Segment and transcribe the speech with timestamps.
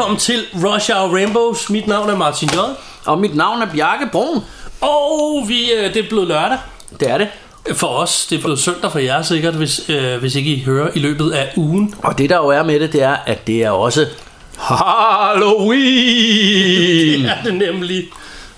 [0.00, 1.70] Velkommen til Rush Hour Rainbows.
[1.70, 2.56] Mit navn er Martin J.
[3.06, 4.42] Og mit navn er Bjarke Brun.
[4.80, 6.58] Og vi, øh, det er blevet lørdag
[7.00, 7.28] Det er det.
[7.74, 8.26] for os.
[8.26, 11.30] Det er blevet søndag for jer sikkert, hvis, øh, hvis ikke I hører i løbet
[11.30, 11.94] af ugen.
[12.02, 14.06] Og det der jo er med det, det er, at det er også
[14.58, 15.80] Halloween.
[17.44, 18.04] Det er nemlig.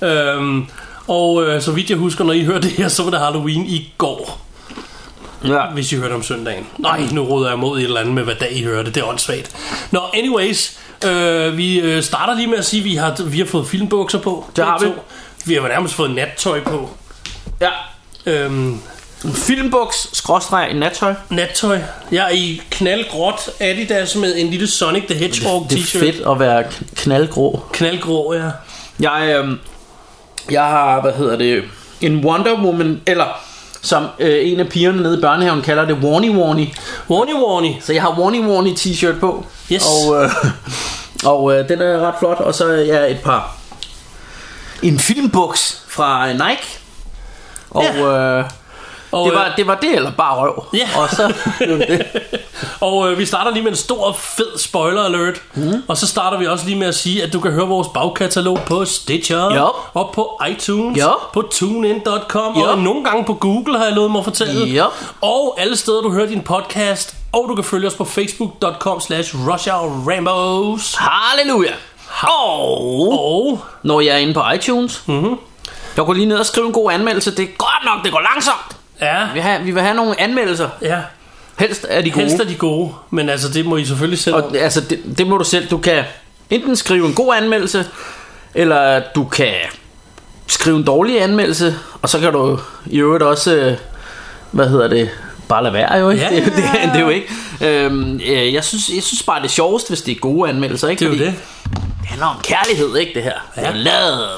[0.03, 0.67] Øhm,
[1.09, 3.67] og øh, så vidt jeg husker, når I hører det her, så var det Halloween
[3.67, 4.41] i går.
[5.45, 5.67] Ja.
[5.75, 6.67] Hvis I hørte om søndagen.
[6.79, 8.91] Nej, nu råder jeg mod et eller andet med, hvad dag I hørte.
[8.93, 9.51] Det er åndssvagt.
[9.91, 10.79] Nå, anyways.
[11.07, 14.19] Øh, vi øh, starter lige med at sige, at vi har, vi har fået filmbukser
[14.19, 14.45] på.
[14.57, 14.87] Det har vi.
[14.87, 14.93] to.
[15.45, 16.91] Vi har nærmest fået nattøj på.
[17.61, 17.69] ja.
[18.27, 18.79] Øhm,
[19.35, 21.15] Filmbuks, skråstreg, nattøj.
[21.31, 21.79] nattøj.
[22.13, 25.99] Jeg er i knaldgråt Adidas med en lille Sonic the Hedgehog Det er t-shirt.
[25.99, 27.61] fedt at være kn- knaldgrå.
[27.73, 28.51] Knaldgrå, ja.
[29.01, 29.59] Jeg, øhm,
[30.51, 31.63] jeg har, hvad hedder det,
[32.01, 33.25] en Wonder Woman, eller
[33.83, 36.75] som øh, en af pigerne nede i børnehaven kalder det, Warnie Warnie.
[37.11, 37.77] Warnie Warnie.
[37.81, 39.45] Så jeg har Warnie Warnie t-shirt på.
[39.73, 39.85] Yes.
[39.87, 40.31] Og, øh,
[41.33, 42.39] og øh, den er ret flot.
[42.41, 43.57] Og så er jeg et par...
[44.83, 46.79] En filmbuks fra øh, Nike.
[47.71, 48.39] Og Ja.
[48.39, 48.45] øh,
[49.13, 50.65] Og, det, var, øh, det var det, eller bare røv.
[50.75, 50.89] Ja.
[50.97, 51.33] Og så...
[51.89, 52.07] det.
[52.81, 55.43] Og øh, vi starter lige med en stor, fed spoiler alert.
[55.55, 55.83] Mm.
[55.89, 58.59] Og så starter vi også lige med at sige, at du kan høre vores bagkatalog
[58.67, 59.55] på Stitcher.
[59.55, 59.67] Ja.
[59.95, 60.99] Og på iTunes.
[60.99, 61.11] Ja.
[61.33, 62.57] På tunein.com.
[62.57, 62.63] Ja.
[62.63, 64.67] Og nogle gange på Google har jeg lovet mig at fortælle.
[64.67, 64.87] Ja.
[65.21, 67.17] Og alle steder, du hører din podcast.
[67.33, 70.95] Og du kan følge os på facebook.com slash rushourrambos.
[70.95, 71.73] Halleluja.
[72.23, 75.37] Og Og når jeg er inde på iTunes, mm-hmm.
[75.97, 77.37] jeg går lige ned og skrive en god anmeldelse.
[77.37, 78.82] Det er godt nok, det går langsomt.
[79.03, 80.69] Ja, Vi vil have, vi vil have nogle anmeldelser.
[80.83, 80.99] ja.
[81.59, 82.21] Helst er de gode.
[82.27, 84.37] Helst er de gode, men altså det må I selvfølgelig selv.
[84.37, 85.69] Og altså, det, det må du selv.
[85.69, 86.05] Du kan
[86.51, 87.87] enten skrive en god anmeldelse,
[88.55, 89.53] eller du kan
[90.47, 93.77] skrive en dårlig anmeldelse, og så kan du i øvrigt også, øh,
[94.51, 95.11] hvad hedder det,
[95.49, 96.25] bare lade være jo, ikke?
[96.25, 96.31] Ja.
[96.37, 96.55] Det, det,
[96.93, 97.29] det er jo ikke.
[97.61, 100.89] Øhm, øh, jeg, synes, jeg synes bare, det er sjovest, hvis det er gode anmeldelser,
[100.89, 101.01] ikke?
[101.01, 101.35] Det er jo Fordi det.
[102.01, 103.51] det handler om kærlighed, ikke det her?
[103.57, 104.29] Er love.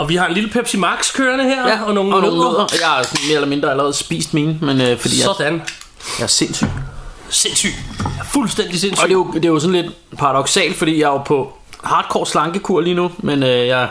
[0.00, 2.34] Og vi har en lille Pepsi Max kørende her, Ja, og nogle og nødder.
[2.36, 2.66] nogle nødder.
[2.80, 5.62] Jeg har sådan mere eller mindre allerede spist mine, men øh, fordi jeg, Sådan.
[6.18, 6.66] jeg er sindssyg.
[7.28, 7.72] Sindssyg.
[8.32, 9.02] Fuldstændig sindssyg.
[9.02, 11.52] Og det er, jo, det er jo sådan lidt paradoxalt, fordi jeg er jo på
[11.84, 13.88] hardcore slankekur lige nu, men øh, jeg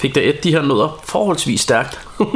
[0.00, 1.98] fik da et de her nødder forholdsvis stærkt.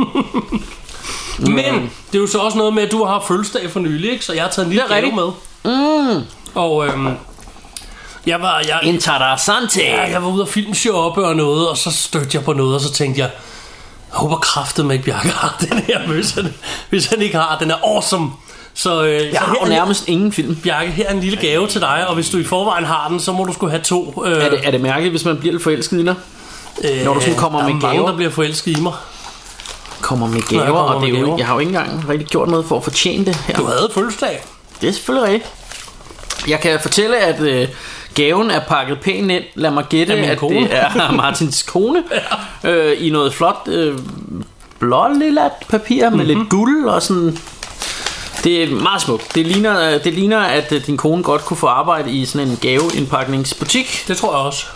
[1.39, 4.11] Men det er jo så også noget med, at du har haft fødselsdag for nylig,
[4.13, 4.25] ikke?
[4.25, 5.31] Så jeg har taget en lille er gave med.
[6.17, 6.23] Mm.
[6.55, 7.09] Og øhm,
[8.27, 8.59] jeg var...
[8.69, 9.81] Jeg, Interessante!
[9.83, 12.81] ja, jeg var ude og filmshoppe og noget, og så stødte jeg på noget, og
[12.81, 13.31] så tænkte jeg,
[14.13, 16.55] jeg håber kraftet med ikke Bjarke har den her, hvis han,
[16.91, 17.59] hvis han ikke har.
[17.59, 18.31] Den er awesome.
[18.75, 20.57] Så, øh, Jeg så har nærmest ingen film.
[20.57, 23.21] Bjarke, her er en lille gave til dig, og hvis du i forvejen har den,
[23.21, 24.23] så må du skulle have to.
[24.27, 26.15] Øh, Er det, er det mærkeligt, hvis man bliver lidt forelsket i dig?
[26.85, 28.09] øh, når du sådan kommer der er med mange, gaver?
[28.09, 28.93] der bliver forelsket i mig.
[30.01, 31.39] Kommer med gaver, kommer og det er med jo, gaver.
[31.39, 33.55] jeg har jo ikke engang rigtig gjort noget for at fortjene det her.
[33.57, 34.45] Du havde fødselsdag.
[34.81, 35.53] Det er selvfølgelig rigtigt.
[36.49, 37.69] Jeg kan fortælle, at øh,
[38.15, 39.45] gaven er pakket pænt ind.
[39.55, 40.61] Lad mig gætte, at kone.
[40.61, 42.03] det er Martins kone.
[42.65, 42.71] ja.
[42.71, 43.99] øh, I noget flot øh,
[44.79, 46.19] blåt lilla papir med Mhm.
[46.27, 46.39] mm-hmm.
[46.41, 47.39] lidt guld og sådan...
[48.45, 49.35] Det er meget smukt.
[49.35, 52.57] Det ligner, det ligner, at øh, din kone godt kunne få arbejde i sådan en
[52.61, 54.05] gaveindpakningsbutik.
[54.09, 54.67] Det tror jeg også.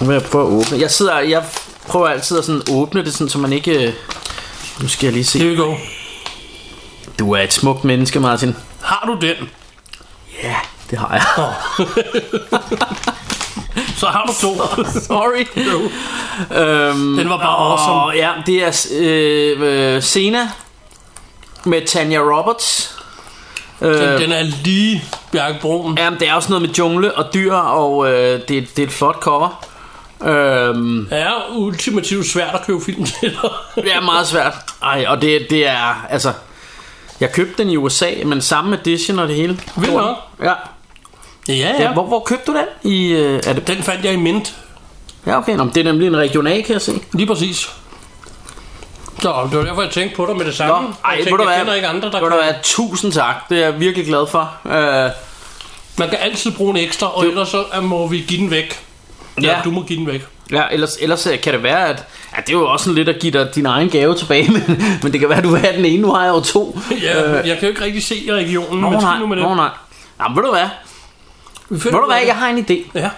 [0.00, 0.78] Nu vil jeg prøve at åbne.
[0.80, 1.44] Jeg, sidder, jeg
[1.88, 3.86] prøver altid at sådan åbne det, sådan, så man ikke...
[3.86, 3.92] øh,
[4.82, 5.38] Nu skal jeg lige se.
[5.38, 5.74] Here we go.
[7.18, 8.56] Du er et smukt menneske, Martin.
[8.82, 9.48] Har du den?
[10.42, 10.54] Ja,
[10.90, 11.22] det har jeg.
[13.96, 14.56] Så har du to.
[15.08, 15.46] Sorry.
[16.56, 17.94] øhm, Den var bare awesome.
[18.02, 20.48] Og ja, det er øh, øh, Sena
[21.64, 22.96] med Tanya Roberts.
[23.80, 25.98] Øh, Den, den er lige Bjarke Broen.
[25.98, 28.92] Jamen, det er også noget med jungle og dyr, og øh, det, det er et
[28.92, 29.66] flot cover.
[30.24, 33.38] Øhm, Det er ultimativt svært at købe film til
[33.84, 34.54] det er meget svært.
[34.82, 36.32] Ej, og det, det er, altså...
[37.20, 39.60] Jeg købte den i USA, men samme edition og det hele.
[39.76, 40.16] Vildt nok.
[40.42, 40.52] Ja.
[41.48, 41.92] Ja, ja.
[41.92, 42.92] Hvor, hvor købte du den?
[42.92, 44.54] I, øh, er det, Den fandt jeg i Mint.
[45.26, 45.52] ja, okay.
[45.56, 46.92] Nå, men det er nemlig en regional, kan jeg se.
[47.12, 47.70] Lige præcis.
[49.22, 50.88] Så det var derfor, jeg tænkte på dig med det samme.
[50.88, 52.28] Nå, ej, jeg, tænkte, jeg kender ikke andre, der kan.
[52.28, 52.54] hvad?
[52.62, 53.34] Tusind tak.
[53.48, 54.52] Det er jeg virkelig glad for.
[54.66, 55.10] Øh,
[55.98, 58.80] Man kan altid bruge en ekstra, og ellers så øh, må vi give den væk.
[59.42, 59.48] Ja.
[59.48, 59.56] Ja.
[59.64, 60.26] du må give den væk.
[60.52, 62.04] Ja, ellers, ellers øh, kan det være, at
[62.36, 64.82] ja, det er jo også sådan lidt at give dig din egen gave tilbage, men,
[65.02, 66.78] men det kan være, at du vil have den ene, nu har jeg jo to.
[67.02, 68.80] Ja, øh, jeg kan jo ikke rigtig se regionen.
[68.80, 69.44] Nå men nej, nu med det.
[69.44, 69.68] nå nej.
[70.20, 70.66] Jamen, ved du hvad?
[71.70, 72.98] Ved du hvad, jeg har en idé.
[72.98, 73.10] Ja.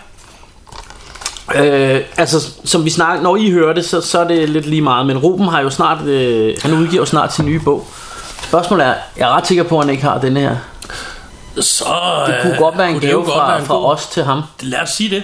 [1.55, 4.83] Øh, altså, som vi snakker, når I hører det, så, så er det lidt lige
[4.83, 5.07] meget.
[5.07, 7.87] Men Ruben har jo snart, øh, han udgiver snart sin nye bog.
[8.43, 10.57] Spørgsmålet er, jeg er ret sikker på, at han ikke har denne her.
[11.61, 11.85] Så,
[12.27, 14.43] Det kunne godt være en kunne gave fra, en fra god- os til ham.
[14.61, 15.23] Lad os sige det.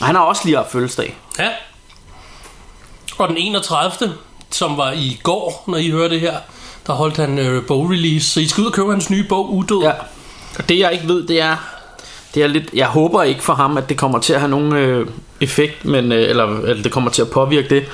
[0.00, 1.16] Han har også lige haft fødselsdag.
[1.38, 1.48] Ja.
[3.18, 4.12] Og den 31.
[4.50, 6.34] som var i går, når I hører det her,
[6.86, 8.30] der holdt han øh, bogrelease.
[8.30, 9.82] Så I skal ud og købe hans nye bog, Udød.
[9.82, 9.92] Ja.
[10.58, 11.56] Og det jeg ikke ved, det er,
[12.34, 14.72] det er lidt, jeg håber ikke for ham, at det kommer til at have nogen
[14.72, 15.06] øh,
[15.40, 17.84] effekt, men, øh, eller, eller det kommer til at påvirke det.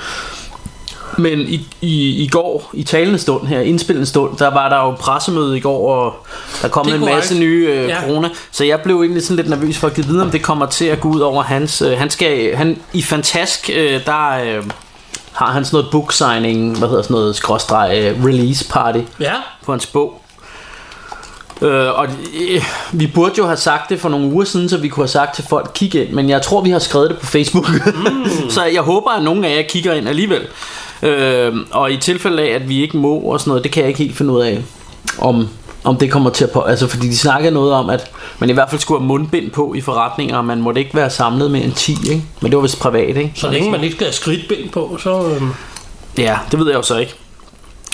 [1.17, 4.91] Men i, i, i går, i talende stund her, indspillende stund, der var der jo
[4.91, 6.13] pressemøde i går, og
[6.61, 7.39] der kom en masse korrekt.
[7.39, 8.01] nye øh, Ja.
[8.01, 8.29] corona.
[8.51, 10.85] Så jeg blev egentlig sådan lidt nervøs for at give videre, om det kommer til
[10.85, 11.81] at gå ud over hans...
[11.81, 14.63] Øh, han skal, han, I Fantask, øh, der øh,
[15.31, 19.33] har han sådan noget book signing, hvad hedder sådan noget, skråstreg, øh, release party Ja,
[19.65, 20.21] på hans bog.
[21.61, 22.07] Øh, og
[22.49, 25.07] øh, vi burde jo have sagt det for nogle uger siden, så vi kunne have
[25.07, 26.09] sagt til folk, kig ind.
[26.09, 27.69] Men jeg tror, vi har skrevet det på Facebook.
[27.69, 28.49] Mm.
[28.55, 30.41] så jeg håber, at nogen af jer kigger ind alligevel.
[31.03, 33.87] Øh, og i tilfælde af, at vi ikke må og sådan noget, det kan jeg
[33.87, 34.63] ikke helt finde ud af,
[35.17, 35.47] om,
[35.83, 36.61] om det kommer til at på.
[36.61, 39.73] Altså, fordi de snakkede noget om, at man i hvert fald skulle have mundbind på
[39.73, 42.23] i forretninger, og man måtte ikke være samlet med en 10, ikke?
[42.41, 43.31] Men det var vist privat, ikke?
[43.35, 45.27] så længe man ikke skal have skridtbind på, så...
[45.27, 45.41] Øh,
[46.17, 47.15] Ja, det ved jeg jo så ikke.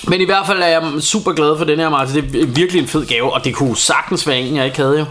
[0.03, 2.31] Men i hvert fald er jeg super glad for den her, Martin.
[2.31, 5.00] Det er virkelig en fed gave, og det kunne sagtens være en, jeg ikke havde
[5.00, 5.06] jo.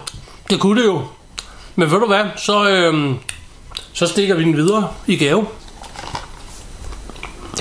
[0.50, 1.02] det kunne det jo.
[1.76, 3.14] Men ved du hvad, så, øh,
[3.92, 5.46] så stikker vi den videre i gave.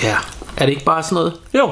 [0.02, 0.16] Ja.
[0.56, 1.32] Er det ikke bare sådan noget?
[1.54, 1.70] Jo,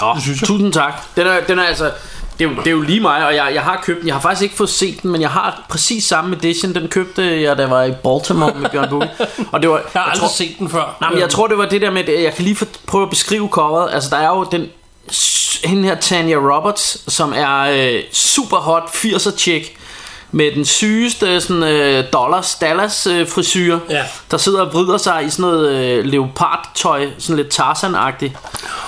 [0.00, 0.46] Nå, Det synes jeg.
[0.46, 1.16] tusind tak.
[1.16, 1.90] Den er, den er altså...
[2.38, 4.06] Det er, jo, det er jo lige mig, og jeg, jeg har købt den.
[4.06, 6.74] Jeg har faktisk ikke fået set den, men jeg har præcis samme edition.
[6.74, 9.10] Den købte jeg, da jeg var i Baltimore med Bjørn Bugge.
[9.52, 10.96] Og det var, jeg har aldrig tror, set den før.
[11.00, 13.02] Nej, men jeg tror, det var det der med, at jeg kan lige for, prøve
[13.02, 13.94] at beskrive coveret.
[13.94, 14.66] Altså, der er jo den
[15.64, 19.76] hende her Tanya Roberts, som er øh, super hot 80'er chick
[20.32, 24.02] med den sygeste sådan, øh, dollars, Dallas øh, frisyr, Ja.
[24.30, 28.32] der sidder og vrider sig i sådan noget øh, leopardtøj, sådan lidt Tarzan-agtigt.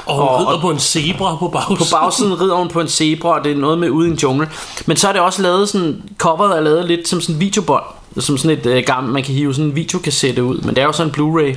[0.06, 1.76] Og og- rider på en zebra på bagsiden.
[1.76, 4.16] På bagsiden rider hun på en zebra, og det er noget med ude i en
[4.16, 4.50] jungle.
[4.86, 7.84] Men så er det også lavet sådan, coveret er lavet lidt som sådan en videobånd.
[8.18, 10.58] Som sådan et øh, gammelt, man kan hive sådan en videokassette ud.
[10.58, 11.56] Men det er jo sådan en Blu-ray.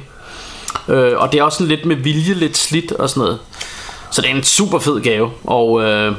[0.94, 3.40] Øh, og det er også sådan lidt med vilje, lidt slidt og sådan noget.
[4.12, 5.30] Så det er en super fed gave.
[5.44, 6.16] Og øh,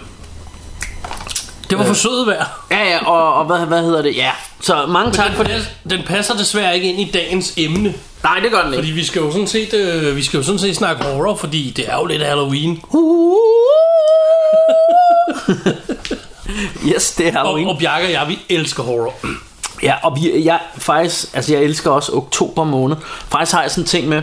[1.73, 2.47] Det var for søde værd.
[2.71, 4.17] ja, ja, og, og hvad, hvad hedder det?
[4.17, 4.31] Ja,
[4.61, 5.71] så mange tak Den, for det.
[5.91, 7.95] den passer desværre ikke ind i dagens emne.
[8.23, 8.95] Nej, det gør den Fordi ikke.
[9.01, 11.85] vi skal jo sådan set, øh, vi skal jo sådan set snakke horror, fordi det
[11.89, 12.83] er jo lidt Halloween.
[16.95, 17.69] yes, det er Og, Halloween.
[17.69, 19.15] og Bjarke og jeg, vi elsker horror.
[19.83, 22.97] Ja, og vi, jeg, faktisk, altså jeg elsker også oktober måned.
[23.29, 24.23] Faktisk har jeg sådan en ting med,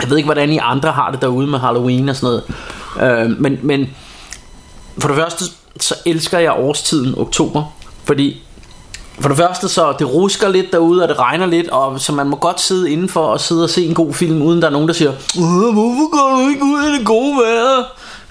[0.00, 2.40] jeg ved ikke, hvordan I andre har det derude med Halloween og sådan
[2.98, 3.24] noget.
[3.24, 3.96] Øh, men, men
[4.98, 5.44] for det første,
[5.80, 7.64] så elsker jeg årstiden oktober.
[8.04, 8.42] Fordi
[9.20, 12.26] for det første, så det rusker lidt derude, og det regner lidt, og så man
[12.26, 14.88] må godt sidde indenfor og sidde og se en god film, uden der er nogen,
[14.88, 15.10] der siger,
[15.72, 17.84] hvorfor går du ikke ud i det gode vejr?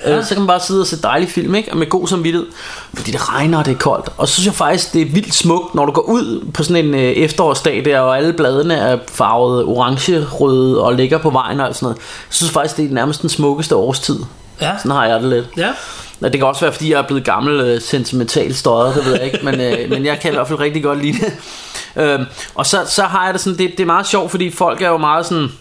[0.05, 0.23] Ja.
[0.23, 1.71] Så kan man bare sidde og se dejlig film, ikke?
[1.71, 2.47] Og med god samvittighed.
[2.93, 4.09] Fordi det regner, og det er koldt.
[4.17, 6.85] Og så synes jeg faktisk, det er vildt smukt, når du går ud på sådan
[6.85, 11.59] en øh, efterårsdag der, og alle bladene er farvet orange, røde og ligger på vejen
[11.59, 11.97] og sådan noget.
[11.97, 14.19] Jeg synes faktisk, det er nærmest den smukkeste årstid.
[14.61, 14.77] Ja.
[14.77, 15.47] Sådan har jeg det lidt.
[15.57, 15.69] Ja.
[16.23, 19.25] Det kan også være, fordi jeg er blevet gammel øh, sentimental støjet, det ved jeg
[19.25, 21.33] ikke, men, øh, men jeg kan i hvert fald rigtig godt lide det.
[21.95, 22.25] Øhm,
[22.55, 24.89] og så, så har jeg det sådan, det, det er meget sjovt, fordi folk er
[24.89, 25.51] jo meget sådan,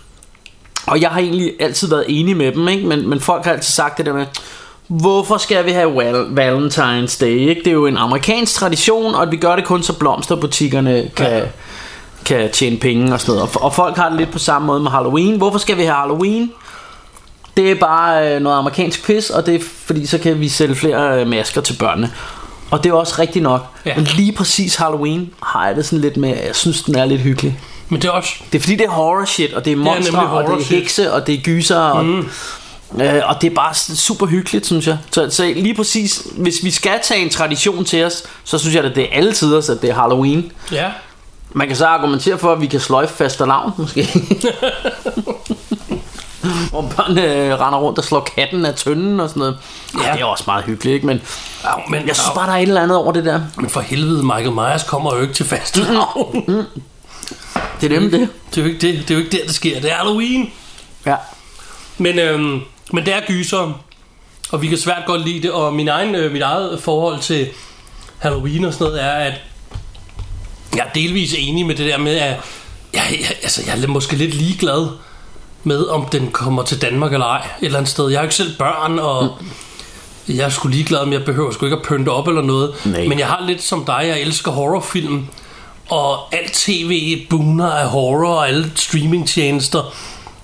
[0.87, 2.87] og jeg har egentlig altid været enig med dem, ikke?
[2.87, 4.27] Men, men folk har altid sagt det der med,
[4.87, 7.61] hvorfor skal vi have val- Valentine's Day, ikke?
[7.65, 11.43] Det er jo en amerikansk tradition, og vi gør det kun så blomsterbutikkerne kan, ja.
[12.25, 13.51] kan tjene penge og sådan noget.
[13.57, 15.37] Og, og folk har det lidt på samme måde med Halloween.
[15.37, 16.53] Hvorfor skal vi have Halloween?
[17.59, 20.75] Det er bare øh, noget amerikansk pis, og det er fordi, så kan vi sælge
[20.75, 22.13] flere øh, masker til børnene.
[22.71, 23.67] Og det er også rigtigt nok.
[23.87, 23.97] Ja.
[23.97, 27.21] Men lige præcis Halloween har jeg det sådan lidt med, jeg synes, den er lidt
[27.21, 27.61] hyggelig.
[27.89, 28.33] Men det er også...
[28.53, 30.65] Det er fordi, det er horror shit, og det er monstre, nemlig og det er
[30.65, 30.79] shit.
[30.79, 32.29] hekse, og det er gyser, og, mm.
[33.01, 34.99] øh, og det er bare super hyggeligt, synes jeg.
[35.11, 38.85] Så, så lige præcis, hvis vi skal tage en tradition til os, så synes jeg,
[38.85, 40.53] at det er alle tider, at det er Halloween.
[40.73, 40.91] Ja.
[41.53, 44.09] Man kan så argumentere for, at vi kan sløjfe faste lavn, måske.
[46.71, 49.59] Hvor børn øh, render rundt og slår katten af tønden og sådan noget.
[49.95, 50.07] Ja.
[50.07, 50.13] Ja.
[50.13, 51.07] det er også meget hyggeligt, ikke?
[51.07, 51.23] Men
[51.65, 53.41] Ja, men, jeg synes bare, der er et eller andet over det der.
[53.57, 56.47] men for helvede, Michael Myers kommer jo ikke til faste lavn.
[57.81, 58.29] Det er nemlig det.
[58.51, 59.81] Det er jo ikke det, det er jo ikke der, det sker.
[59.81, 60.53] Det er Halloween.
[61.07, 61.17] Ja.
[61.99, 62.61] Men, øhm,
[62.93, 63.81] men det er gyser,
[64.53, 65.53] og vi kan svært godt lide det.
[65.53, 67.49] Og min egen, øh, mit eget forhold til
[68.19, 69.35] Halloween og sådan noget er, at
[70.77, 72.37] jeg er delvis enig med det der med, at
[72.95, 74.89] jeg, jeg, altså, jeg er måske lidt ligeglad
[75.65, 77.39] med, om den kommer til Danmark eller ej.
[77.39, 78.09] Et eller andet sted.
[78.09, 79.29] Jeg har ikke selv børn, og
[80.29, 82.75] jeg er sgu ligeglad, om jeg behøver sgu ikke at pynte op eller noget.
[82.85, 83.07] Nej.
[83.07, 85.27] Men jeg har lidt som dig, jeg elsker horrorfilm.
[85.91, 89.95] og alt tv buner af horror, og alle streamingtjenester,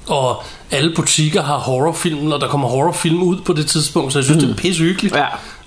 [0.06, 4.24] og alle butikker har horrorfilm, og der kommer horrorfilm ud på det tidspunkt, så jeg
[4.24, 4.48] synes, mm.
[4.48, 5.16] det er pisse hyggeligt.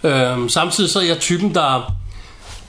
[0.04, 0.32] Ja.
[0.34, 1.94] Øhm, samtidig så er jeg typen, der...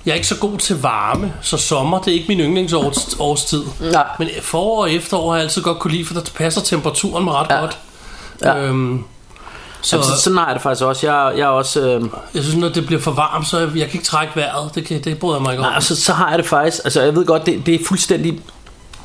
[0.08, 3.62] Jeg er ikke så god til varme, så sommer det er ikke min yndlingsårstid.
[3.92, 4.06] Nej.
[4.18, 7.34] Men forår og efterår har jeg altid godt kunne lide, for der passer temperaturen mig
[7.34, 7.60] ret Ja.
[7.60, 7.78] godt.
[8.42, 8.56] Ja.
[8.58, 9.04] Øhm,
[9.80, 11.12] så Jamen, så, sådan har jeg det faktisk også.
[11.12, 11.80] Jeg, jeg er også...
[11.80, 12.02] Øh,
[12.34, 14.74] jeg synes, når det bliver for varmt, så jeg, jeg kan ikke trække vejret.
[14.74, 15.68] Det, kan, det bryder jeg mig ikke om.
[15.68, 16.80] nej, altså, så har jeg det faktisk...
[16.84, 18.40] Altså, jeg ved godt, det, det er fuldstændig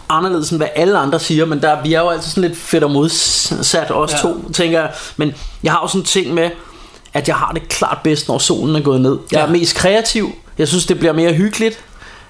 [0.09, 2.83] anderledes end hvad alle andre siger, men der, vi er jo altid sådan lidt fedt
[2.83, 4.17] og modsat os Ja.
[4.17, 4.91] to, tænker jeg.
[5.17, 5.33] Men
[5.63, 6.49] jeg har jo sådan en ting med,
[7.13, 9.17] at jeg har det klart bedst, når solen er gået ned.
[9.31, 9.51] Jeg er Ja.
[9.51, 10.31] mest kreativ.
[10.57, 11.79] Jeg synes, det bliver mere hyggeligt.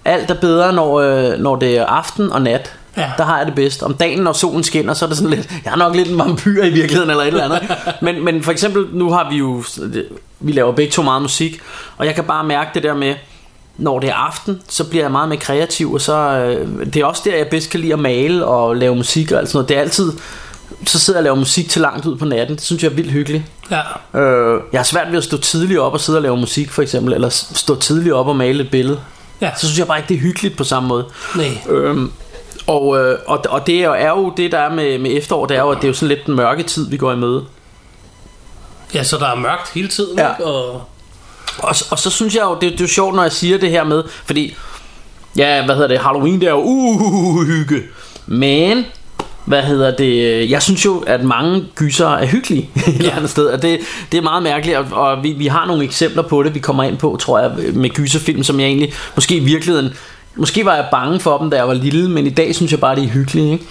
[0.06, 2.74] Alt er bedre, når, øh, når det er aften og nat.
[2.98, 3.12] Ja.
[3.18, 3.84] Der har jeg det bedst.
[3.84, 5.52] Om dagen, når solen skinner, så er det sådan lidt...
[5.66, 7.76] Jeg er nok lidt en vampyr i virkeligheden, eller et eller andet.
[8.02, 9.64] men, men for eksempel, nu har vi jo...
[10.40, 11.60] Vi laver begge to meget musik,
[11.98, 13.16] og jeg kan bare mærke det der med,
[13.78, 16.14] når det er aften, så bliver jeg meget mere kreativ, og så...
[16.14, 19.40] Øh, det er også der, jeg bedst kan lide at male og lave musik og
[19.40, 19.70] alt sådan noget.
[19.70, 20.12] Det er altid...
[20.86, 22.56] Så sidder jeg og laver musik til langt ud på natten.
[22.56, 23.44] Det synes jeg er vildt hyggeligt.
[23.72, 24.20] Ja.
[24.22, 26.82] Øh, jeg har svært ved at stå tidligt op og sidde og lave musik, for
[26.82, 29.00] eksempel, eller stå tidligt op og male et billede.
[29.42, 29.52] Ja.
[29.56, 31.06] Så synes jeg bare ikke, det er hyggeligt på samme måde.
[31.36, 31.58] Nej.
[31.70, 32.12] Øhm,
[32.68, 35.46] og, øh, og, og det er jo, er jo det, der er med, med efterår,
[35.46, 37.16] det er jo, at det er jo sådan lidt den mørke tid, vi går i
[37.16, 37.46] møde.
[38.94, 40.30] Ja, så der er mørkt hele tiden, Ja.
[40.32, 40.46] ikke?
[40.46, 40.74] Og,
[41.58, 43.70] Og, og så synes jeg jo, det, det er jo sjovt, når jeg siger det
[43.70, 44.56] her med, fordi,
[45.38, 47.82] ja, hvad hedder det, Halloween, det er jo uhygge.
[48.26, 48.86] Men,
[49.46, 53.46] hvad hedder det, jeg synes jo, at mange gyser er hyggelige et eller andet sted,
[53.46, 53.80] og det,
[54.12, 56.84] det er meget mærkeligt, og, og vi, vi har nogle eksempler på det, vi kommer
[56.84, 59.94] ind på, tror jeg, med gyserfilm, som jeg egentlig, måske i virkeligheden,
[60.36, 62.80] Måske var jeg bange for dem, da jeg var lille, men i dag synes jeg
[62.80, 63.52] bare, det er hyggeligt.
[63.52, 63.66] Ikke?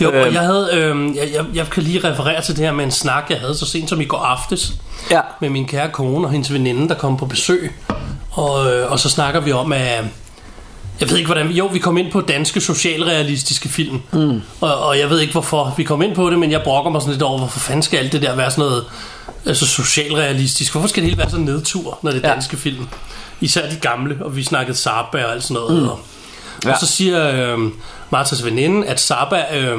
[0.00, 0.34] jo, og Øhm.
[0.34, 3.24] jeg havde, øh, jeg, jeg, jeg kan lige referere til det her med en snak,
[3.30, 4.72] jeg havde så sent som i går aftes
[5.10, 5.20] Ja.
[5.40, 7.72] med min kære kone og hendes veninde, der kom på besøg.
[8.30, 10.04] Og, øh, og så snakker vi om, at
[11.00, 14.02] jeg ved ikke hvordan, jo vi kom ind på danske socialrealistiske film.
[14.12, 14.42] Mm.
[14.60, 17.00] Og, og jeg ved ikke hvorfor vi kom ind på det, men jeg brokker mig
[17.00, 18.84] sådan lidt over, hvorfor fanden skal alt det der være sådan noget
[19.46, 20.72] altså socialrealistisk?
[20.72, 22.34] Hvorfor skal det hele være sådan en nedtur, når det er Ja.
[22.34, 22.88] danske film?
[23.40, 25.82] Især de gamle, og vi snakkede Saba og alt sådan noget.
[25.82, 25.88] Mm.
[25.88, 26.00] Og,
[26.64, 26.72] Ja.
[26.72, 27.58] og så siger øh,
[28.10, 29.78] Martas veninde, at Saba øh,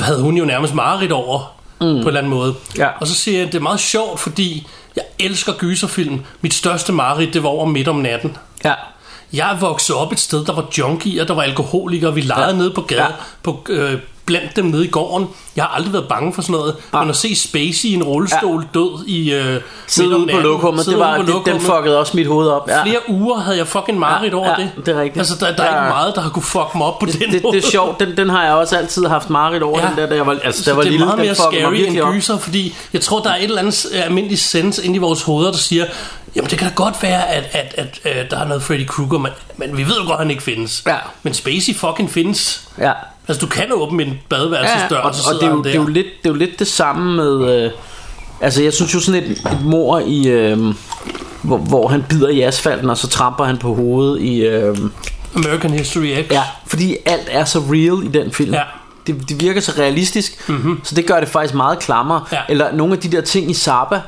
[0.00, 1.86] havde hun jo nærmest mareridt over mm.
[1.86, 2.54] på en eller anden måde.
[2.78, 2.88] Ja.
[3.00, 4.66] Og så siger jeg, det er meget sjovt, fordi
[4.96, 6.20] jeg elsker gyserfilm.
[6.40, 8.36] Mit største mareridt, det var over midt om natten.
[8.64, 8.74] Ja.
[9.32, 12.56] Jeg er vokset op et sted, der var junkier, der var alkoholikere, vi legede ja.
[12.56, 13.24] Nede på gaden, ja.
[13.42, 15.28] på, øh, blandt dem nede i gården.
[15.56, 16.76] Jeg har aldrig været bange for sådan noget.
[16.94, 17.00] Ja.
[17.00, 18.78] Men at se Spacey i en rullestol ja.
[18.80, 22.48] død i øh, Sidde ude på lokummet, det var, det, den fuckede også mit hoved
[22.48, 22.68] op.
[22.68, 22.82] Ja.
[22.82, 24.86] Flere uger havde jeg fucking mareridt Ja, over ja, det.
[24.86, 25.18] det er rigtigt.
[25.18, 25.82] Altså, der, der er Ja.
[25.84, 27.56] ikke meget, der har kunne fuck mig op på den det, måde.
[27.56, 29.88] det er sjovt, den, den har jeg også altid haft mareridt over, Ja.
[29.88, 31.74] den der, da jeg var, altså, jeg var det er lille, meget den mere scary
[31.74, 34.98] end gyser, fordi jeg tror, der er et eller andet øh, almindeligt sens inde i
[34.98, 35.84] vores hoveder, der siger,
[36.36, 39.18] jamen det kan da godt være, at, at, at, at der er noget Freddy Krueger,
[39.18, 40.82] men, men vi ved jo godt, at han ikke findes.
[40.86, 40.96] Ja.
[41.22, 42.62] Men Spacey fucking findes.
[42.78, 42.92] Ja.
[43.28, 45.70] Altså, du kan åbne en badeværelsesdør, Ja, og, og, så og det, er jo, det,
[45.70, 47.64] er jo lidt, det er jo lidt det samme med...
[47.64, 47.70] Øh,
[48.40, 50.28] altså, jeg synes jo sådan et, et mor i...
[50.28, 50.74] Øh,
[51.42, 54.40] hvor, hvor han bider i asfalten, og så tramper han på hovedet i...
[54.40, 54.76] Øh,
[55.36, 56.30] American History X.
[56.30, 58.54] ja, fordi alt er så real i den film.
[58.54, 58.62] Ja.
[59.06, 60.80] Det, det virker så realistisk, mm-hmm.
[60.84, 62.24] så det gør det faktisk meget klammere.
[62.32, 62.38] Ja.
[62.48, 64.00] Eller nogle af de der ting i Saba,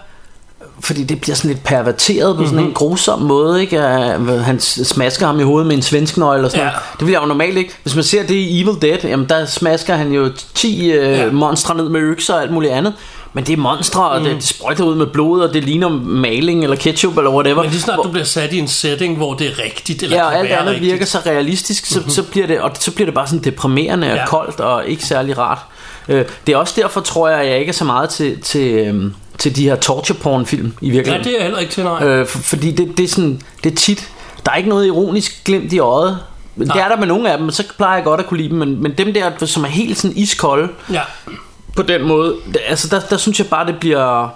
[0.80, 2.54] fordi det bliver sådan lidt perverteret på mm-hmm.
[2.56, 3.80] sådan en grusom måde, ikke?
[3.80, 6.70] Han smasker ham i hovedet med en svensk nøgle og sådan Ja.
[6.70, 6.82] noget.
[6.98, 7.74] Det vil jeg jo normalt ikke.
[7.82, 11.30] Hvis man ser det i Evil Dead, jamen der smasker han jo 10 uh, Ja.
[11.30, 12.94] monstre ned med økser og alt muligt andet.
[13.36, 14.24] Men det er monstre, og Mm.
[14.24, 17.62] det, det sprøjter ud med blod, og det ligner maling eller ketchup eller whatever.
[17.62, 20.16] Men lige snart Hvor- du bliver sat i en setting, hvor det er rigtigt, eller
[20.16, 20.92] Ja, og alt andet rigtigt.
[20.92, 24.16] virker så realistisk, så, så, bliver det, og så bliver det bare sådan deprimerende og
[24.16, 24.26] Ja.
[24.26, 25.58] koldt og ikke særlig rart.
[26.08, 28.74] Øh, Det er også derfor, tror jeg, at jeg ikke er så meget til, til,
[28.74, 31.24] øhm, til de her torture porn film i Ja, virkeligheden.
[31.24, 32.04] det er jeg heller ikke til, nej.
[32.04, 34.08] Øh, for, fordi det, det, er sådan, det er tit,
[34.46, 36.18] der er ikke noget ironisk glimt i øjet.
[36.58, 36.78] Det Nej.
[36.80, 38.82] er der med nogle af dem, så plejer jeg godt at kunne lide dem, men,
[38.82, 41.00] men dem der, som er helt sådan iskolde, Ja.
[41.76, 44.28] på den måde, det, altså der, der synes jeg bare, det bliver...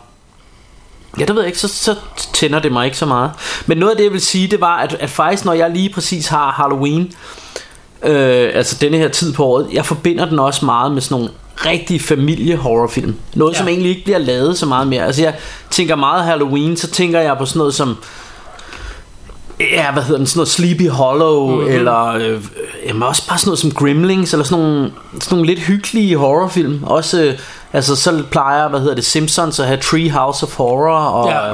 [1.18, 1.94] Ja, det ved jeg ikke, så, så
[2.32, 3.30] tænder det mig ikke så meget.
[3.66, 5.88] Men noget af det, jeg vil sige, det var, at, at faktisk, når jeg lige
[5.90, 7.12] præcis har Halloween,
[8.04, 11.30] øh, altså denne her tid på året, jeg forbinder den også meget med sådan nogle
[11.66, 13.14] rigtige familie-horrorfilm.
[13.34, 13.58] Noget, ja.
[13.58, 15.04] som egentlig ikke bliver lavet så meget mere.
[15.06, 15.34] Altså jeg
[15.70, 17.96] tænker meget Halloween, så tænker jeg på sådan noget som
[19.60, 20.26] Ja, hvad hedder den?
[20.26, 21.70] Sådan noget Sleepy Hollow mm-hmm.
[21.70, 22.44] Eller øh,
[22.86, 26.84] jamen også bare sådan noget som Gremlings Eller sådan nogle, sådan nogle lidt hyggelige horrorfilm
[26.84, 27.38] Også, øh,
[27.72, 31.52] altså så plejer Hvad hedder det, Simpsons at have Tree House of Horror Og, Ja.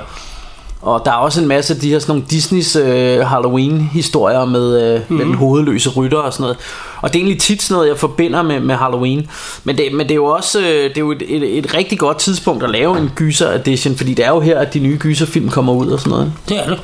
[0.84, 4.44] Og der er også en masse af de her sådan nogle Disneys øh, Halloween historier
[4.44, 5.16] med, øh, mm-hmm.
[5.16, 6.56] med den hovedløse rytter og sådan noget
[7.02, 9.30] Og det er egentlig tit sådan noget jeg forbinder med, med Halloween
[9.64, 11.98] Men det, men det er jo også øh, Det er jo et, et, et rigtig
[11.98, 14.98] godt tidspunkt at lave en gyser edition Fordi det er jo her at de nye
[15.00, 16.80] gyserfilm kommer ud og sådan noget Det er det.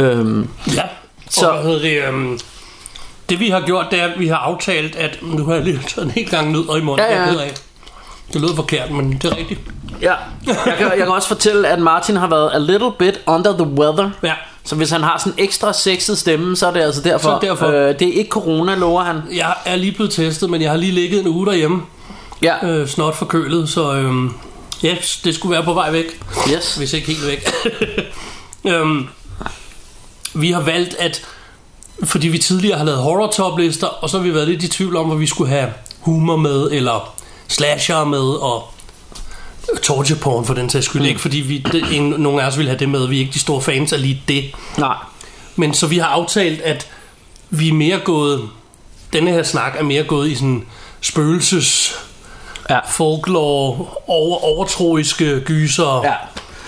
[0.00, 0.82] øhm, Ja.
[1.30, 1.48] Så...
[1.48, 2.38] Og, hvad hedder det, øhm,
[3.28, 5.80] det vi har gjort, det er, at vi har aftalt, at nu har jeg lige
[5.88, 7.06] taget en helt gang nødder i munden.
[7.10, 7.22] Ja, ja.
[7.22, 7.54] jeg af.
[8.32, 9.60] Det lyder forkert, men det er rigtigt.
[10.02, 10.14] Ja,
[10.46, 13.66] jeg kan, jeg kan også fortælle, at Martin har været a little bit under the
[13.66, 14.10] weather.
[14.22, 14.32] Ja.
[14.64, 17.18] Så hvis han har sådan en ekstra sexet stemme, så er det altså derfor.
[17.28, 17.66] Så er det derfor.
[17.66, 19.16] Øh, det er ikke corona, lover han.
[19.34, 21.82] Jeg er lige blevet testet, men jeg har lige ligget en uge derhjemme.
[22.42, 24.32] Ja, Øh, snot forkølet, så øhm,
[24.82, 26.20] ja, det skulle være på vej væk.
[26.54, 26.74] yes.
[26.76, 27.48] hvis ikke helt væk.
[28.74, 29.08] øhm,
[30.34, 31.22] vi har valgt at,
[32.04, 34.96] fordi vi tidligere har lavet horror toplister, og så har vi været lidt i tvivl
[34.96, 37.14] om, hvor vi skulle have humor med, eller
[37.48, 38.64] slasher med, og
[39.82, 41.02] torture porn for den sags skyld.
[41.02, 41.08] Mm.
[41.08, 43.32] Ikke fordi vi, det, en, nogen af os ville have det med, vi er ikke
[43.32, 44.44] de store fans af lige det.
[44.78, 44.96] Nej.
[45.56, 46.88] Men så vi har aftalt, at
[47.50, 48.48] vi er mere gået,
[49.12, 50.66] denne her snak er mere gået i sådan
[51.00, 51.94] spøgelses,
[52.70, 52.78] Ja.
[52.88, 56.14] folklore, over, overtroiske gyser, Ja.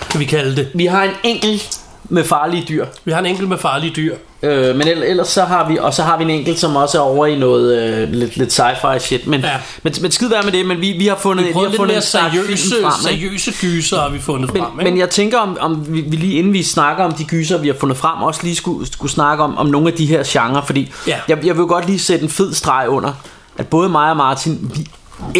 [0.09, 0.67] kan vi kalde det.
[0.73, 2.85] Vi har en enkelt med farlige dyr.
[3.05, 4.15] Vi har en enkelt med farlige dyr.
[4.43, 6.97] Øh, men ell- ellers så har vi Og så har vi en enkelt som også
[6.97, 9.49] er over i noget øh, Lidt, lidt sci-fi shit Men, Ja.
[9.83, 11.95] men, men skid være med det Men vi, vi har fundet, Vi vi har fundet
[11.95, 14.79] en seriøse, frem, seriøse gyser, har vi fundet men, frem.
[14.79, 14.91] Ikke?
[14.91, 17.67] men jeg tænker om, om vi, vi lige inden vi snakker om de gyser vi
[17.67, 20.61] har fundet frem Også lige skulle, skulle snakke om, om nogle af de her genrer
[20.65, 21.17] Fordi Ja.
[21.27, 23.11] jeg, jeg vil godt lige sætte en fed streg under
[23.57, 24.87] At både mig og Martin Vi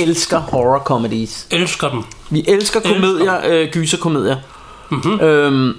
[0.01, 2.03] elsker horror comedies elsker dem.
[2.29, 2.94] Vi elsker Elsker.
[2.96, 4.36] komedier, øh, gyserkomedier.
[4.91, 5.01] Mhm.
[5.06, 5.20] Mm-hmm.
[5.27, 5.74] Øhm,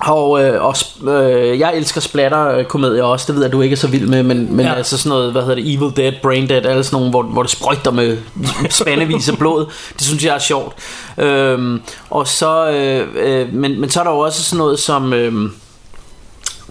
[0.00, 0.74] og, øh, og
[1.12, 4.56] øh, jeg elsker splatter-komedier også, det ved jeg, du ikke er så vild med, men,
[4.56, 4.74] men ja.
[4.74, 7.42] altså sådan noget, hvad hedder det, Evil Dead, Brain Dead, alle sådan nogle, hvor, hvor
[7.42, 8.18] det sprøjter med
[8.70, 9.66] spandevis af blod,
[9.98, 10.74] det synes jeg er sjovt.
[11.18, 15.12] Øhm, og så, øh, øh, men, men så er der jo også sådan noget som...
[15.12, 15.50] Øh,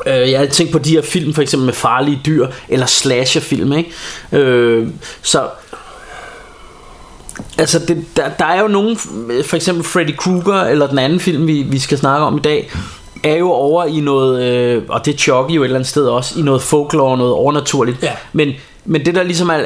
[0.07, 3.74] Øh, jeg har tænkt på de her film for eksempel med farlige dyr Eller slasherfilm
[3.74, 3.91] ikke?
[4.31, 4.88] Øh,
[5.22, 5.48] Så
[7.58, 8.97] Altså det, der, der er jo nogen
[9.45, 12.71] For eksempel Freddy Krueger Eller den anden film vi, vi skal snakke om i dag
[13.23, 16.06] Er jo over i noget øh, Og det er Chucky jo et eller andet sted
[16.06, 18.12] også I noget folklore, noget overnaturligt Ja.
[18.34, 18.51] men,
[18.86, 19.60] men det der ligesom er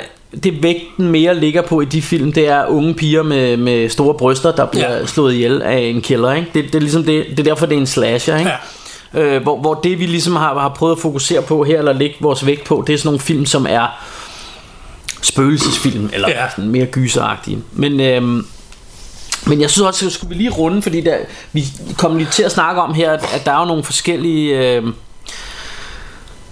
[0.44, 4.14] det vægten mere ligger på i de film Det er unge piger med, med store
[4.14, 5.06] bryster Der bliver Ja.
[5.06, 6.48] slået ihjel af en killer ikke?
[6.54, 8.52] Det, det, er ligesom det, det er derfor det er en slasher ikke?
[9.14, 9.36] Ja.
[9.36, 12.16] Øh, hvor, hvor det vi ligesom har, har prøvet at fokusere på her Eller lægge
[12.20, 13.88] vores vægt på Det er sådan nogle film som er
[15.22, 16.50] Spøgelsesfilm Eller Ja.
[16.56, 18.46] sådan mere gyseragtige Men øhm,
[19.48, 21.18] men jeg synes også, at skulle vi lige runde, fordi der,
[21.52, 21.66] vi
[21.98, 24.76] kom lige til at snakke om her, at, der er jo nogle forskellige...
[24.76, 24.84] Øh,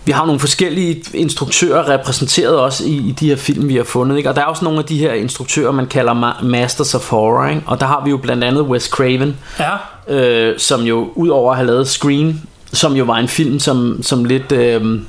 [0.05, 4.17] vi har nogle forskellige instruktører repræsenteret også i, i de her film, vi har fundet.
[4.17, 4.29] Ikke?
[4.29, 7.47] Og der er også nogle af de her instruktører, man kalder ma- Masters of Horror.
[7.47, 7.61] Ikke?
[7.65, 9.75] Og der har vi jo blandt andet Wes Craven, Ja,
[10.07, 12.39] øh, som jo udover at have lavet Scream,
[12.73, 14.51] som jo var en film, som, som lidt...
[14.51, 15.01] Øh,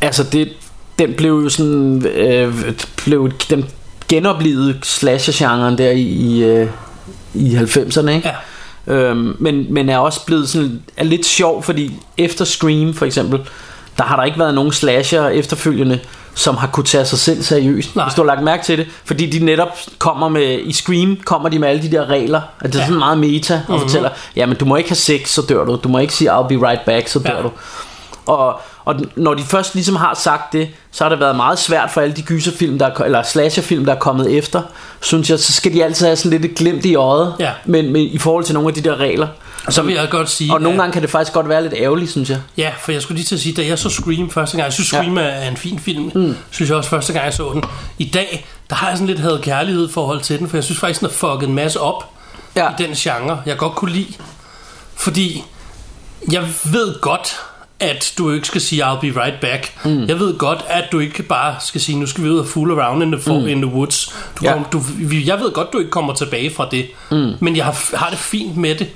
[0.00, 0.48] altså det,
[0.98, 2.06] den blev jo sådan...
[2.06, 2.72] Øh,
[3.04, 3.68] blev, den
[4.16, 6.68] genoplevede slasher-genren der i, i, øh,
[7.34, 8.28] i 90'erne, ikke?
[8.86, 8.92] ja.
[8.94, 13.40] Øhm, men, men er også blevet sådan er lidt sjov, fordi efter Scream for eksempel,
[13.98, 15.98] der har der ikke været nogen slasher efterfølgende,
[16.34, 17.96] som har kunne tage sig selv seriøst.
[17.96, 18.04] Nej.
[18.04, 18.86] Hvis du har lagt mærke til det.
[19.04, 22.66] Fordi de netop kommer med, i Scream kommer de med alle de der regler, at
[22.72, 22.84] det er Ja.
[22.86, 23.72] sådan meget meta, og Mhm.
[23.72, 23.88] mm-hmm.
[23.88, 25.78] fortæller, jamen du må ikke have sex, så dør du.
[25.84, 27.42] Du må ikke sige, I'll be right back, så dør Ja.
[27.42, 27.50] du.
[28.26, 31.90] Og, og når de først ligesom har sagt det, så har det været meget svært
[31.90, 34.62] for alle de gyserfilm, der er, eller slasherfilm, der er kommet efter,
[35.00, 37.50] synes jeg, så skal de altid have sådan lidt et glimt i øjet, Ja.
[37.64, 39.28] men, men i forhold til nogle af de der regler.
[39.66, 41.62] Og så vil jeg godt sige, Og nogle at- gange kan det faktisk godt være
[41.62, 42.40] lidt ærgerligt, synes jeg.
[42.56, 44.72] Ja, for jeg skulle lige til at sige, da jeg så Scream første gang, jeg
[44.72, 45.24] synes Scream ja.
[45.24, 46.36] er en fin film, mm.
[46.50, 47.64] synes jeg også første gang jeg så den.
[47.98, 50.78] I dag, der har jeg sådan lidt havde kærlighed forhold til den, for jeg synes
[50.80, 52.10] faktisk, den har fucket en masse op
[52.56, 52.68] Ja.
[52.70, 54.12] i den genre, jeg godt kunne lide.
[54.96, 55.44] Fordi
[56.32, 57.36] jeg ved godt,
[57.82, 59.72] at du ikke skal sige, I'll be right back.
[59.84, 60.04] Mm.
[60.08, 62.70] Jeg ved godt, at du ikke bare skal sige, nu skal vi ud og fool
[62.80, 63.46] around in the, for, mm.
[63.48, 64.06] in the woods.
[64.40, 64.52] Du Ja.
[64.52, 64.82] kom, du,
[65.26, 66.86] jeg ved godt, du ikke kommer tilbage fra det.
[67.10, 67.32] Mm.
[67.40, 68.86] Men jeg har, har det fint med det.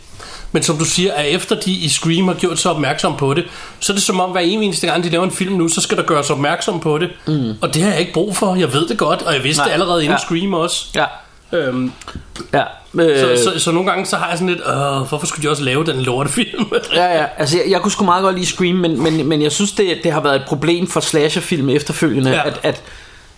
[0.52, 3.44] Men som du siger, at efter de i Scream har gjort sig opmærksom på det,
[3.80, 5.96] så er det som om, hver eneste gang de laver en film nu, så skal
[5.96, 7.08] der gøres opmærksom på det.
[7.26, 7.52] Mm.
[7.60, 8.54] Og det har jeg ikke brug for.
[8.54, 9.66] Jeg ved det godt, og jeg vidste Nej.
[9.66, 10.24] det allerede inden Ja.
[10.24, 10.86] Scream også.
[10.94, 11.04] Ja.
[11.52, 11.92] Øhm,
[12.52, 12.62] Ja.
[13.00, 15.50] Øh, så, så, så nogle gange så har jeg sådan lidt, øh, hvorfor skulle de
[15.50, 16.64] også lave den lortefilm?
[16.94, 17.24] ja, ja.
[17.36, 19.98] Altså, jeg, jeg kunne sgu meget godt lide Scream, men, men, men jeg synes, det,
[20.04, 22.36] det har været et problem for slasherfilm efterfølgende, Ja.
[22.36, 22.46] ja.
[22.46, 22.82] at, at,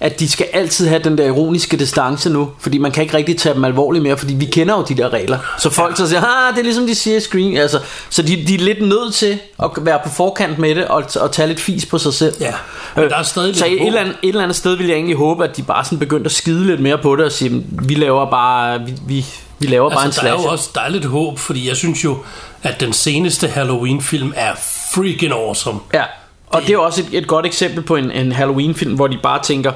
[0.01, 3.39] at de skal altid have den der ironiske distance nu, fordi man kan ikke rigtig
[3.39, 5.39] tage dem alvorligt mere, fordi vi kender jo de der regler.
[5.59, 7.81] Så folk så siger, ah, det er ligesom de siger i Scream, altså,
[8.11, 11.33] så de, de er lidt nødt til at være på forkant med det, og, og
[11.33, 12.35] tage lidt fis på sig selv.
[12.41, 12.53] Ja,
[12.97, 14.95] men der er stadig så lidt et eller, andet, et eller andet sted vil jeg
[14.95, 17.65] egentlig håbe, at de bare sådan begyndte at skide lidt mere på det, og sige,
[17.69, 19.27] vi laver bare, vi, vi,
[19.59, 20.49] vi laver bare en Altså, der er slasher.
[20.49, 22.17] jo også der er lidt håb, fordi jeg synes jo,
[22.63, 24.53] at den seneste Halloween-film er
[24.95, 25.79] freaking awesome.
[25.95, 26.03] Ja,
[26.51, 29.43] og det er også et, et godt eksempel på en, en Halloween-film, hvor de bare
[29.43, 29.73] tænker,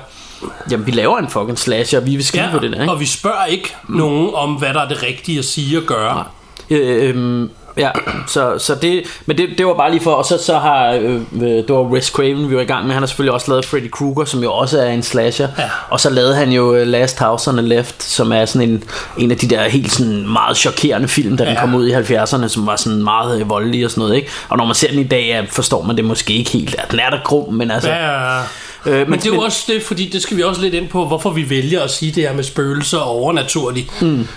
[0.71, 2.93] jamen vi laver en fucking slasher, og vi vil skrive på det der, ikke?
[2.93, 3.97] og vi spørger ikke mm.
[3.97, 6.25] nogen om, hvad der er det rigtige at sige og gøre.
[6.71, 7.91] Øh, øhm, Ja,
[8.29, 11.15] så, så det, men det, det var bare lige for, og så, så har, øh,
[11.15, 13.65] øh, det var Wes Craven, vi var i gang med, han har selvfølgelig også lavet
[13.67, 15.65] Freddy Krueger, som jo også er en slasher, Ja.
[15.91, 18.85] og så lavede han jo øh, Last House on the Left, som er sådan en,
[19.19, 21.61] en af de der helt sådan meget chokerende film, da den Ja.
[21.61, 24.29] kom ud i 70'erne, som var sådan meget øh, voldelig og sådan noget, ikke?
[24.49, 26.99] Og når man ser den i dag, ja, forstår man det måske ikke helt, den
[26.99, 27.89] er der grum, men altså...
[27.91, 28.39] Ja,
[28.87, 30.89] Øh, men, men det er jo også det, fordi det skal vi også lidt ind
[30.89, 34.03] på, hvorfor vi vælger at sige det her med spøgelser og overnaturligt.
[34.03, 34.29] Mm.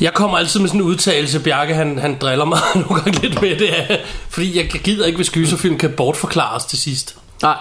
[0.00, 3.42] Jeg kommer altid med sådan en udtalelse, Bjarke han, han driller mig nogle gange lidt
[3.42, 7.16] med det, fordi jeg gider ikke, hvis gyserfilm kan bortforklares til sidst.
[7.42, 7.54] Nej,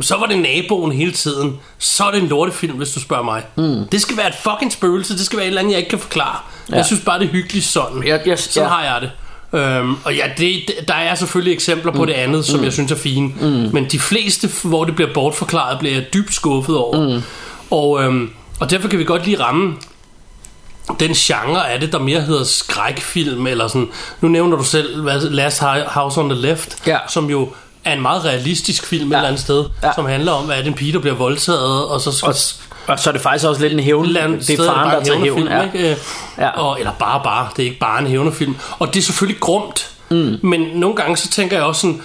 [0.00, 1.56] Så var det naboen hele tiden.
[1.78, 3.42] Så er det en lortefilm, hvis du spørger mig.
[3.56, 3.88] Mm.
[3.92, 5.16] Det skal være et fucking spøgelse.
[5.18, 6.36] Det skal være et eller andet, jeg ikke kan forklare.
[6.70, 6.76] Ja.
[6.76, 8.06] Jeg synes bare, det er hyggeligt sådan.
[8.06, 8.74] Jeg- jeg- sådan ja.
[8.74, 9.10] har jeg det.
[9.60, 12.06] Øhm, og ja, det- der er selvfølgelig eksempler på mm.
[12.06, 12.64] det andet, som mm.
[12.64, 13.26] jeg synes er fine.
[13.40, 13.68] Mm.
[13.72, 17.14] Men de fleste, hvor det bliver bortforklaret, bliver jeg dybt skuffet over.
[17.16, 17.22] Mm.
[17.70, 18.30] Og, øhm,
[18.60, 19.74] og derfor kan vi godt lige ramme
[21.00, 23.88] den genre af det, der mere hedder skrækfilm, eller sådan.
[24.20, 26.98] Nu nævner du selv Last House on the Left, Ja.
[27.08, 27.48] som jo
[27.84, 29.16] er en meget realistisk film ja.
[29.16, 29.92] et eller andet sted, Ja.
[29.94, 32.34] som handler om, at en pige, der bliver voldtaget, og så skal og,
[32.86, 35.04] og så er det faktisk også lidt en hævn, det sted er faren, bare der
[35.04, 35.38] tager hævn.
[35.38, 35.62] hævnefilm, Ja.
[35.62, 35.96] ikke?
[36.38, 36.44] Ja.
[36.44, 36.48] Ja.
[36.50, 38.56] Og, eller bare bare, det er ikke bare en hævnefilm.
[38.78, 40.48] Og det er selvfølgelig grumt, mm.
[40.48, 42.00] men nogle gange så tænker jeg også sådan,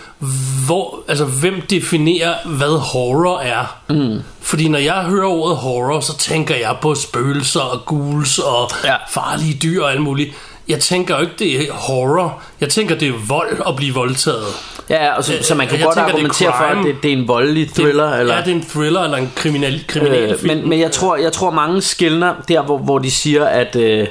[0.65, 3.77] hvor, altså, hvem definerer, hvad horror er?
[3.89, 4.19] Mm.
[4.41, 8.95] Fordi når jeg hører ordet horror, så tænker jeg på spøgelser og ghouls og Ja.
[9.09, 10.33] farlige dyr og alt muligt.
[10.67, 12.41] Jeg tænker jo ikke, det er horror.
[12.61, 14.45] Jeg tænker, det er vold at blive voldtaget.
[14.89, 16.95] Ja, og så, så man kan Jeg godt tænker, det er argumentere for, at det,
[17.03, 18.13] det er en voldelig thriller.
[18.13, 18.35] eller?
[18.35, 20.57] Ja, det er en thriller eller en kriminal, kriminal Øh, film.
[20.57, 24.07] men, men jeg tror, jeg tror mange skældner der, hvor, hvor de siger, at øh,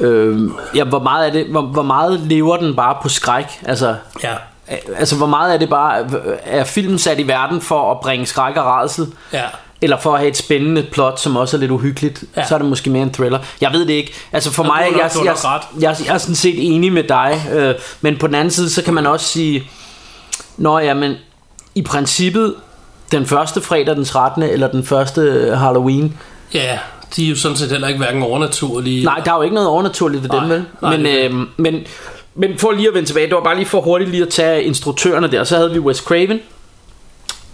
[0.00, 3.44] øh, ja, hvor meget er det, hvor, hvor meget lever den bare på skræk?
[3.66, 4.32] Altså, Ja.
[4.72, 6.04] øh, altså hvor meget er det bare
[6.44, 9.06] er filmen sat i verden for at bringe skræk og rædsel?
[9.32, 9.42] Ja.
[9.82, 12.46] Eller for at have et spændende plot, som også er lidt uhyggeligt, ja.
[12.46, 13.38] Så er det måske mere en thriller.
[13.60, 14.12] Jeg ved det ikke.
[14.32, 17.02] Altså for Ja, mig, nok- jeg, jeg, jeg, jeg, jeg er sådan set enig med
[17.04, 17.46] dig.
[17.52, 19.70] Øh, men på den anden side, så kan man også sige,
[20.56, 21.14] Nå ja, men
[21.74, 22.54] i princippet,
[23.12, 24.42] den første fredag den 13.
[24.42, 26.18] eller den første Halloween,
[26.54, 26.78] Ja,
[27.16, 29.04] de er jo sådan set heller ikke hverken overnaturlige.
[29.04, 30.64] Nej, der er jo ikke noget overnaturligt ved dem, Nej, vel?
[30.82, 31.74] nej, men, øh, men,
[32.34, 34.62] men for lige at vende tilbage, det var bare lige for hurtigt lige at tage
[34.62, 35.44] instruktørerne der.
[35.44, 36.38] Så havde vi Wes Craven.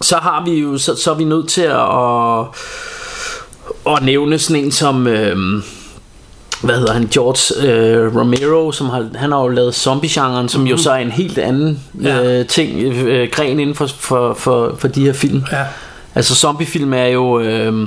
[0.00, 2.46] Så har vi jo, så, så er vi nødt til at, at,
[3.96, 5.36] at nævne sådan en som, øh,
[6.62, 10.70] hvad hedder han, George øh, Romero, som har, han har jo lavet zombie-genren, som mm-hmm.
[10.70, 12.38] jo så er en helt anden Ja.
[12.40, 15.42] øh, ting, øh, gren inden for, for, for, for de her film.
[15.52, 15.64] Ja.
[16.14, 17.86] Altså zombiefilm er jo øh,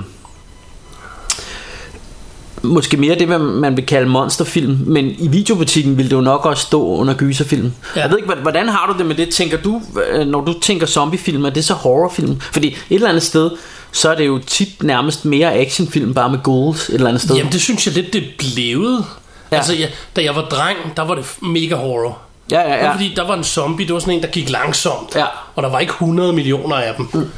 [2.64, 6.64] måske mere det, man vil kalde monsterfilm, men i videobutikken vil det jo nok også
[6.66, 7.74] stå under gyserfilm.
[7.96, 8.02] Ja.
[8.02, 9.30] Jeg ved ikke, hvordan har du det med det?
[9.30, 9.82] Tænker du,
[10.26, 12.40] når du tænker zombiefilm, er det så horrorfilm?
[12.42, 13.52] Fordi et eller andet sted,
[13.92, 17.36] så er det jo tit nærmest mere actionfilm, bare med ghouls et eller andet sted.
[17.36, 19.06] Jamen, det synes jeg lidt, det blevet.
[19.52, 19.56] Ja.
[19.58, 22.18] Altså, jeg, da jeg var dreng, der var det mega horror.
[22.52, 22.86] ja, ja, Ja.
[22.86, 22.94] ja.
[22.94, 25.16] Fordi der var en zombie, det var sådan en, der gik langsomt.
[25.16, 25.26] Ja.
[25.56, 27.08] Og der var ikke 100 millioner af dem.
[27.14, 27.30] Mm.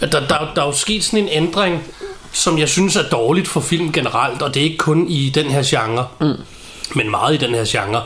[0.00, 0.20] Der, der,
[0.54, 1.82] der er jo sket sådan en ændring,
[2.32, 5.46] som jeg synes er dårligt for film generelt, og det er ikke kun i den
[5.46, 6.32] her genre, mm.
[6.94, 8.02] men meget i den her genre.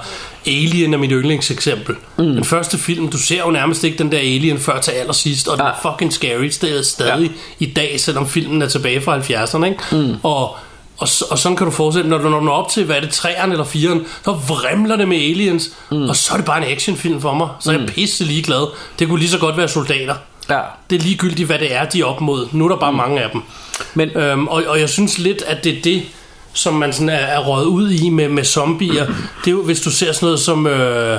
[0.47, 1.95] Alien er mit yndlingseksempel.
[2.19, 2.25] Mm.
[2.25, 5.59] Den første film, du ser jo nærmest ikke den der Alien før til allersidst, og
[5.59, 5.71] den Ja.
[5.73, 7.67] er fucking scary stadig, stadig ja.
[7.67, 9.65] i dag, selvom filmen er tilbage fra 70'erne.
[9.65, 9.79] Ikke?
[9.93, 10.15] Mm.
[10.23, 10.49] Og,
[10.99, 13.51] og, og sådan kan du fortsætte, når du når op til, hvad er det, 3'eren
[13.51, 16.09] eller 4'eren, så vrimler det med aliens, mm.
[16.09, 17.49] og så er det bare en actionfilm for mig.
[17.61, 18.67] Så er jeg pisse ligeglad.
[18.99, 20.15] Det kunne lige så godt være soldater.
[20.51, 20.61] Ja.
[20.91, 22.47] Det er ligegyldigt, hvad det er, de er op mod.
[22.53, 22.97] Nu er der bare mm.
[22.99, 23.41] mange af dem.
[23.95, 26.03] Men, Øhm, og, og jeg synes lidt, at det er det,
[26.53, 29.07] som man sådan er, er røget ud i med, med zombier.
[29.07, 30.67] Det er jo, hvis du ser sådan noget som...
[30.67, 31.19] Øh,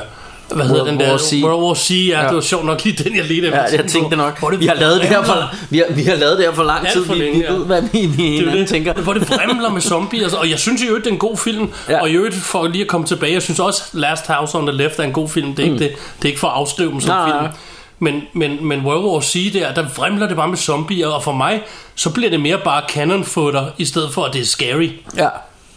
[0.55, 1.09] hvad hedder den der?
[1.09, 1.41] War C.
[1.43, 2.27] World War C, ja, Ja.
[2.27, 3.59] det var sjovt nok lige den, jeg ledte efter.
[3.71, 4.39] Ja, jeg tænkte nok.
[4.39, 6.53] Hvor det Vi har lavet det her for, vi har, vi har lavet det her
[6.53, 7.05] for lang tid.
[7.05, 7.51] for Vi, længe, vi ja.
[7.53, 8.67] ved, hvad vi, vi Det det.
[8.67, 8.93] tænker.
[8.93, 10.35] Hvor det vrimler med zombier.
[10.38, 11.69] Og jeg synes i øvrigt, det er en god film.
[11.89, 12.01] Ja.
[12.01, 14.75] Og i øvrigt, for lige at komme tilbage, jeg synes også, Last House on the
[14.77, 15.55] Left er en god film.
[15.55, 15.73] Det er, mm.
[15.73, 17.38] ikke, det, det er ikke for at afskrive dem som Nej, film.
[17.43, 17.51] nej.
[17.99, 21.08] Men, men, men World War C der, der vrimler det bare med zombier.
[21.08, 21.62] Og for mig,
[21.95, 24.89] så bliver det mere bare cannon fodder, i stedet for at det er scary.
[25.17, 25.27] Ja.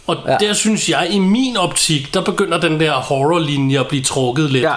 [0.07, 0.37] Og Ja.
[0.39, 4.63] der synes jeg, i min optik, der begynder den der horrorlinje at blive trukket lidt.
[4.63, 4.73] Ja.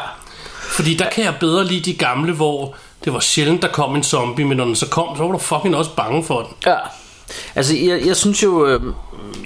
[0.53, 2.75] Fordi der kan jeg bedre lide de gamle, hvor
[3.05, 5.39] det var sjældent, der kom en zombie, men når den så kom, så var du
[5.39, 6.51] fucking også bange for den.
[6.67, 6.75] Ja.
[7.55, 8.81] Altså, jeg, jeg synes jo, øh,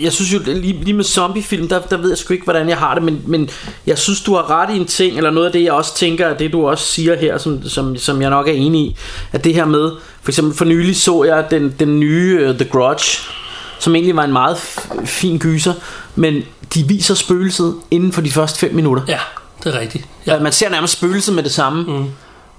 [0.01, 2.79] jeg synes jo lige, lige med zombiefilm, der, der ved jeg sgu ikke, hvordan jeg
[2.79, 3.51] har det, men, men
[3.87, 6.35] jeg synes, du har ret i en ting, eller noget af det, jeg også tænker,
[6.35, 8.97] det du også siger her, som, som, som jeg nok er enig i,
[9.33, 9.91] at det her med,
[10.23, 13.19] for eksempel for nylig så jeg den, den nye uh, The Grudge,
[13.79, 14.57] som egentlig var en meget
[15.05, 15.73] fin gyser,
[16.15, 16.43] men
[16.75, 19.03] de viser spøgelset inden for de første 5 minutter.
[19.09, 19.19] Ja,
[19.65, 20.05] det er rigtigt.
[20.27, 20.35] Ja.
[20.35, 20.41] Ja.
[20.41, 21.83] Man ser nærmest spøgelset med det samme.
[21.83, 22.05] Mm.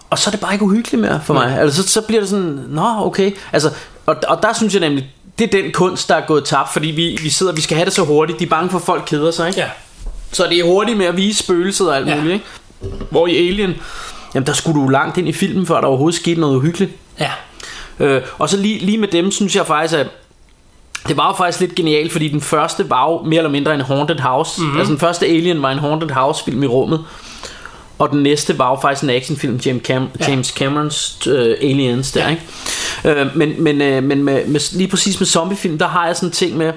[0.10, 1.60] Og så er det bare ikke uhyggeligt mere for mig.
[1.60, 3.32] Altså, så, så bliver det sådan, nå okay.
[3.54, 3.72] Altså,
[4.06, 6.88] og, og der synes jeg nemlig, det er den kunst, der er gået tabt, fordi
[6.88, 8.40] vi, vi sidder, vi skal have det så hurtigt.
[8.40, 9.60] De er bange for, at folk keder sig, ikke?
[9.60, 9.68] Ja.
[10.32, 12.16] Så det er hurtigt med at vise spøgelset og alt Ja.
[12.16, 12.46] muligt, ikke?
[13.10, 13.76] Hvor i Alien,
[14.36, 16.92] jamen der skulle du langt ind i filmen, før der overhovedet skete noget uhyggeligt.
[17.20, 17.32] Ja.
[18.00, 20.08] Øh, og så lige, lige med dem, synes jeg faktisk, at
[21.08, 23.82] det var jo faktisk lidt genialt, fordi den første var jo mere eller mindre en
[23.82, 24.62] haunted house.
[24.62, 24.78] Mm-hmm.
[24.78, 27.06] Altså den første Alien var en haunted house film i rummet.
[28.00, 30.30] Og den næste var jo faktisk en actionfilm, James, Cam- Ja.
[30.30, 32.30] James Camerons uh, Aliens der, Ja.
[33.04, 33.22] ikke?
[33.22, 36.30] Øh, men men, øh, men med, med, lige præcis med zombiefilm, der har jeg sådan
[36.30, 36.74] en ting med,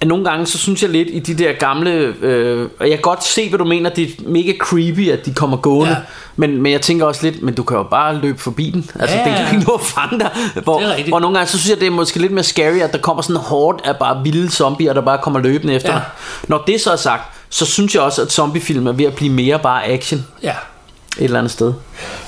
[0.00, 1.90] at nogle gange, så synes jeg lidt i de der gamle,
[2.22, 5.34] øh, og jeg kan godt se, hvad du mener, det er mega creepy, at de
[5.34, 5.96] kommer gående, Ja.
[6.36, 9.16] men, men jeg tænker også lidt, men du kan jo bare løbe forbi den, altså
[9.16, 10.30] Ja, den kan ikke nå at fange dig,
[10.64, 12.98] hvor, hvor nogle gange, så synes jeg, det er måske lidt mere scary, at der
[12.98, 15.94] kommer sådan horde af bare vilde zombier, der bare kommer løbende efter Ja.
[15.98, 16.04] dig.
[16.48, 19.32] Når det så er sagt, så synes jeg også, at zombiefilm er ved at blive
[19.32, 20.50] mere bare action Ja.
[21.18, 21.72] et eller andet sted.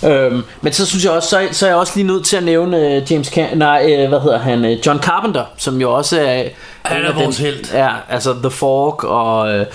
[0.04, 2.42] Øhm, men så synes jeg også, så, så er jeg også lige nødt til at
[2.42, 6.20] nævne uh, James Cam- nej, uh, hvad hedder han, uh, John Carpenter, som jo også
[6.20, 6.44] er
[6.82, 7.72] Han er vores helt.
[7.74, 9.66] Ja, altså The Fork og uh,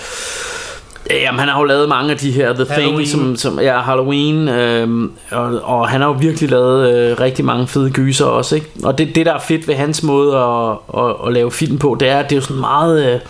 [1.10, 2.96] Jamen, han har jo lavet mange af de her The Halloween.
[2.96, 7.44] Thing, som, som ja, Halloween, øhm, og, og han har jo virkelig lavet øh, rigtig
[7.44, 8.66] mange fede gyser også, ikke?
[8.84, 10.70] Og det, det der er fedt ved hans måde at,
[11.02, 13.14] at, at lave film på, det er, at det er jo sådan meget...
[13.14, 13.20] Øh,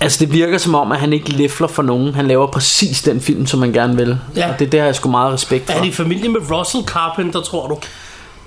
[0.00, 2.14] altså, det virker som om, at han ikke læfler for nogen.
[2.14, 4.18] Han laver præcis den film, som man gerne vil.
[4.36, 4.52] Ja.
[4.52, 5.72] Og det der har jeg sgu meget respekt for.
[5.72, 7.78] Er det i familie med Russell Carpenter, tror du?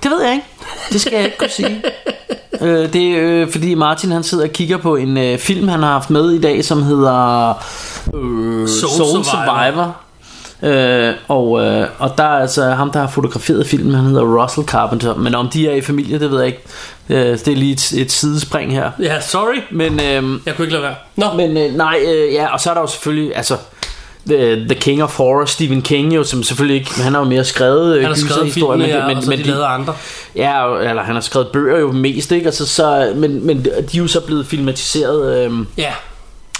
[0.03, 0.45] Det ved jeg ikke.
[0.91, 1.83] Det skal jeg ikke kunne sige.
[2.61, 5.79] øh, det er øh, fordi Martin han sidder og kigger på en øh, film han
[5.83, 7.49] har haft med i dag Som hedder
[8.13, 9.23] øh, Soul Soul, Survivor.
[9.23, 9.95] Survivor,
[10.63, 14.67] Øh, og, øh, og der er altså ham der har fotograferet filmen Han hedder Russell
[14.67, 16.63] Carpenter Men om de er i familie det ved jeg ikke
[17.09, 19.57] øh, Det er lige et, et sidespring her Ja, sorry.
[19.71, 20.95] Men, øh, Jeg kunne ikke lade være.
[21.15, 23.57] Nå, men øh, nej øh, ja, Og så er der jo selvfølgelig Altså
[24.27, 27.43] The, the King of Horror, Stephen King jo, som selvfølgelig ikke, han har jo mere
[27.43, 29.95] skrevet øh, han har skrevet filmene, ja, men, og så men, de men, lavede andre.
[30.35, 32.45] Ja, eller han har skrevet bøger jo mest, ikke?
[32.45, 35.43] Altså, så, men, men de er jo så blevet filmatiseret.
[35.45, 35.67] Øhm.
[35.77, 35.93] Ja, Øh,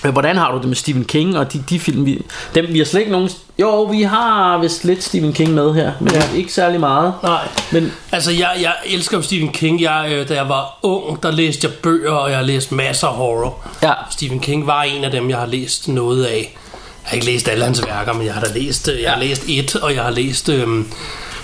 [0.02, 2.22] Hvordan har du det med Stephen King og de, de film, vi,
[2.56, 3.30] dem, vi har slet ikke nogen...
[3.60, 6.24] Jo, vi har vist lidt Stephen King med her, men ja.
[6.36, 7.14] ikke særlig meget.
[7.24, 7.48] nej.
[7.72, 9.82] Men Altså, jeg, jeg elsker jo Stephen King.
[9.82, 13.08] Jeg, øh, da jeg var ung, der læste jeg bøger, og jeg har læst masser
[13.08, 13.68] af horror.
[13.84, 16.58] ja, Stephen King var en af dem, jeg har læst noget af.
[17.04, 19.20] Jeg har ikke læst alle hans værker, men jeg har da læst, øh, jeg har
[19.20, 20.68] læst et, og jeg har læst øh,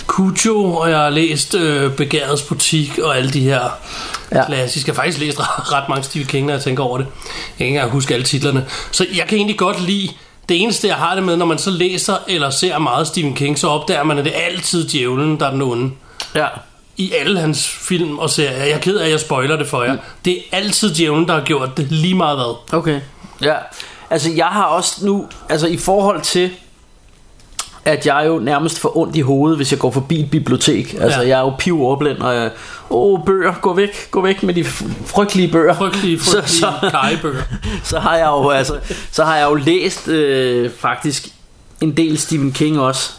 [0.08, 3.62] Cujo, og jeg har læst øh, Begærets Butik, og alle de her
[4.32, 4.46] ja.
[4.46, 4.90] Klassiske.
[4.90, 7.06] Jeg har faktisk læst ret, ret mange Stephen King, når jeg tænker over det.
[7.06, 8.66] Jeg kan ikke engang huske alle titlerne.
[8.92, 10.10] Så jeg kan egentlig godt lide,
[10.50, 13.60] det eneste jeg har det med, når man så læser eller ser meget Stephen King,
[13.60, 15.92] så opdager man, at det er altid djævlen, der er den onde
[16.36, 16.48] ja.
[16.98, 18.64] i alle hans film og serier.
[18.64, 19.98] Jeg er ked af, at jeg spoiler det for jer.
[20.26, 22.78] Det er altid djævlen, der har gjort det lige meget hvad.
[22.80, 23.02] Okay.
[23.42, 23.56] Ja.
[24.10, 25.28] Altså, jeg har også nu...
[25.50, 26.52] Altså, i forhold til
[27.86, 30.94] at jeg jo nærmest får ondt i hovedet, hvis jeg går forbi et bibliotek.
[31.02, 31.28] Altså, Ja.
[31.28, 32.50] jeg er jo piv ordblind, og jeg,
[32.90, 34.64] åh, bøger, gå væk, gå væk med de
[35.06, 35.74] frygtelige bøger.
[35.74, 37.42] Frygtelige, Så- frygtelige så- kajebøger.
[37.84, 38.74] så har jeg jo altså,
[39.12, 41.28] så har jeg jo læst øh, faktisk
[41.82, 43.12] en del Stephen King også,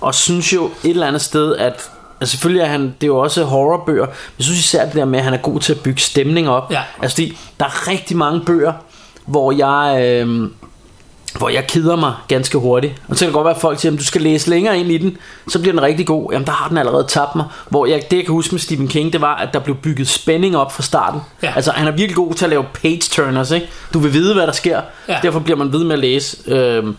[0.00, 3.18] og synes jo et eller andet sted, at altså selvfølgelig er han, det er jo
[3.18, 5.80] også horrorbøger, men jeg synes især det der med, at han er god til at
[5.80, 6.70] bygge stemning op.
[6.72, 6.80] Ja.
[7.02, 8.72] Altså fordi, der er rigtig mange bøger,
[9.26, 10.02] hvor jeg...
[10.06, 10.48] Øh,
[11.38, 12.94] hvor jeg keder mig ganske hurtigt.
[13.08, 14.90] Og så kan det godt være, at folk siger, at du skal læse længere ind
[14.90, 15.16] i den,
[15.48, 16.32] så bliver den rigtig god.
[16.32, 17.44] Jamen, der har den allerede tabt mig.
[17.68, 20.08] Hvor jeg, det, jeg kan huske med Stephen King, det var, at der blev bygget
[20.08, 21.20] spænding op fra starten.
[21.42, 21.52] Ja.
[21.56, 23.68] Altså, han er virkelig god til at lave page-turners, ikke?
[23.94, 24.80] Du vil vide, hvad der sker.
[25.08, 25.18] Ja.
[25.22, 26.36] Derfor bliver man ved med at læse.
[26.46, 26.96] Øhm,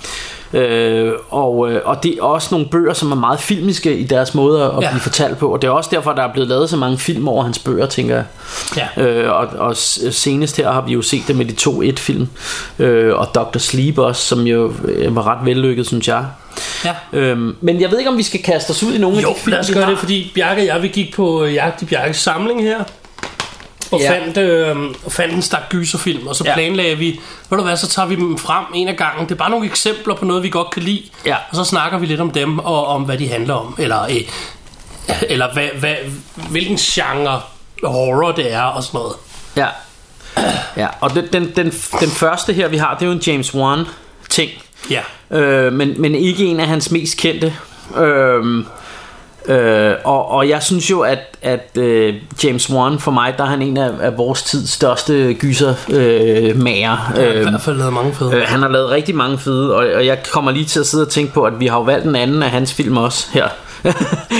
[0.53, 4.35] øh, og, øh, og det er også nogle bøger, som er meget filmiske i deres
[4.35, 4.89] måde at Ja.
[4.89, 5.53] blive fortalt på.
[5.53, 7.85] Og det er også derfor, der er blevet lavet så mange film over hans bøger,
[7.85, 8.25] tænker jeg.
[8.97, 9.03] Ja.
[9.03, 11.99] Øh, og, og s- senest her har vi jo set det med de to et
[11.99, 12.27] film
[12.79, 13.57] øh, Og Dr.
[13.57, 16.25] Sleep også Som jo øh, var ret vellykket synes jeg
[16.85, 16.93] ja.
[17.13, 19.33] øhm, Men jeg ved ikke om vi skal kaste os ud i nogle Jo, af
[19.35, 21.81] de film lad os gøre det, fordi Bjarke og jeg, vi gik på øh, jagt
[21.81, 22.83] i Bjarkes samling her.
[23.93, 24.11] Og Ja.
[24.11, 24.75] fandt, øh,
[25.09, 26.53] fandt en stak gyserfilm, og så Ja.
[26.53, 29.25] planlagde vi, ved du hvad, så tager vi dem frem en af gangen.
[29.25, 31.03] Det er bare nogle eksempler på noget, vi godt kan lide.
[31.25, 31.35] Ja.
[31.49, 33.75] Og så snakker vi lidt om dem, og om hvad de handler om.
[33.79, 34.15] Eller, øh,
[35.29, 35.95] eller hvad, hvad,
[36.49, 37.41] hvilken genre
[37.83, 39.13] horror det er, og sådan noget.
[39.57, 39.67] Ja,
[40.77, 40.87] ja.
[41.01, 41.65] og den, den, den,
[41.99, 43.85] den første her vi har Det er jo en James Wan
[44.29, 44.51] ting
[44.89, 45.01] Ja.
[45.37, 47.53] øh, men, men ikke en af hans mest kendte
[47.97, 48.65] øh,
[49.47, 53.47] Øh, og, og jeg synes jo at, at øh, James Wan for mig Der er
[53.47, 57.77] han en af, af vores tids største gyser øh, mager Jeg har i hvert fald
[57.77, 58.35] lavet mange fede.
[58.35, 61.03] Øh, han har lavet rigtig mange fede, og, og jeg kommer lige til at sidde
[61.05, 63.47] og tænke på, at vi har jo valgt en anden af hans film også her.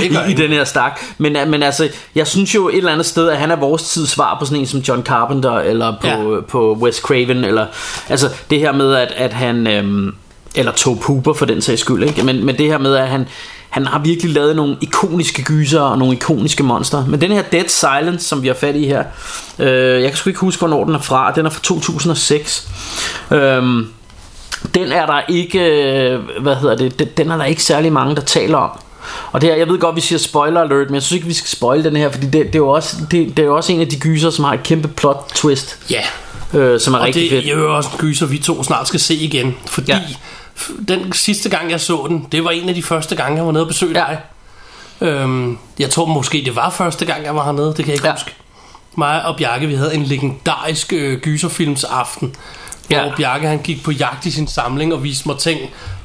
[0.04, 3.06] I, I den her stak men, øh, men altså Jeg synes jo et eller andet
[3.06, 6.08] sted At han er vores tids svar på sådan en som John Carpenter Eller på,
[6.08, 6.18] Ja.
[6.34, 6.42] ja.
[6.50, 7.66] på Wes Craven eller,
[8.10, 10.16] Altså det her med at, at han øhm,
[10.56, 12.24] Eller Tobe Hooper for den sags skyld ikke?
[12.24, 13.28] Men, men det her med at han
[13.74, 17.06] han har virkelig lavet nogle ikoniske gyser og nogle ikoniske monster.
[17.06, 19.04] Men den her Dead Silence, som vi har fat i her,
[19.60, 21.32] øh, jeg kan sgu ikke huske, hvornår den er fra.
[21.36, 22.68] Den er fra 2006.
[23.32, 23.88] Øhm,
[24.76, 28.22] Den er der ikke, øh, hvad hedder det, den- er der ikke særlig mange, der
[28.22, 28.70] taler om.
[29.32, 31.34] Og det her, jeg ved godt, vi siger spoiler alert, men jeg synes ikke, vi
[31.34, 33.72] skal spoil den her, fordi det, det, er, jo også, det, det er jo også
[33.74, 36.02] en af de gyser, som har et kæmpe plot twist, Ja,
[36.60, 37.46] øh, som er og rigtig det fedt.
[37.46, 39.56] er jo også en gyser, vi to snart skal se igen.
[39.66, 40.00] Fordi Ja.
[40.88, 43.52] Den sidste gang, jeg så den, det var en af de første gange, jeg var
[43.52, 44.06] nede og besøge Ja.
[44.06, 44.18] dig.
[45.08, 47.68] Øhm, jeg tror måske, det var første gang, jeg var hernede.
[47.68, 48.14] Det kan jeg ikke Ja.
[48.14, 48.32] huske.
[48.98, 52.36] Mig og Bjarke, vi havde en legendarisk øh, gyserfilmsaften.
[52.88, 53.12] Hvor Ja.
[53.18, 55.60] Bjarke han gik på jagt i sin samling og viste mig ting,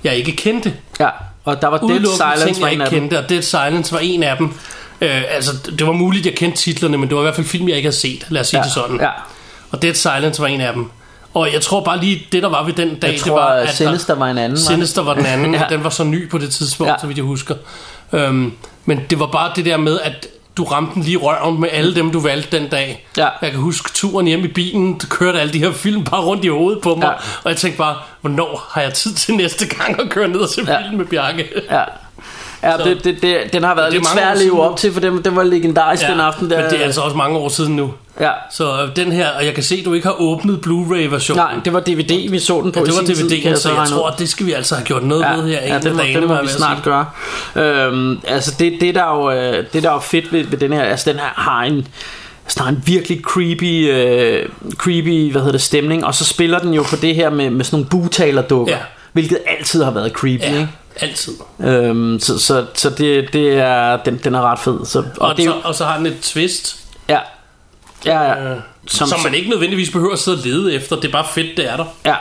[0.05, 0.75] jeg ikke kendte.
[1.01, 1.09] Ja,
[1.45, 4.37] og der var Dead Silence ting, jeg ikke kendte, og Dead Silence var en af
[4.37, 4.47] dem.
[5.01, 7.69] Øh, altså, det var muligt, jeg kendte titlerne, men det var i hvert fald film,
[7.69, 8.27] jeg ikke havde set.
[8.29, 9.01] Lad os sige Ja, det sådan.
[9.01, 9.11] ja.
[9.71, 10.91] Og Dead Silence var en af dem.
[11.35, 13.45] Og jeg tror bare lige, det der var ved den dag, Jeg det var, tror,
[13.45, 14.59] at Sinister var en anden.
[14.59, 15.55] Sinister var den anden.
[15.55, 15.61] Ja.
[15.71, 15.75] ja.
[15.77, 16.93] Den var så ny på det tidspunkt, Ja.
[16.95, 17.01] ja.
[17.01, 17.55] så vidt jeg husker.
[18.13, 18.53] Øhm,
[18.85, 21.95] men det var bare det der med, at du ramte den lige røven med alle
[21.95, 23.07] dem, du valgte den dag.
[23.17, 23.29] Ja.
[23.43, 26.45] Jeg kan huske turen hjem i bilen, der kørte alle de her film bare rundt
[26.45, 27.07] i hovedet på mig.
[27.07, 27.13] Ja.
[27.45, 30.49] Og jeg tænkte bare, hvornår har jeg tid til næste gang at køre ned og
[30.49, 30.83] se Ja.
[30.83, 31.47] film med Bjarke?
[31.71, 31.83] Ja.
[32.63, 35.01] Ja, Så- det, det, det, den har været lidt svær at leve op til, for
[35.01, 36.63] den, den var legendarisk den aften der.
[36.63, 37.93] Men det er altså også mange år siden nu.
[38.21, 38.31] Ja.
[38.53, 41.37] Så øh, den her, og jeg kan se, at du ikke har åbnet Blu-ray-versionen.
[41.45, 43.83] Nej, det var DVD, vi så den på Ja, det var sin tid, så jeg
[43.83, 43.87] ud.
[43.87, 45.61] tror, at det skal vi altså have gjort noget ved her.
[45.67, 47.07] Ja, det må, dagene, det må jeg vi snart gøre.
[47.57, 50.59] Øhm, altså det, det, der er jo, øh, det der er jo fedt ved, ved
[50.59, 51.87] den her, altså den her har en,
[52.45, 56.75] altså, har en virkelig creepy, øh, creepy, hvad hedder det, stemning, og så spiller den
[56.75, 58.79] jo på det her med, med sådan nogle bugtalerdukker, Ja.
[59.13, 60.69] hvilket altid har været creepy, Ja, ikke?
[61.01, 61.33] altid.
[61.65, 64.79] Øhm, så så, så det, det er, den, den er ret fed.
[64.85, 66.77] Så, og, Og, det er så, og så har den et twist,
[67.09, 67.19] ja,
[68.05, 68.51] ja, ja.
[68.51, 68.57] øh,
[68.87, 70.97] som, som man ikke nødvendigvis behøver at sidde og lede efter.
[70.97, 71.85] Det er bare fedt, det er der.
[72.07, 72.15] Ja,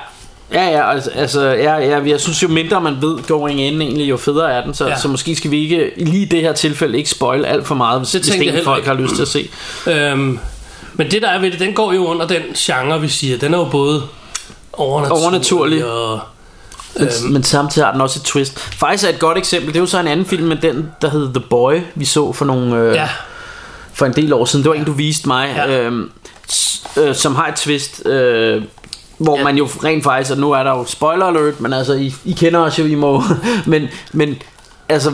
[0.54, 4.10] ja, ja, altså, altså ja, ja, jeg synes jo mindre man ved going in egentlig,
[4.10, 5.00] jo federe er den, så, ja.
[5.00, 8.00] Så måske skal vi ikke lige i det her tilfælde ikke spoil alt for meget,
[8.00, 9.50] hvis Det hvis det ikke folk heller har lyst til at se.
[9.92, 10.40] Øhm,
[10.94, 13.38] men det der er ved det, den går jo under den genre, vi siger.
[13.38, 14.04] Den er jo både
[14.74, 15.86] overnaturlig, Overnaturlig.
[15.86, 16.20] og...
[16.96, 17.32] Men, øhm.
[17.32, 18.60] men samtidig har den også et twist.
[18.60, 21.10] Faktisk er et godt eksempel, det er jo så en anden film med den, der
[21.10, 23.10] hed The Boy, vi så for nogle øh, Ja,
[23.98, 24.64] for en del år siden.
[24.64, 25.80] Det var en, du viste mig, ja.
[25.82, 26.12] Øhm,
[26.98, 28.64] øh, som har et twist, øh,
[29.18, 29.38] hvor.
[29.38, 29.44] Ja.
[29.44, 32.32] man jo rent faktisk, og nu er der jo spoiler alert, men altså, I, I
[32.32, 33.24] kender os jo, I må,
[33.68, 34.36] men, men
[34.90, 35.12] altså,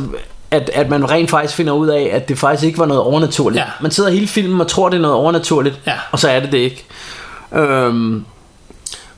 [0.52, 3.60] at, at man rent faktisk finder ud af, at det faktisk ikke var noget overnaturligt.
[3.60, 3.66] Ja.
[3.82, 5.94] Man sidder hele filmen og tror, det er noget overnaturligt, Ja.
[6.12, 6.86] og så er det det ikke.
[7.56, 8.26] Øhm,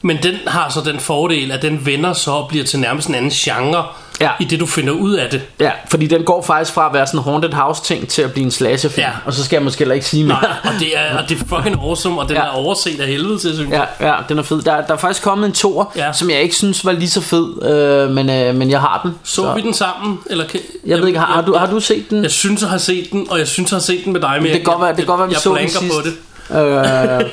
[0.06, 3.16] men den har så den fordel, at den vender så og bliver til nærmest en
[3.16, 3.84] anden genre,
[4.22, 4.30] Ja.
[4.40, 5.42] i det du finder ud af det.
[5.60, 8.32] ja, fordi den går faktisk fra at være sådan en haunted house ting til at
[8.34, 9.06] blive en slasherfilm.
[9.08, 9.12] Ja.
[9.26, 10.42] Og så skal jeg måske heller ikke sige mere.
[10.42, 12.44] Nej, og det er, og det er fucking awesome, og den Ja.
[12.44, 13.88] er overset af helvede til, synes jeg.
[14.00, 14.62] Ja, ja, den er fed.
[14.62, 16.14] Der, der er faktisk kommet en toer, ja.
[16.14, 19.12] Som jeg ikke synes var lige så fed, øh, men, øh, men jeg har den.
[19.24, 20.20] Så, vi den sammen?
[20.30, 22.24] Eller kan, Jeg ved ikke, har, har, du, har du set den?
[22.24, 24.34] Jeg synes, jeg har set den, og jeg synes, jeg har set den med dig,
[24.38, 26.04] men Det jeg, godt være- det kan godt være, vi jeg så den blanker på
[26.04, 26.18] sidst.
[26.50, 27.26] det.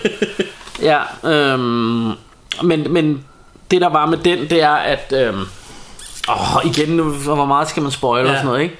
[0.82, 2.12] Øh, ja, øhm,
[2.62, 3.24] men, men
[3.70, 5.12] det der var med den, det er, at...
[5.16, 5.40] Øhm,
[6.28, 8.30] åh, igen, nu, hvor meget skal man spoil ja.
[8.30, 8.76] og sådan noget, ikke?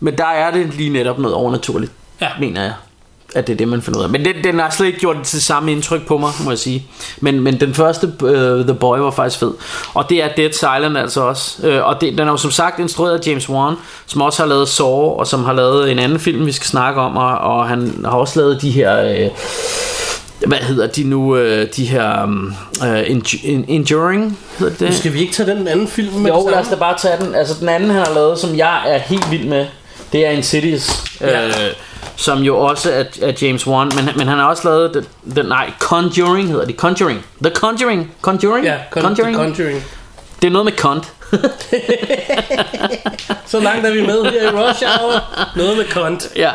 [0.00, 2.28] Men der er det lige netop noget overnaturligt, Ja.
[2.40, 2.72] mener jeg.
[3.34, 4.10] At det er det, man finder ud af.
[4.10, 6.58] Men den, den har slet ikke gjort det til samme indtryk på mig, må jeg
[6.58, 6.86] sige.
[7.20, 9.52] Men, men den første, uh, The Boy, var faktisk fed.
[9.94, 11.68] Og det er Dead Silent altså også.
[11.68, 13.74] Uh, og det, den er jo som sagt instrueret af James Wan,
[14.06, 17.00] som også har lavet Saw, og som har lavet en anden film, vi skal snakke
[17.00, 17.16] om.
[17.16, 19.24] Og, og han har også lavet de her...
[19.26, 19.30] Uh,
[20.46, 21.34] hvad hedder de nu?
[21.34, 22.22] Uh, de her...
[22.24, 24.96] Um, Endu- en- Enduring, hedder det?
[24.96, 27.14] Skal vi ikke tage den anden film med Jo, det lad os da bare tage
[27.24, 27.34] den.
[27.34, 29.66] Altså den anden, han har lavet, som jeg er helt vild med,
[30.12, 31.04] det er Insidious.
[31.20, 31.46] Ja.
[31.46, 31.52] Øh,
[32.16, 35.46] som jo også er, er James Wan, men, men han har også lavet den, den,
[35.46, 37.24] nej, Conjuring hedder det, Conjuring.
[37.44, 38.10] The Conjuring.
[38.22, 38.64] Conjuring?
[38.64, 39.36] Ja, Con- Conjuring.
[39.36, 39.84] The Conjuring.
[40.42, 41.12] det er noget med kont.
[43.46, 45.22] Så langt er vi med her i Rush Hour.
[45.56, 46.28] Noget med kont.
[46.36, 46.50] ja.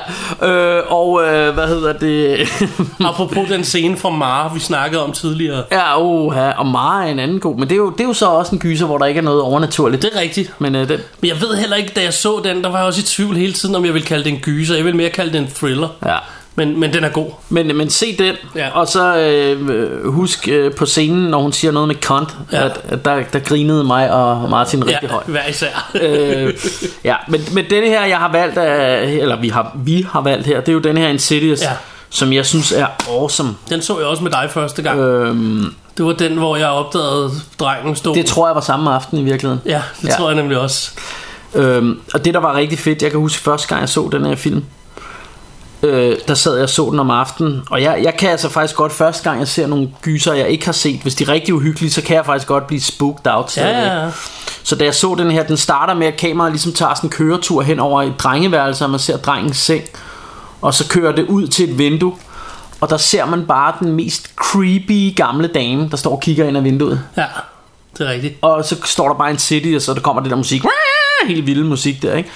[0.47, 2.47] Øh, og øh, hvad hedder det?
[3.09, 5.63] Apropos den scene fra Mara, vi snakkede om tidligere.
[5.71, 8.13] ja, oha, og Mara er en anden god, men det er, jo, det er jo
[8.13, 10.01] så også en gyser, hvor der ikke er noget overnaturligt.
[10.01, 10.53] Det er rigtigt.
[10.59, 12.87] Men øh, det, Men jeg ved heller ikke, da jeg så den, der var jeg
[12.87, 14.75] også i tvivl hele tiden, om jeg ville kalde det en gyser.
[14.75, 15.87] Jeg vil mere kalde det en thriller.
[16.05, 16.17] ja.
[16.57, 17.31] Men, men den er god.
[17.49, 18.69] Men, men se den, ja.
[18.73, 22.65] Og så øh, husk øh, på scenen, når hun siger noget med kont, ja.
[22.65, 25.25] At, at der, der grinede mig og Martin rigtig Ja, højt.
[25.27, 25.91] hver især.
[26.01, 26.53] øh,
[27.03, 30.47] ja, men, men denne her, jeg har valgt, af, eller vi har, vi har valgt
[30.47, 31.69] her, det er jo den her Insidious, ja.
[32.09, 33.55] Som jeg synes er awesome.
[33.69, 34.99] Den så jeg også med dig første gang.
[34.99, 35.65] Øhm,
[35.97, 38.15] Det var den, hvor jeg opdagede drengen stå.
[38.15, 39.61] det tror jeg var samme aften i virkeligheden.
[39.65, 40.13] Ja, det Ja.
[40.13, 40.91] tror jeg nemlig også.
[41.55, 44.25] Øhm, og det der var rigtig fedt Jeg kan huske første gang jeg så den
[44.25, 44.63] her film
[45.83, 48.75] øh, Der sad jeg og så den om aftenen Og jeg, jeg kan altså faktisk
[48.75, 51.53] godt Første gang jeg ser nogle gyser jeg ikke har set Hvis de er rigtig
[51.53, 54.11] uhyggelige Så kan jeg faktisk godt blive spooked out Ja, ja, ja.
[54.63, 57.11] Så da jeg så den her Den starter med at kameraet ligesom tager sådan en
[57.11, 59.83] køretur Hen over et drengeværelse Og man ser drengens seng
[60.61, 62.13] Og så kører det ud til et vindue
[62.81, 66.57] Og der ser man bare den mest creepy gamle dame Der står og kigger ind
[66.57, 67.25] ad vinduet ja.
[67.97, 68.37] det er rigtigt.
[68.41, 70.63] Og så står der bare en city, og så der kommer det der musik.
[71.27, 72.29] Helt vilde musik der, ikke?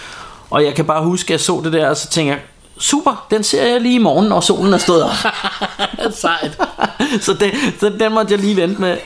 [0.50, 2.42] Og jeg kan bare huske, at jeg så det der, og så tænker jeg,
[2.80, 5.12] super, den ser jeg lige i morgen, når solen er stået op.
[6.22, 6.58] Sejt.
[7.26, 8.98] så den, så den måtte jeg lige vente med.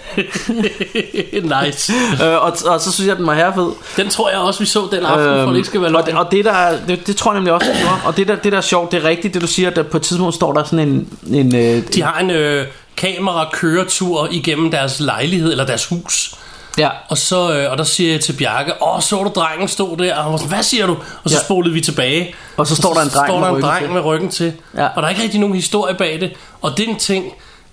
[1.66, 1.94] nice.
[2.24, 3.68] Øh, og, og så synes jeg, den var herfed.
[3.98, 6.06] Den tror jeg også, vi så den aften, for det ikke skal være Øhm, og,
[6.06, 8.02] det, og det der, det, det tror jeg nemlig også, det var.
[8.06, 9.98] Og det der, det der er sjovt, det er rigtigt, det du siger, at på
[9.98, 11.08] et tidspunkt står der sådan en...
[11.34, 12.68] en øh, De har en øh,
[12.98, 16.36] kamera-køretur igennem deres lejlighed, eller deres hus.
[16.78, 19.98] Ja, Og, så, øh, og der siger jeg til Bjarke, åh, så du drengen stod
[19.98, 20.16] der?
[20.16, 20.94] Og han var sådan, hvad siger du?
[21.24, 21.44] Og så Ja.
[21.44, 22.36] spolede vi tilbage.
[22.58, 23.94] Og så står der en dreng står med der en ryggen dreng til.
[23.94, 24.54] med ryggen til.
[24.78, 24.86] Ja.
[24.86, 26.32] Og der er ikke rigtig nogen historie bag det.
[26.62, 27.26] Og det er en ting,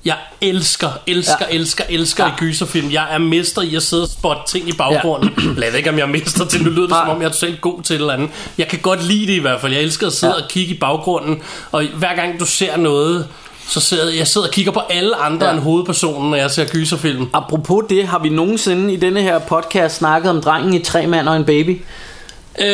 [0.05, 1.55] jeg elsker, elsker, Ja.
[1.57, 2.31] elsker, elsker Ja.
[2.31, 2.93] i gyserfilm.
[2.93, 5.31] Jeg er mester i at sidde og spotte ting i baggrunden.
[5.39, 5.43] Ja.
[5.71, 7.61] Ved ikke, om jeg er mester til, nu lyder det som om, jeg er totalt
[7.61, 8.31] god til et eller andet.
[8.59, 9.73] Jeg kan godt lide det i hvert fald.
[9.73, 10.43] Jeg elsker at sidde ja.
[10.43, 11.43] og kigge i baggrunden.
[11.73, 13.27] Og hver gang du ser noget,
[13.71, 15.51] så sidder jeg sidder og kigger på alle andre Ja.
[15.53, 15.57] ja.
[15.57, 17.29] end hovedpersonen, når jeg ser gyserfilm.
[17.33, 21.29] apropos det, har vi nogensinde i denne her podcast snakket om drengen i tre mand
[21.29, 21.83] og en baby?
[22.61, 22.67] Øh,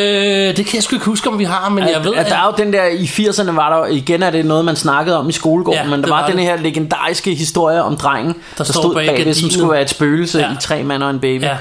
[0.57, 2.37] det kan jeg sgu ikke huske, om vi har, men jeg ved, at, at der
[2.37, 5.29] er jo den der, i 80'erne var der, igen er det noget, man snakkede om
[5.29, 6.45] i skolegården, Ja, men der det var, var den det.
[6.45, 9.53] her legendariske historie om drengen, der, står stod bag bagved, som gardinet.
[9.53, 10.53] skulle være et spøgelse Ja.
[10.53, 11.43] i tre mand og en baby.
[11.43, 11.57] Ja.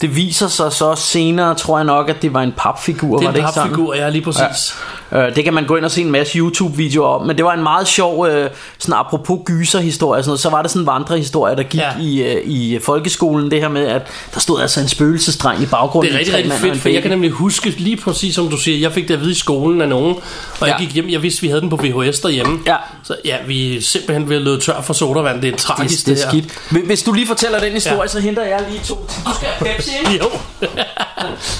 [0.00, 3.30] Det viser sig så senere, tror jeg nok, at det var en papfigur, det var
[3.30, 3.68] er det en ikke sådan?
[3.68, 4.74] papfigur, ja, lige præcis.
[5.12, 7.52] Øh, det kan man gå ind og se en masse YouTube-videoer om, men det var
[7.54, 10.86] en meget sjov, øh, sådan apropos gyser-historie, og sådan noget, så var det sådan en
[10.86, 11.90] vandrehistorie, der gik Ja.
[12.00, 14.02] i, øh, i folkeskolen, det her med, at
[14.34, 16.08] der stod altså en spøgelsesdreng i baggrunden.
[16.12, 18.78] Det er rigtig, rigtig fedt, for jeg kan nemlig huske lige præcis som du siger,
[18.78, 20.16] jeg fik det at vide i skolen af nogen,
[20.60, 20.84] og jeg Ja.
[20.84, 22.58] gik hjem, jeg vidste, vi havde den på VHS derhjemme.
[22.66, 22.76] Ja.
[23.04, 26.16] Så ja, vi er simpelthen ved at løbe tør for sodavand, det er tragisk det,
[26.16, 26.30] det er her.
[26.42, 26.58] skidt.
[26.70, 28.06] Hvis- Hvis du lige fortæller den historie, Ja.
[28.06, 28.94] så henter jeg lige to.
[28.94, 30.24] Du skal have Pepsi, ikke?
[30.24, 30.30] Jo.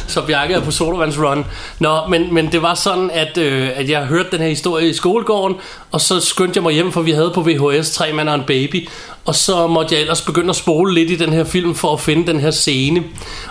[0.06, 1.46] så Bjarke er på sodavandsrun.
[1.78, 4.92] Nå, men, men det var sådan, at, øh, at jeg hørte den her historie i
[4.92, 5.56] skolegården,
[5.90, 8.44] og så skyndte jeg mig hjem, for vi havde på VHS Tre mænd og en
[8.46, 8.88] baby.
[9.24, 12.00] Og så måtte jeg ellers begynde at spole lidt i den her film for at
[12.00, 13.04] finde den her scene.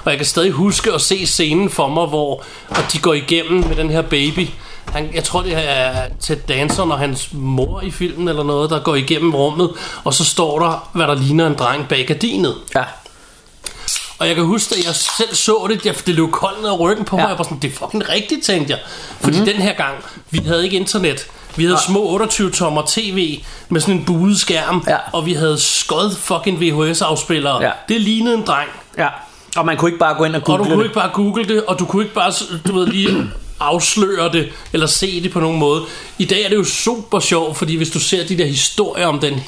[0.04, 3.68] Og jeg kan stadig huske at se scenen for mig, hvor og de går igennem
[3.68, 4.48] med den her baby.
[4.86, 8.80] Han, jeg tror, det er Ted Danson og hans mor i filmen eller noget, der
[8.80, 9.72] går igennem rummet.
[10.04, 12.56] Og så står der, hvad der ligner en dreng bag gardinet.
[12.76, 12.84] Ja.
[14.20, 16.80] Og jeg kan huske, at jeg selv så det, jeg, det løb koldt ned ad
[16.80, 17.26] ryggen på mig, Ja.
[17.26, 18.80] og jeg var sådan, det er fucking rigtigt, tænkte jeg.
[19.22, 19.53] Fordi mm-hmm.
[19.53, 19.95] den her gang,
[20.32, 21.28] vi havde ikke internet.
[21.55, 23.39] Vi havde små 28 tommer tv
[23.70, 24.97] med sådan en buet skærm, Ja.
[25.13, 27.61] og vi havde skod fucking VHS-afspillere.
[27.63, 27.72] Ja.
[27.89, 28.70] Det lignede en dreng.
[28.97, 29.07] ja.
[29.55, 30.84] Og man kunne ikke bare gå ind og Og google du kunne det.
[30.84, 32.34] ikke bare google det, og du kunne ikke bare,
[32.67, 33.24] du ved, lige
[33.59, 35.84] afsløre det, eller se det på nogen måde.
[36.17, 39.20] I dag er det jo super sjovt, fordi hvis du ser de der historier om
[39.20, 39.43] den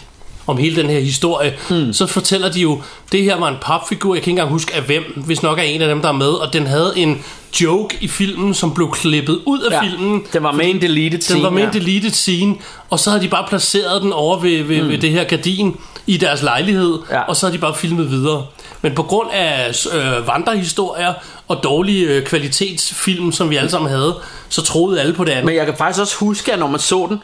[0.47, 1.93] om hele den her historie, hmm.
[1.93, 2.81] så fortæller de jo,
[3.11, 5.63] det her var en papfigur, jeg kan ikke engang huske af hvem, hvis nok er
[5.63, 7.23] en af dem, der er med, og den havde en
[7.61, 9.81] joke i filmen, som blev klippet ud af Ja.
[9.81, 10.23] filmen.
[10.33, 11.35] Den var med en deleted scene.
[11.37, 11.67] Den var med ja.
[11.67, 12.55] en deleted scene,
[12.89, 14.89] og så havde de bare placeret den over ved, ved, mm.
[14.89, 15.77] ved det her gardin
[16.07, 17.21] i deres lejlighed, Ja.
[17.21, 18.45] og så havde de bare filmet videre.
[18.81, 21.13] Men på grund af øh, vandrehistorier
[21.47, 24.15] og dårlige øh, kvalitetsfilm, som vi alle sammen havde,
[24.49, 25.45] så troede alle på det andet.
[25.45, 27.23] Men jeg kan faktisk også huske, at når man så den,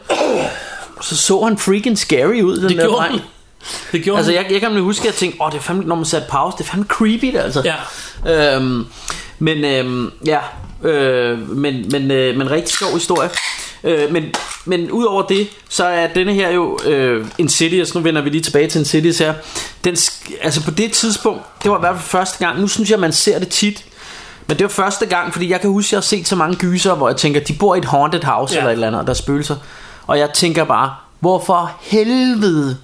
[1.00, 3.12] så så han freaking scary ud, den det der gjorde dreng.
[3.12, 3.20] han.
[3.92, 5.84] Det gjorde Altså jeg, jeg kan nemlig huske, at jeg tænkte, åh, det er fandme,
[5.84, 7.72] når man satte pause, det er fandme creepy, det altså.
[8.24, 8.56] Ja.
[8.56, 8.86] Øhm,
[9.38, 10.38] men øhm, ja,
[10.88, 13.30] øh, men, men, øh, men rigtig sjov historie.
[13.84, 14.24] Øh, men,
[14.64, 18.68] men udover det, så er denne her jo øh, Insidious, nu vender vi lige tilbage
[18.68, 19.34] til Insidious her.
[19.84, 19.96] Den,
[20.42, 23.12] altså på det tidspunkt, det var i hvert fald første gang, nu synes jeg, man
[23.12, 23.84] ser det tit,
[24.46, 26.56] men det var første gang, fordi jeg kan huske, at jeg har set så mange
[26.56, 28.58] gyser, hvor jeg tænker, de bor i et haunted house Ja.
[28.58, 29.56] eller et eller andet, og der er spøgelser.
[30.08, 32.76] Og jeg tænker bare, hvorfor helvede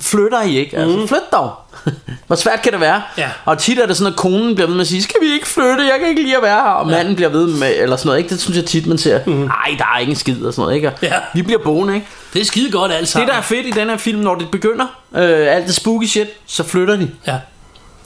[0.00, 0.76] flytter I ikke?
[0.76, 1.52] Altså, flyt dog.
[2.26, 3.02] Hvor svært kan det være?
[3.18, 3.28] Ja.
[3.44, 5.48] Og tit er det sådan, at konen bliver ved med at sige, skal vi ikke
[5.48, 5.82] flytte?
[5.84, 6.70] Jeg kan ikke lide at være her.
[6.70, 8.18] Og manden bliver ved med, eller sådan noget.
[8.18, 8.30] Ikke?
[8.30, 9.20] Det synes jeg tit, man ser.
[9.26, 10.74] Nej, der er ikke en skid og sådan noget.
[10.76, 10.88] Ikke?
[10.88, 11.14] Og Ja.
[11.34, 12.06] Vi bliver boende, ikke?
[12.34, 13.28] Det er skide godt alt Det, sammen.
[13.28, 16.28] der er fedt i den her film, når det begynder, øh, alt det spooky shit,
[16.46, 17.10] så flytter de.
[17.26, 17.36] Ja.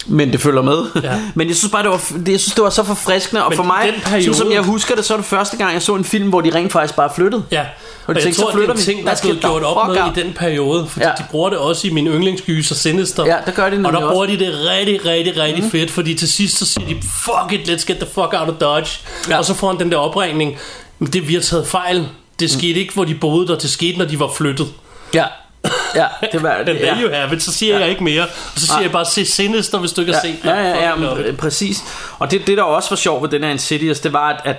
[0.06, 0.78] Men det følger med.
[1.02, 1.20] Ja.
[1.34, 3.44] Men jeg synes bare, det var, det, jeg synes, det var så forfriskende.
[3.44, 5.72] Og Men for mig, periode- sådan som jeg husker det, så er det første gang,
[5.72, 7.42] jeg så en film, hvor de rent faktisk bare flyttede.
[7.50, 7.66] Ja, Og
[8.06, 9.88] og jeg tænkte, tror, så det er flytter en ting, der er blevet gjort op
[9.88, 11.10] med i den periode, fordi Ja.
[11.18, 13.26] de bruger det også i min yndlingsgyser Sinister.
[13.26, 14.10] Ja, der gør de Og der også.
[14.10, 15.70] bruger de det rigtig, rigtig, rigtig mm.
[15.70, 18.54] fedt, fordi til sidst så siger de, fuck it, let's get the fuck out of
[18.60, 18.90] Dodge.
[19.28, 19.38] Ja.
[19.38, 20.56] Og så får han den der opringning,
[20.98, 21.96] men det vi har taget fejl.
[21.96, 22.06] Det
[22.40, 22.58] Mm.
[22.58, 24.66] skete ikke, hvor de boede der, det skete, når de var flyttet.
[25.14, 25.24] Ja.
[25.96, 26.62] Ja, det var ja.
[26.72, 27.80] der you have it, så siger ja.
[27.80, 28.22] jeg ikke mere.
[28.22, 28.82] Og så siger Nej.
[28.82, 30.50] jeg bare, se Sinister, hvis du ikke har set den.
[30.50, 31.26] Ja, ja, ja, men, it.
[31.26, 31.78] øh, præcis.
[32.18, 34.56] Og det, det der også var sjovt ved den her Insidious, det var, at, at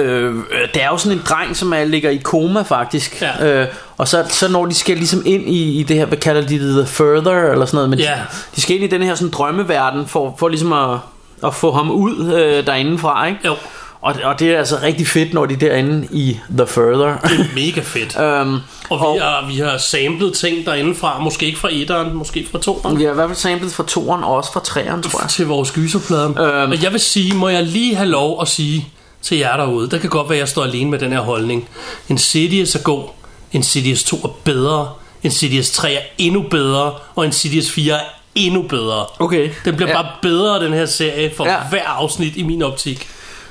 [0.00, 0.34] øh,
[0.74, 3.22] det er jo sådan en dreng, som er, ligger i koma faktisk.
[3.22, 3.60] Ja.
[3.60, 3.66] Øh,
[3.98, 6.58] og så, så når de skal ligesom ind i, i det her, hvad kalder de
[6.58, 7.90] det, the further, eller sådan noget.
[7.90, 8.12] Men Ja.
[8.12, 8.20] de,
[8.56, 10.98] de skal ind i den her sådan drømmeverden, for, for ligesom at,
[11.44, 13.40] at få ham ud øh, derindefra, ikke?
[13.44, 13.56] Jo.
[14.02, 17.16] Og, og det er altså rigtig fedt, når de er derinde i The Further.
[17.54, 18.16] Mega fedt.
[18.24, 18.58] øhm,
[18.90, 22.58] Og vi har, vi har samlet ting derinde fra, måske ikke fra etteren, måske fra
[22.58, 22.98] toeren.
[22.98, 25.30] vi har i hvert fald samlet fra toeren og også fra treeren, tror jeg.
[25.30, 26.24] til vores gyserplade.
[26.24, 26.70] Øhm.
[26.70, 28.88] Og jeg vil sige, må jeg lige have lov at sige
[29.22, 31.68] til jer derude, der kan godt være, at jeg står alene med den her holdning.
[32.08, 33.04] Insidious er god,
[33.52, 34.88] Insidious 2 er bedre,
[35.22, 38.00] Insidious 3 er endnu bedre, og Insidious 4 er
[38.34, 39.06] endnu bedre.
[39.18, 39.50] Okay.
[39.64, 40.02] Den bliver ja.
[40.02, 41.56] bare bedre, den her serie, for ja.
[41.70, 43.08] hver afsnit i min optik.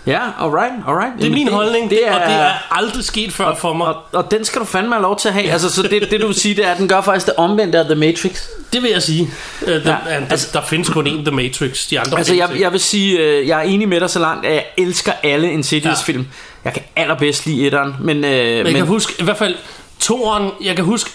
[0.10, 1.14] Ja, alright, alright.
[1.18, 3.88] Det er min holdning, det er, og det er aldrig sket før for mig.
[3.88, 5.52] og, og den skal du fandme have lov til at have.
[5.52, 7.78] Altså, så det, det du vil sige, det er, at den gør faktisk det omvendte
[7.80, 8.44] af The Matrix.
[8.74, 9.30] Det vil jeg sige.
[9.68, 11.88] Øh, den, Ja, ja, der, altså, der findes kun én The Matrix.
[11.88, 14.46] De andre Altså, jeg, jeg vil sige, øh, jeg er enig med dig så langt,
[14.46, 16.28] at jeg elsker alle Insidious-film.
[16.66, 18.18] Jeg kan allerbedst lide etteren, men...
[18.18, 19.56] Øh, Men jeg men kan huske, i hvert fald
[20.00, 21.10] toeren, jeg kan huske,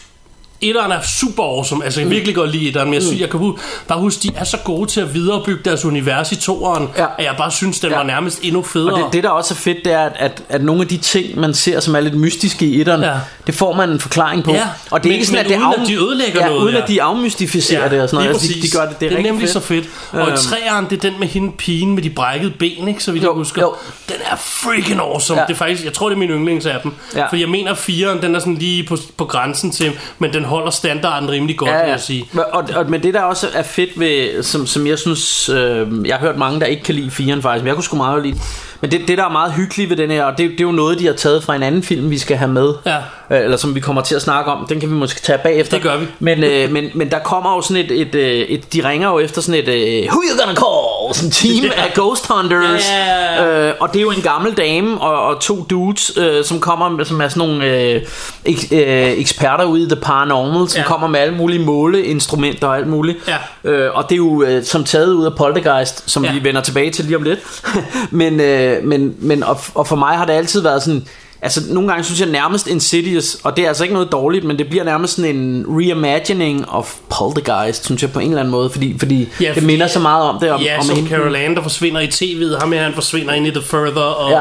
[0.60, 3.30] etteren er super awesome, altså jeg kan virkelig godt lide etteren, men jeg, synes, jeg
[3.30, 3.54] kan
[3.88, 7.06] bare huske, de er så gode til at viderebygge deres univers i toeren, Ja.
[7.18, 7.96] at jeg bare synes, den Ja.
[7.96, 8.92] var nærmest endnu federe.
[8.94, 10.96] Og det, det der også er fedt, det er, at, at, at nogle af de
[10.96, 13.08] ting, man ser, som er lidt mystiske i etteren, ja.
[13.10, 13.14] Ja.
[13.46, 14.52] det får man en forklaring på.
[14.52, 16.46] Ja, og det er men- ikke sådan, at det uden af- at de ødelægger ja,
[16.48, 16.82] noget, uden ja.
[16.82, 18.34] at de afmystificerer det og sådan noget.
[18.34, 19.52] Altså, de, de gør det, det er, det er nemlig fedt.
[19.52, 19.88] så fedt.
[20.12, 20.34] Og Øhm.
[20.34, 23.04] i træeren, det er den med hende pigen med de brækkede ben, ikke?
[23.04, 23.62] Så vidt Jo, jeg husker.
[23.62, 23.74] jo.
[24.08, 25.40] Den er freaking awesome.
[25.40, 25.46] Ja.
[25.46, 26.92] Det er faktisk, jeg tror, det er min yndlings af dem.
[27.16, 27.26] Ja.
[27.26, 30.44] For jeg mener, at fireren, den er sådan lige på, på grænsen til, men den
[30.54, 32.24] holder standarden rimelig godt, vil jeg sige.
[32.52, 36.16] Og, og, men det der også er fedt ved, som, som jeg synes, øh, jeg
[36.16, 38.38] har hørt mange, der ikke kan lide firen faktisk, men jeg kunne sgu meget lide.
[38.84, 40.72] Men det, det der er meget hyggeligt ved den her, og det, det er jo
[40.72, 42.74] noget, de har taget fra en anden film, vi skal have med.
[42.86, 42.96] Ja.
[43.30, 44.66] Øh, eller som vi kommer til at snakke om.
[44.68, 45.76] Den kan vi måske tage bagefter.
[45.76, 46.06] Det gør vi.
[46.18, 49.18] Men, øh, men, men der kommer jo sådan et, et, øh, et de ringer jo
[49.18, 51.14] efter sådan et øh, Who you gonna call?
[51.14, 51.32] Sådan en
[51.62, 52.90] team af ghost hunters.
[52.90, 53.68] Ja.
[53.68, 56.88] Øh, og det er jo en gammel dame og, og to dudes, øh, som kommer
[56.88, 58.02] med, som er sådan nogle øh,
[58.44, 58.78] ek, øh,
[59.18, 60.86] eksperter ude i the paranormal, som Ja.
[60.86, 63.18] kommer med alle mulige måleinstrumenter og alt muligt.
[63.28, 63.70] Ja.
[63.70, 66.32] Øh, og det er jo øh, som taget ud af Poltergeist, som Ja.
[66.32, 67.38] vi vender tilbage til lige om lidt.
[68.10, 71.04] men, øh, men, men og, og for mig har det altid været sådan
[71.42, 74.58] Altså nogle gange synes jeg nærmest Insidious Og det er altså ikke noget dårligt Men
[74.58, 78.70] det bliver nærmest sådan en reimagining of Poltergeist Synes jeg på en eller anden måde
[78.70, 81.10] Fordi, fordi Ja, det fordi- minder så meget om det om, Ja, om som hende-
[81.10, 82.60] Carol Ann, der forsvinder i tv'et.
[82.60, 84.02] Ham her, han forsvinder ind i The Further.
[84.02, 84.40] Og, Ja,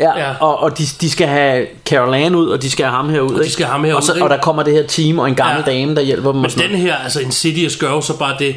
[0.00, 0.34] ja, Ja.
[0.40, 3.34] og, og de, de skal have Carol Ann ud Og de skal have ham herud
[3.34, 3.52] de ikke?
[3.52, 5.64] skal have ham herud, og, så, og der kommer det her team Og en gammel
[5.66, 5.72] Ja.
[5.72, 8.56] dame der hjælper dem og Men den her, altså Insidious gør jo så bare det,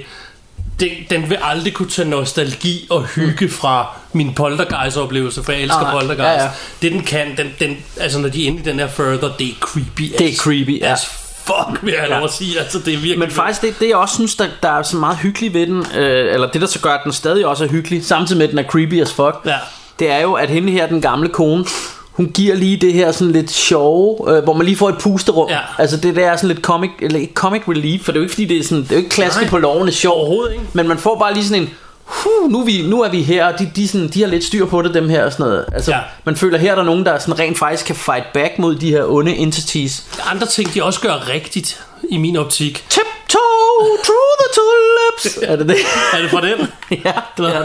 [0.80, 5.86] den, den vil aldrig kunne tage nostalgi og hygge fra min poltergeist-oplevelse, for jeg elsker
[5.86, 6.22] Ah, poltergeist.
[6.22, 6.50] ja, ja.
[6.82, 9.48] Det den kan, den, den, altså når de er inde i den her further, det
[9.48, 10.94] er creepy Det er as, creepy, ja.
[10.94, 11.06] as
[11.46, 12.60] fuck, vil jeg have lov at sige.
[12.60, 13.20] Altså, det er virkelig...
[13.20, 15.86] Men faktisk det, det jeg også synes der, der er så meget hyggeligt ved den
[15.96, 18.52] øh, Eller det der så gør at den stadig også er hyggelig Samtidig med at
[18.52, 19.56] den er creepy as fuck Ja.
[20.00, 21.66] Det er jo at hende her den gamle kone
[22.12, 25.50] hun giver lige det her sådan lidt sjove, øh, hvor man lige får et pusterum.
[25.50, 25.60] Ja.
[25.78, 28.34] Altså det der er sådan lidt comic, eller comic relief, for det er jo ikke
[28.34, 29.48] fordi det er sådan, det er jo ikke Nej.
[29.50, 30.18] på lovene sjov.
[30.18, 30.66] Overhovedet ikke.
[30.74, 31.70] Men man får bare lige sådan en,
[32.12, 34.44] huh, nu, er vi, nu er vi her, og de, de, sådan, de har lidt
[34.44, 35.66] styr på det, dem her og sådan noget.
[35.74, 35.98] Altså, Ja.
[36.24, 38.90] man føler her, er der nogen, der sådan rent faktisk kan fight back mod de
[38.90, 40.04] her onde entities.
[40.32, 42.86] Andre ting, de også gør rigtigt, i min optik.
[42.90, 45.38] Tiptoe through the tulips.
[45.52, 45.76] er det det?
[46.14, 46.68] Er det fra den?
[47.06, 47.64] ja, det er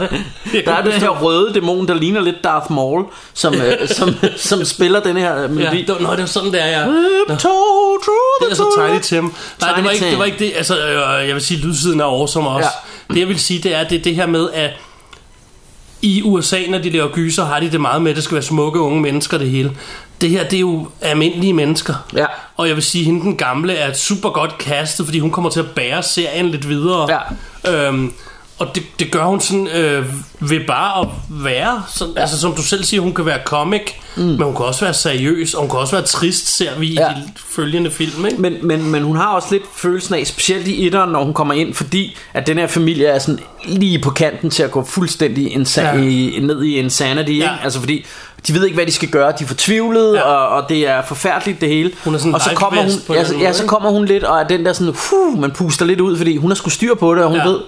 [0.52, 0.64] det.
[0.66, 4.64] Der er den her røde dæmon, der ligner lidt Darth Maul, som, øh, som, som
[4.64, 5.82] spiller den her øh, Ja, melodi.
[5.82, 6.84] det var, nå, det var sådan, der er.
[6.84, 9.08] Tiptoe through Det the er så Tiny tulips.
[9.08, 9.34] Tim.
[9.60, 10.52] Nej, det var, ikke, det var ikke det.
[10.56, 12.68] Altså, øh, jeg vil sige, lydsiden er awesome også.
[12.74, 12.90] Ja.
[13.08, 14.70] Det jeg vil sige, det er det, det her med, at
[16.02, 18.42] i USA, når de laver gyser, har de det meget med, at det skal være
[18.42, 19.72] smukke unge mennesker, det hele.
[20.20, 21.94] Det her, det er jo almindelige mennesker.
[22.16, 22.26] Ja.
[22.56, 25.50] Og jeg vil sige, at hende den gamle er super godt castet, fordi hun kommer
[25.50, 27.22] til at bære serien lidt videre.
[27.64, 27.88] Ja.
[27.88, 28.12] Øhm,
[28.58, 30.04] og det, det gør hun sådan øh,
[30.40, 32.14] ved bare at være sådan.
[32.18, 33.80] Altså som du selv siger, hun kan være comic
[34.16, 34.22] mm.
[34.22, 36.94] Men hun kan også være seriøs Og hun kan også være trist, ser vi i
[36.94, 37.08] Ja.
[37.08, 38.40] de følgende film ikke?
[38.40, 41.54] Men, men, men hun har også lidt følelsen af, specielt i etteren, når hun kommer
[41.54, 45.56] ind, fordi at den her familie er sådan lige på kanten til at gå fuldstændig
[45.56, 45.92] insa- Ja.
[45.96, 47.30] i, ned i insanity.
[47.30, 47.44] Ikke?
[47.44, 47.56] Ja.
[47.64, 48.04] Altså fordi
[48.46, 49.32] de ved ikke, hvad de skal gøre.
[49.38, 50.20] De er fortvivlede, Ja.
[50.22, 51.92] og, og det er forfærdeligt det hele.
[52.04, 54.40] Hun er sådan og så kommer hun, ja, så, ja, så kommer hun lidt, og
[54.40, 57.14] er den der sådan, huh, man puster lidt ud, fordi hun har sgu styr på
[57.14, 57.44] det, og hun, Ja.
[57.48, 57.60] ved,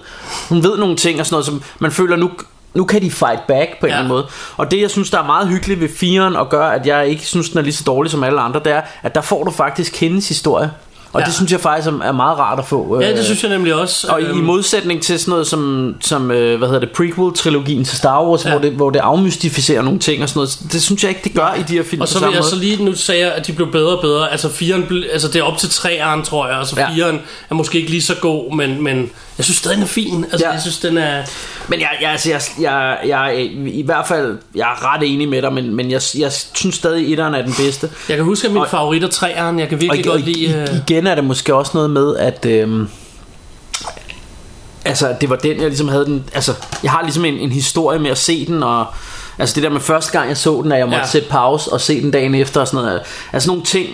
[0.49, 2.29] hun ved nogle ting og sådan noget, som man føler nu
[2.73, 3.95] nu kan de fight back på en Ja.
[3.95, 4.25] eller anden måde.
[4.57, 7.25] Og det, jeg synes, der er meget hyggeligt ved firen, og gør, at jeg ikke
[7.25, 9.51] synes, den er lige så dårlig som alle andre, det er, at der får du
[9.51, 10.71] faktisk hendes historie.
[11.13, 11.25] Og Ja.
[11.25, 13.01] det synes jeg faktisk er meget rart at få.
[13.01, 15.95] Ja, øh, det synes jeg nemlig også og i Øhm, modsætning til sådan noget som,
[16.01, 18.49] som øh, hvad hedder det, prequel-trilogien til Star Wars, Ja.
[18.49, 18.55] ja.
[18.57, 21.33] hvor, det, hvor det afmystificerer nogle ting og sådan noget, det synes jeg ikke, det
[21.33, 22.49] gør i de her film Og så vil jeg måde.
[22.49, 24.31] så lige nu jeg, at de blev bedre og bedre.
[24.31, 26.57] Altså, firen, altså det er op til treeren, tror jeg.
[26.57, 26.89] Altså Ja.
[26.95, 29.09] firen er måske ikke lige så god, men, men
[29.39, 30.23] jeg synes stadig, den er fin.
[30.23, 30.51] Altså, Ja.
[30.51, 31.23] jeg synes, den er...
[31.67, 35.41] Men jeg, jeg, altså, jeg, jeg, jeg, i hvert fald, jeg er ret enig med
[35.41, 37.89] dig, men, men jeg, jeg synes stadig, etteren er den bedste.
[38.09, 39.59] Jeg kan huske, at min Og- favorit er treeren.
[39.59, 40.53] Jeg kan virkelig og, godt lide...
[40.53, 42.45] øh, igen er det måske også noget med, at...
[42.45, 42.87] Øhm,
[44.85, 46.23] altså, det var den, jeg ligesom havde den...
[46.33, 48.85] Altså, jeg har ligesom en, en historie med at se den, og...
[49.37, 51.07] Altså det der med første gang jeg så den, at jeg måtte ja.
[51.07, 53.01] sætte pause og se den dagen efter og sådan noget.
[53.33, 53.87] Altså nogle ting,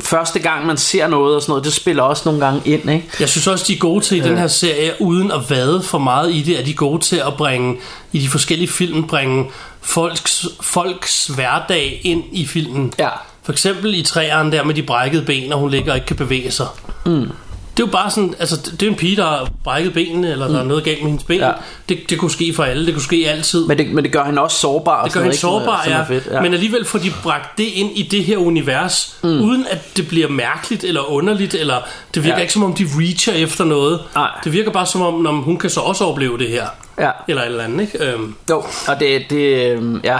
[0.00, 3.08] første gang man ser noget og sådan noget, det spiller også nogle gange ind, ikke?
[3.20, 5.98] Jeg synes også, de er gode til i den her serie, uden at vade for
[5.98, 7.76] meget i det, er de gode til at bringe,
[8.12, 12.92] i de forskellige film, bringe folks, folks hverdag ind i filmen.
[12.98, 13.08] Ja.
[13.42, 16.16] For eksempel i træerne der med de brækkede ben, og hun ligger og ikke kan
[16.16, 16.66] bevæge sig.
[17.06, 17.30] Mm.
[17.78, 20.48] Det er jo bare sådan, altså det er en pige, der har brækket benene, eller
[20.48, 21.40] der er noget galt med hendes ben.
[21.40, 21.50] Ja.
[21.88, 23.66] Det, det kunne ske for alle, det kunne ske altid.
[23.66, 25.04] Men det, men det gør hende også sårbar.
[25.04, 26.02] Det gør hende sårbar, er- ja.
[26.02, 26.40] fedt, ja.
[26.40, 29.28] Men alligevel får de bragt det ind i det her univers, mm.
[29.28, 31.76] uden at det bliver mærkeligt eller underligt, eller
[32.14, 32.40] det virker ja.
[32.42, 34.00] Ikke som om, de reacher efter noget.
[34.14, 34.30] Nej.
[34.44, 36.66] Det virker bare som om, når hun kan så også opleve det her.
[37.00, 37.10] Ja.
[37.28, 38.12] Eller et eller andet, ikke?
[38.12, 40.18] Øhm, Jo, og det, det øhm, ja.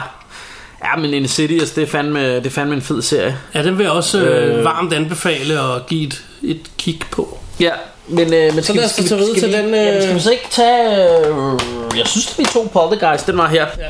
[0.84, 3.38] Ja, men Insidious, det er fandme, det er fandme en fed serie.
[3.54, 4.64] ja, den vil jeg også øh, Øh.
[4.64, 7.38] varmt anbefale og give et, et kig på.
[7.60, 7.70] Ja,
[8.08, 10.30] men, øh, men Så lad os tage videre til den, øh- Jamen, skal vi så
[10.30, 11.08] ikke tage...
[11.26, 11.58] Øh,
[11.98, 13.66] jeg synes, vi tog Poltergeist, den var her.
[13.78, 13.84] Ja.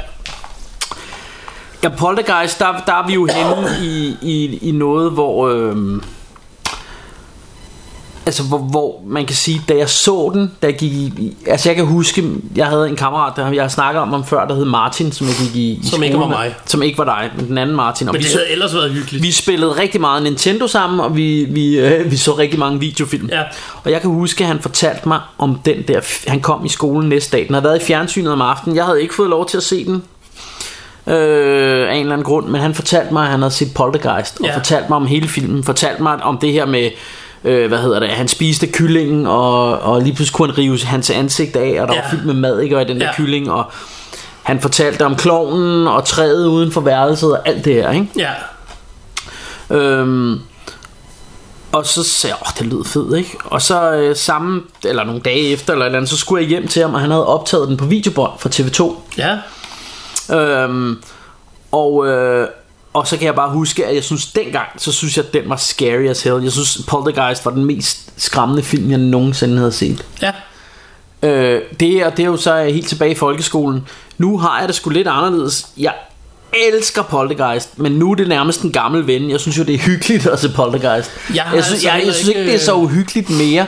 [1.83, 5.49] Ja, Poltergeist, der, der er vi jo henne i, i, i noget, hvor...
[5.49, 5.77] Øh,
[8.29, 11.37] altså, hvor, hvor man kan sige, da jeg så den, da jeg gik i...
[11.47, 12.25] Altså, jeg kan huske,
[12.57, 15.27] jeg havde en kammerat, der jeg har snakket om ham før, der hed Martin, som
[15.27, 16.55] jeg gik i, i Som ikke var mig.
[16.67, 18.09] Som ikke var dig, men den anden Martin.
[18.09, 19.23] Og Men vi det så- havde ellers været hyggeligt.
[19.25, 23.29] vi spillede rigtig meget Nintendo sammen, og vi, vi, øh, vi så rigtig mange videofilm.
[23.33, 23.43] Ja.
[23.85, 26.01] Og jeg kan huske, at han fortalte mig om den der...
[26.27, 27.47] Han kom i skolen næste dag.
[27.47, 28.77] Den havde været i fjernsynet om aftenen.
[28.77, 30.03] Jeg havde ikke fået lov til at se den.
[31.07, 32.47] Øh, af en eller anden grund.
[32.47, 34.41] Men han fortalte mig, at han havde set Poltergeist.
[34.41, 34.57] Og Ja.
[34.57, 35.65] fortalte mig om hele filmen.
[35.65, 36.91] Fortalte mig om det her med...
[37.45, 38.09] Øh, hvad hedder det?
[38.09, 41.95] Han spiste kyllingen, og, og lige pludselig kunne han rive hans ansigt af, og der
[41.95, 42.01] Ja.
[42.03, 42.77] var fyldt med mad, ikke?
[42.77, 43.15] Og i den der Ja.
[43.15, 43.65] kylling, og
[44.43, 48.07] han fortalte om klovnen og træet uden for værelset og alt det her, ikke?
[48.19, 48.31] Ja.
[49.77, 50.41] Øhm,
[51.73, 53.37] og så sagde jeg, åh, det lyder fedt, ikke?
[53.45, 56.69] Og så øh, samme, eller nogle dage efter, eller, eller andet, så skulle jeg hjem
[56.69, 58.95] til ham, og han havde optaget den på videobånd fra TV2.
[59.19, 59.39] Ja.
[60.37, 61.03] Øhm,
[61.73, 62.49] og, øh,
[62.95, 65.43] og så kan jeg bare huske, at jeg synes dengang, så synes jeg, at den
[65.47, 66.43] var scary as hell.
[66.43, 70.05] Jeg synes, Poltergeist var den mest skræmmende film, jeg nogensinde havde set.
[70.23, 70.33] Ja.
[71.23, 73.89] Øh, det, og det er jo så helt tilbage i folkeskolen.
[74.19, 75.67] Nu har jeg det sgu lidt anderledes.
[75.79, 75.93] Jeg
[76.73, 79.31] elsker Poltergeist, men nu er det nærmest en gammel ven.
[79.31, 81.11] Jeg synes jo, det er hyggeligt at se Poltergeist.
[81.35, 83.67] Jeg jeg, synes, altså jeg, jeg synes ikke, ikke- det er så uhyggeligt mere.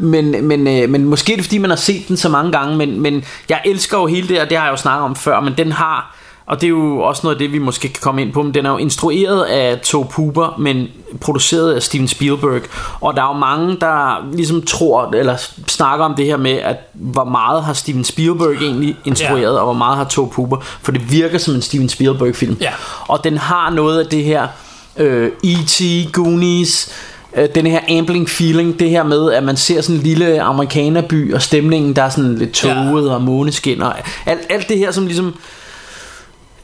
[0.00, 2.76] Men, men, øh, men måske er det fordi man har set den så mange gange
[2.76, 5.40] Men, men jeg elsker jo hele det Og det har jeg jo snakket om før
[5.40, 6.17] Men den har
[6.48, 8.54] Og det er jo også noget af det vi måske kan komme ind på Men
[8.54, 10.88] den er jo instrueret af Tobe Hooper Men
[11.20, 12.62] produceret af Steven Spielberg
[13.00, 15.36] Og der er jo mange der ligesom tror Eller
[15.66, 19.58] snakker om det her med At hvor meget har Steven Spielberg egentlig instrueret Ja.
[19.58, 22.72] Og hvor meget har Tobe Hooper For det virker som en Steven Spielberg film Ja.
[23.08, 24.48] Og den har noget af det her
[24.96, 25.82] øh, E.T.,
[26.12, 26.92] Goonies
[27.36, 31.34] øh, den her ambling feeling, det her med, at man ser sådan en lille amerikanerby,
[31.34, 33.14] og stemningen, der er sådan lidt toget ja.
[33.14, 33.94] og måneskin, og
[34.26, 35.34] alt, alt det her, som ligesom,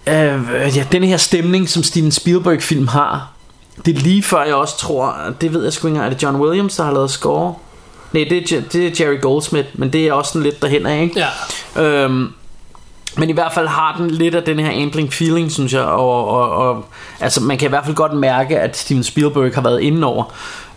[0.07, 3.31] øh, ja, den her stemning, som Steven Spielberg-film har,
[3.87, 6.23] det er lige før jeg også tror, det ved jeg sgu ikke engang, er det
[6.23, 7.55] John Williams, der har lavet score?
[8.13, 11.03] Nej, det er, det er Jerry Goldsmith, men det er også sådan lidt derhen af,
[11.03, 11.25] ikke?
[11.77, 11.83] Ja.
[11.83, 12.29] Øhm,
[13.17, 16.29] men i hvert fald har den lidt af den her ambling feeling, synes jeg, og,
[16.29, 16.85] og, og
[17.21, 20.25] altså man kan i hvert fald godt mærke, at Steven Spielberg har været inde over.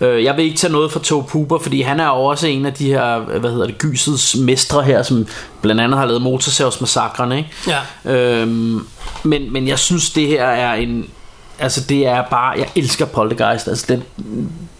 [0.01, 2.65] Øh, jeg vil ikke tage noget fra Tobe Hooper, fordi han er jo også en
[2.65, 5.27] af de her, hvad hedder det, gysets mestre her, som
[5.61, 7.49] blandt andet har lavet Motorsavsmassakrene, ikke?
[8.05, 8.13] Ja.
[8.41, 8.87] Øhm,
[9.23, 11.05] men, men jeg synes, det her er en...
[11.59, 12.53] Altså, det er bare...
[12.57, 13.67] Jeg elsker Poltergeist.
[13.67, 14.03] Altså, den,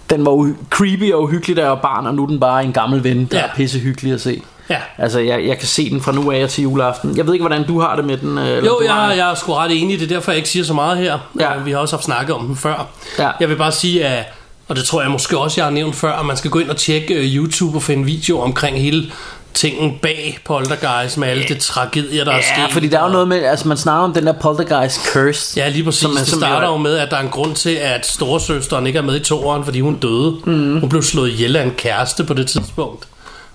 [0.10, 2.74] den var creepy og uhyggelig, da jeg var barn, og nu er den bare en
[2.74, 3.44] gammel ven, der Ja.
[3.44, 4.42] er pisse hyggelig at se.
[4.70, 4.78] Ja.
[4.98, 7.18] Altså, jeg, jeg kan se den fra nu af til juleaften.
[7.18, 8.38] Jeg ved ikke, hvordan du har det med den.
[8.38, 9.12] øh, Eller Jo, jeg, har...
[9.14, 10.00] jeg er sgu ret enig.
[10.00, 11.18] Det er derfor, jeg ikke siger så meget her.
[11.40, 11.56] Ja.
[11.56, 12.88] Øh, Vi har også haft snakket om den før.
[13.20, 13.30] Ja.
[13.40, 14.26] Jeg vil bare sige, at,
[14.68, 16.70] og det tror jeg måske også, jeg har nævnt før, at man skal gå ind
[16.70, 19.12] og tjekke øh, YouTube og finde video omkring hele
[19.54, 22.62] tingen bag Poltergeist med alle de tragedier, der er sket.
[22.62, 25.60] Ja, fordi der er jo noget med, altså man snakker om den der Poltergeist Curse.
[25.60, 26.02] Ja, lige præcis.
[26.02, 28.88] Som det som starter jo- jo med, at der er en grund til, at storesøsteren
[28.88, 30.36] ikke er med i toeren, fordi hun døde.
[30.46, 30.80] Mm.
[30.80, 33.08] Hun blev slået ihjel af en kæreste på det tidspunkt.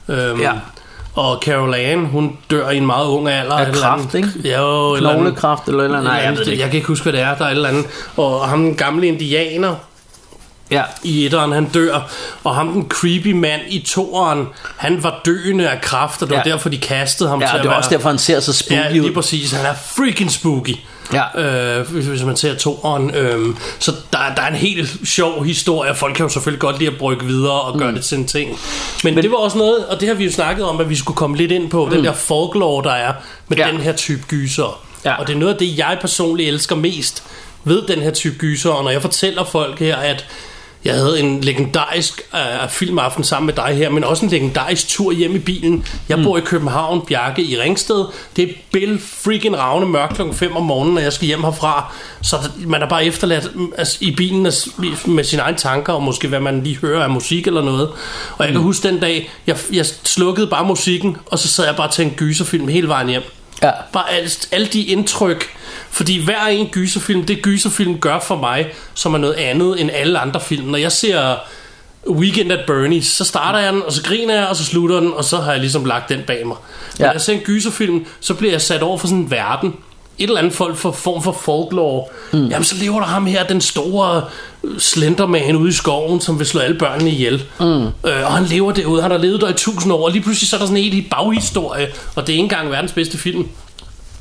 [0.08, 0.52] Øhm, Ja.
[1.14, 3.54] Og Carol Ann, hun dør i en meget ung alder.
[3.54, 4.28] Af andet- ikke?
[4.58, 6.12] Jo, Knoglekræft eller eller andet.
[6.12, 6.62] Nej, jeg jeg ikke.
[6.64, 7.34] kan ikke huske, hvad det er.
[7.34, 7.86] Der er et eller andet.
[8.16, 9.74] Og ham den gamle indianer
[10.70, 10.82] Ja.
[11.02, 12.10] i etteren, han dør.
[12.44, 14.46] Og ham den creepy mand i toeren,
[14.76, 16.50] han var døende af kræft, og det var Ja.
[16.52, 17.78] derfor, de kastede ham ja, til og det er være...
[17.78, 19.12] også derfor, han ser så spooky Ja, lige ud.
[19.14, 19.52] præcis.
[19.52, 20.76] Han er freaking spooky.
[21.12, 21.78] Ja.
[21.78, 23.14] Øh, hvis, hvis man ser toeren.
[23.14, 25.94] Øhm, så der, der er en helt sjov historie.
[25.94, 27.96] Folk kan jo selvfølgelig godt lide at brygge videre og gøre mm.
[27.96, 28.58] det til en ting.
[29.04, 30.96] Men, Men det var også noget, og det har vi jo snakket om, at vi
[30.96, 31.90] skulle komme lidt ind på, mm.
[31.90, 33.12] den der folklore, der er
[33.48, 33.70] med ja.
[33.70, 34.82] den her type gyser.
[35.04, 35.14] Ja.
[35.14, 37.24] Og det er noget af det, jeg personligt elsker mest
[37.64, 38.70] ved den her type gyser.
[38.70, 40.26] Og når jeg fortæller folk her, at
[40.84, 45.12] jeg havde en legendarisk uh, filmaften sammen med dig her, men også en legendarisk tur
[45.12, 45.86] hjem i bilen.
[46.08, 48.04] Jeg bor i København, Bjarke i Ringsted.
[48.36, 51.92] Det er Bill freaking ravne mørk klokken 5 om morgenen, når jeg skal hjem herfra.
[52.22, 54.42] Så man er bare efterladt mm, altså, i bilen
[55.06, 57.88] med sine egne tanker, og måske hvad man lige hører af musik eller noget.
[58.38, 61.76] Og jeg kan huske den dag, jeg, jeg slukkede bare musikken, og så sad jeg
[61.76, 63.22] bare til en gyserfilm hele vejen hjem.
[63.62, 63.70] Ja.
[63.92, 65.56] Bare alle, alle de indtryk.
[65.92, 70.18] Fordi hver en gyserfilm, det gyserfilm gør for mig, som er noget andet end alle
[70.18, 70.66] andre film.
[70.68, 71.34] Når jeg ser
[72.10, 75.12] Weekend at Bernie's, så starter jeg den, og så griner jeg, og så slutter den,
[75.16, 76.56] og så har jeg ligesom lagt den bag mig.
[76.98, 77.12] Når Ja.
[77.12, 79.74] jeg ser en gyserfilm, så bliver jeg sat over for sådan en verden.
[80.18, 82.04] Et eller andet folk for, form for folklore.
[82.32, 82.46] Mm.
[82.48, 84.24] Jamen, så lever der ham her, den store
[84.64, 87.42] øh, slenderman ude i skoven, som vil slå alle børnene ihjel.
[87.60, 87.64] Mm.
[87.66, 90.48] Øh, og han lever derude, han har levet der i tusind år, og lige pludselig
[90.48, 93.48] så er der sådan en helt baghistorie, og det er ikke engang verdens bedste film.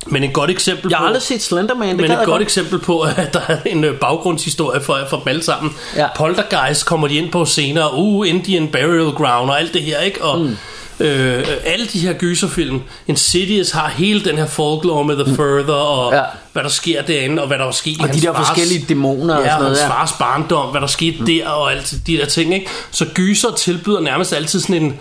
[0.06, 1.08] Men et godt eksempel Jeg har på...
[1.08, 2.41] aldrig set Slenderman, det Men et godt godt.
[2.41, 5.74] eksempel på, at der er en øh, baggrundshistorie for, for dem alle sammen.
[5.95, 6.08] Ja.
[6.16, 7.93] Poltergeist kommer de ind på senere.
[7.93, 10.24] Uh, Indian Burial Ground og alt det her, ikke?
[10.24, 10.58] Og mm.
[10.99, 12.82] øh, alle de her gyserfilm.
[13.08, 16.22] Insidious har hele den her folklore med The Further, og Ja.
[16.54, 19.36] hvad der sker derinde, og hvad der var sket Og de der fars- forskellige dæmoner
[19.36, 19.99] og ja, sådan noget, hans ja.
[19.99, 21.26] fars barndom, hvad der skete mm.
[21.26, 22.68] der, og alt de der ting, ikke?
[22.91, 24.99] Så gyser tilbyder nærmest altid sådan en,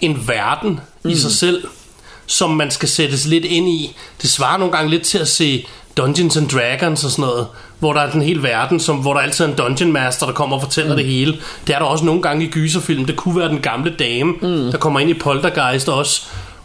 [0.00, 1.10] en verden mm.
[1.10, 1.64] i sig selv,
[2.30, 3.96] som man skal sættes lidt ind i.
[4.22, 5.66] Det svarer nogle gange lidt til at se
[5.96, 7.46] Dungeons and Dragons og sådan noget,
[7.78, 10.32] hvor der er den hele verden, som, hvor der altid er en dungeon master, der
[10.32, 10.96] kommer og fortæller mm.
[10.96, 11.36] det hele.
[11.66, 13.04] Det er der også nogle gange i gyserfilm.
[13.04, 14.70] Det kunne være den gamle dame, mm.
[14.70, 16.22] der kommer ind i Poltergeist også,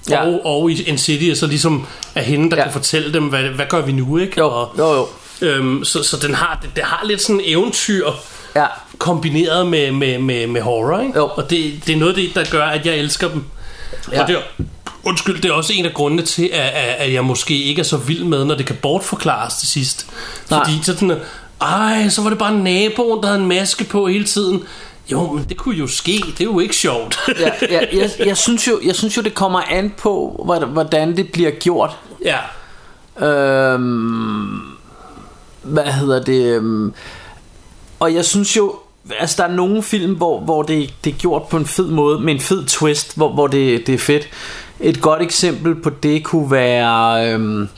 [0.09, 0.25] Ja.
[0.25, 2.63] og, og i Insidious, og ligesom er hende, der Ja.
[2.63, 4.33] kan fortælle dem, hvad, hvad gør vi nu, ikke?
[4.37, 5.07] Jo, Og, jo, jo.
[5.41, 8.05] Øhm, så, så den har, det, det har lidt sådan eventyr
[8.55, 8.65] Ja.
[8.97, 11.13] kombineret med, med, med, med horror, ikke?
[11.19, 11.25] Jo.
[11.35, 13.43] Og det, det er noget det, der gør, at jeg elsker dem.
[14.11, 14.21] Ja.
[14.21, 14.37] Og det
[15.05, 17.97] undskyld, det er også en af grundene til, at, at, jeg måske ikke er så
[17.97, 20.07] vild med, når det kan bortforklares til sidst.
[20.49, 20.59] Nej.
[20.63, 21.17] Fordi så sådan,
[21.61, 24.63] ej, så var det bare naboen, der havde en maske på hele tiden.
[25.11, 26.23] Jo, men det kunne jo ske.
[26.27, 27.17] Det er jo ikke sjovt.
[27.39, 31.17] ja, ja jeg, jeg, synes jo, jeg synes jo, det kommer an på, hvordan- hvordan
[31.17, 31.91] det bliver gjort.
[32.25, 32.37] ja.
[33.27, 34.59] Øhm,
[35.63, 36.45] hvad hedder det?
[36.45, 36.93] øhm,
[37.99, 38.75] Og jeg synes jo,
[39.19, 42.19] altså der er nogle film, hvor, hvor det, det er gjort på en fed måde,
[42.19, 44.29] med en fed twist, hvor, hvor det, det er fedt.
[44.79, 47.69] Et godt eksempel på det kunne være øhm,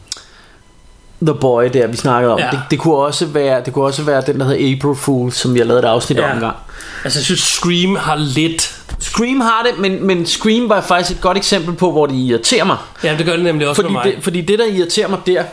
[1.22, 2.40] The Boy, der vi snakkede om.
[2.40, 2.48] Ja.
[2.52, 5.58] Det, det, kunne også være, det kunne også være den, der hedder April Fool, som
[5.58, 6.30] jeg lavede et afsnit Ja.
[6.30, 6.56] om en gang.
[7.04, 8.76] Altså, jeg synes, Scream har lidt...
[9.00, 12.64] Scream har det, men, men Scream var faktisk et godt eksempel på, hvor det irriterer
[12.66, 12.78] mig.
[13.04, 14.04] Ja, det gør det nemlig også Fordi for mig.
[14.16, 15.44] det, fordi det der irriterer mig der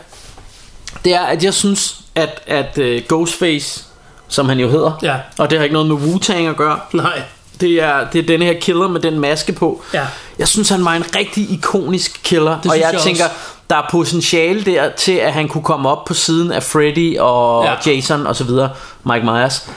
[1.05, 3.83] Det er at jeg synes At, at uh, Ghostface
[4.27, 5.15] Som han jo hedder Ja.
[5.37, 7.21] Og det har ikke noget med Wu-Tang at gøre Nej.
[7.61, 10.05] Det er, det er den her killer med den maske på Ja.
[10.39, 13.35] Jeg synes han var en rigtig ikonisk killer Det Og jeg, jeg tænker også.
[13.69, 17.65] Der er potentiale der til at han kunne komme op på siden af Freddy og
[17.65, 17.91] Ja.
[17.91, 18.69] Jason og så videre
[19.03, 19.69] Mike Myers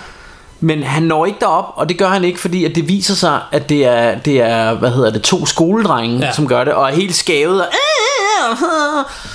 [0.60, 3.40] men han når ikke derop, og det gør han ikke, fordi at det viser sig,
[3.52, 6.18] at det er, det er hvad hedder det, to skoledrenge.
[6.26, 6.32] Ja.
[6.32, 7.66] som gør det, og er helt skævet, og,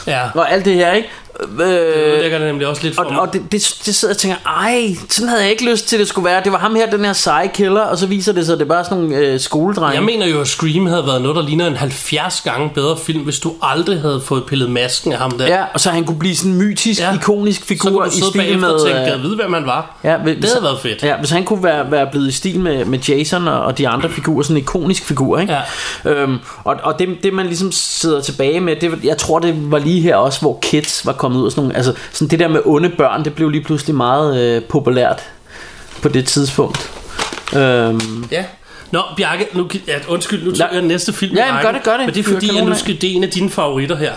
[0.08, 0.22] Ja.
[0.36, 1.10] og alt det her, ikke?
[1.40, 3.22] Det Øh, lægger det nemlig også lidt for og, mig.
[3.22, 3.52] og det, det,
[3.86, 6.42] det sidder jeg og tænker, ej, sådan havde jeg ikke lyst til, det skulle være.
[6.44, 8.66] Det var ham her, den her seje killer, og så viser det sig, at det
[8.66, 9.94] er bare sådan nogle øh, skoledrenge.
[9.96, 13.20] Jeg mener jo, at Scream havde været noget, der ligner en 70 gange bedre film,
[13.24, 15.48] hvis du aldrig havde fået pillet masken af ham der.
[15.48, 17.14] Ja, og så han kunne blive sådan en mytisk, ja.
[17.16, 18.70] Ikonisk så figur kunne i du sidde med...
[18.70, 19.96] og tænke, øh, jeg ved, hvem man var.
[20.04, 21.04] Ja, hvis, Det havde været fedt.
[21.04, 23.88] Ja, hvis han kunne være, være blevet i stil med, med Jason og, og de
[23.88, 25.54] andre figurer, sådan en ikonisk figur, ikke?
[26.06, 26.12] Ja.
[26.12, 29.80] Øhm, og og det, det, man ligesom sidder tilbage med, det, jeg tror, det var
[29.80, 32.48] lige her også, hvor Kids var kommet ud af sådan nogle, altså sådan det der
[32.48, 35.22] med onde børn, det blev lige pludselig meget øh, populært
[36.02, 36.90] på det tidspunkt.
[37.56, 38.46] Øhm, Ja.
[38.92, 41.36] Nå, Bjarke, nu, ja, undskyld, nu tager jeg den næste film.
[41.36, 42.06] Ja, jamen, gør det, gør det.
[42.06, 44.14] Men det er fordi, at nu skal det er en af dine favoritter her.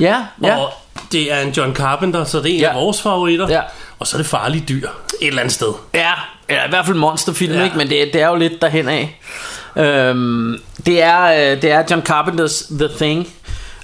[0.00, 0.56] ja, ja.
[0.56, 0.72] Og
[1.12, 2.68] det er en John Carpenter, så det er en Ja.
[2.68, 3.46] af vores favoritter.
[3.48, 3.60] Ja.
[3.98, 4.88] Og så er det farlige dyr
[5.20, 5.72] et eller andet sted.
[5.94, 6.10] Ja,
[6.48, 7.58] eller i hvert fald monsterfilm, ja.
[7.58, 7.64] Ja.
[7.64, 7.76] ikke?
[7.78, 9.20] men det, det er jo lidt derhen af.
[9.76, 13.28] Øhm, det, er, øh, det er John Carpenters The Thing,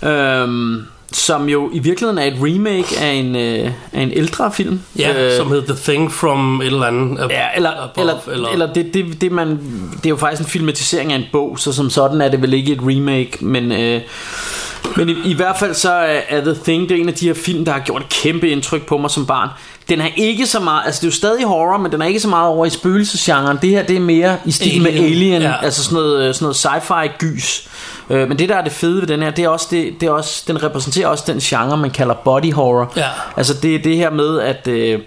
[0.02, 4.80] øhm, som jo i virkeligheden er et remake af en, øh, af en ældre film.
[4.98, 7.18] Ja, øh, som hedder The Thing from et eller andet.
[7.18, 9.48] ab- Ja, eller, above, eller, eller, eller det, det, det, man,
[9.96, 12.52] det er jo faktisk en filmatisering af en bog, så som sådan er det vel
[12.54, 14.00] ikke et remake, men, øh,
[14.96, 15.92] men i, i hvert fald så
[16.28, 18.48] er, The Thing, det er en af de her film, der har gjort et kæmpe
[18.48, 19.48] indtryk på mig som barn.
[19.88, 22.20] Den er ikke så meget, altså det er jo stadig horror, men den er ikke
[22.20, 23.58] så meget over i spøgelsesgenren.
[23.62, 24.82] Det her, det er mere i stil Alien.
[24.82, 25.52] med Alien, ja.
[25.62, 27.68] altså sådan noget, øh, sådan noget sci-fi gys.
[28.10, 30.06] Øh, men det der er det fede ved den her, det er også, det, det
[30.06, 32.92] er også, den repræsenterer også den genre, man kalder body horror.
[32.96, 33.08] Ja.
[33.36, 35.00] Altså det er det her med, at øh,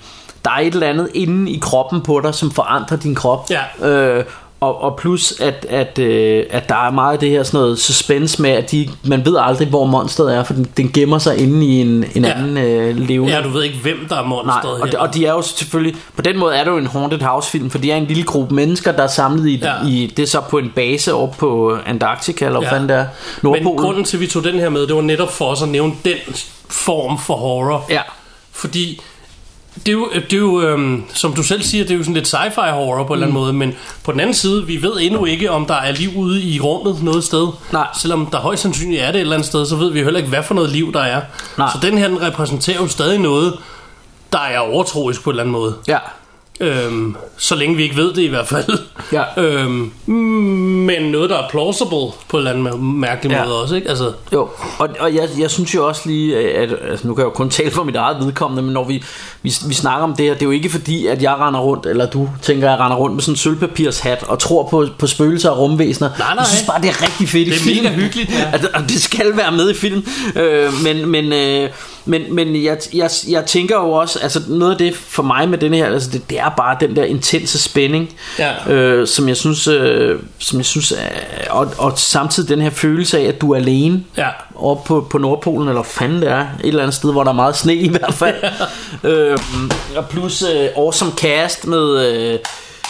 [0.46, 3.50] der er et eller andet inde i kroppen på dig, som forandrer din krop.
[3.50, 3.90] Ja.
[3.90, 4.26] Øh,
[4.60, 7.80] og, og plus at, at, øh, at der er meget af det her sådan noget
[7.80, 11.38] suspense med At de, man ved aldrig hvor monsteret er For den, den gemmer sig
[11.38, 12.32] inde i en, en Ja.
[12.32, 15.14] anden øh, levende Ja, du ved ikke, hvem der er Nej, monsteret og, de, og
[15.14, 17.78] de er jo selvfølgelig På den måde er det jo en Haunted House film For
[17.78, 19.74] de er en lille gruppe mennesker Der er samlet i, Ja.
[19.88, 22.72] i Det er så på en base Oppe på Antarktika Eller Ja.
[22.72, 23.08] fanden det er Men
[23.44, 25.70] Nordpolen grunden til, at vi tog den her med, det var netop for os at
[25.70, 26.18] nævne den
[26.70, 27.86] form for horror.
[27.90, 28.02] Ja
[28.52, 29.02] Fordi
[29.76, 32.14] det er jo, det er jo øhm, som du selv siger, det er jo sådan
[32.14, 33.74] lidt sci-fi horror på en eller anden måde, men
[34.04, 37.04] på den anden side, vi ved endnu ikke, om der er liv ude i rummet
[37.04, 37.48] noget sted.
[37.72, 37.88] Nej.
[37.98, 40.30] Selvom der højst sandsynligt er det et eller andet sted, så ved vi heller ikke,
[40.30, 41.22] hvad for noget liv der er.
[41.58, 41.70] Nej.
[41.74, 43.54] Så den her, den repræsenterer jo stadig noget,
[44.34, 45.76] der er overtroisk på en eller anden måde.
[45.88, 45.98] Ja
[46.60, 48.80] Øhm, så længe vi ikke ved det i hvert fald.
[49.12, 49.24] Ja.
[49.44, 49.92] Øhm,
[50.86, 51.98] men noget, der er plausible
[52.30, 53.46] på en eller anden mærkelig Ja.
[53.46, 53.90] måde også, ikke?
[53.90, 57.26] Altså, Jo, og, og jeg, jeg synes jo også lige, at altså, nu kan jeg
[57.26, 59.04] jo kun tale for mit eget vedkommende, men når vi,
[59.42, 61.86] vi, vi snakker om det her, det er jo ikke fordi, at jeg render rundt,
[61.86, 65.08] eller du tænker, at jeg render rundt med sådan en sølvpapirshat og tror på, på
[65.08, 66.10] spøgelser og rumvæsener.
[66.10, 66.36] Nej, nej.
[66.38, 67.84] Jeg synes bare, det er rigtig fedt i Det er film.
[67.84, 68.50] mega hyggeligt, ja.
[68.54, 70.06] At, og det skal være med i film.
[70.36, 71.70] Øh, men men, øh,
[72.06, 75.58] men, men jeg, jeg, jeg tænker jo også, altså noget af det for mig med
[75.58, 78.74] den her, altså det, det er bare den der intense spænding, Ja.
[78.74, 83.20] øh, som jeg synes, øh, som jeg synes er, og, og samtidig den her følelse
[83.20, 84.28] af, at du er alene ja.
[84.56, 87.36] oppe på, på Nordpolen, eller fanden det er, et eller andet sted, hvor der er
[87.36, 88.36] meget sne i hvert fald.
[89.12, 92.40] øhm, og plus øh, awesome cast med, øh,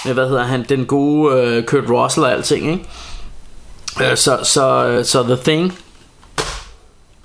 [0.05, 4.11] med, hvad hedder han, den gode øh, Kurt Russell og alting, ikke?
[4.11, 5.78] Øh, så, så, så The Thing,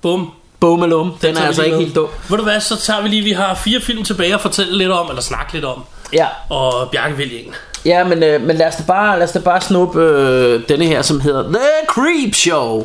[0.02, 0.30] Bum.
[0.62, 1.84] Alum, den, den er altså ikke med.
[1.84, 2.08] helt dum.
[2.28, 4.90] Ved du hvad, så tager vi lige, vi har fire film tilbage at fortælle lidt
[4.90, 5.82] om, eller snakke lidt om.
[6.12, 7.54] Ja, Og Bjarke vælge en.
[7.84, 10.84] ja men, øh, men lad os da bare, lad os da bare snuppe øh, denne
[10.84, 12.84] her, som hedder The Creep Show.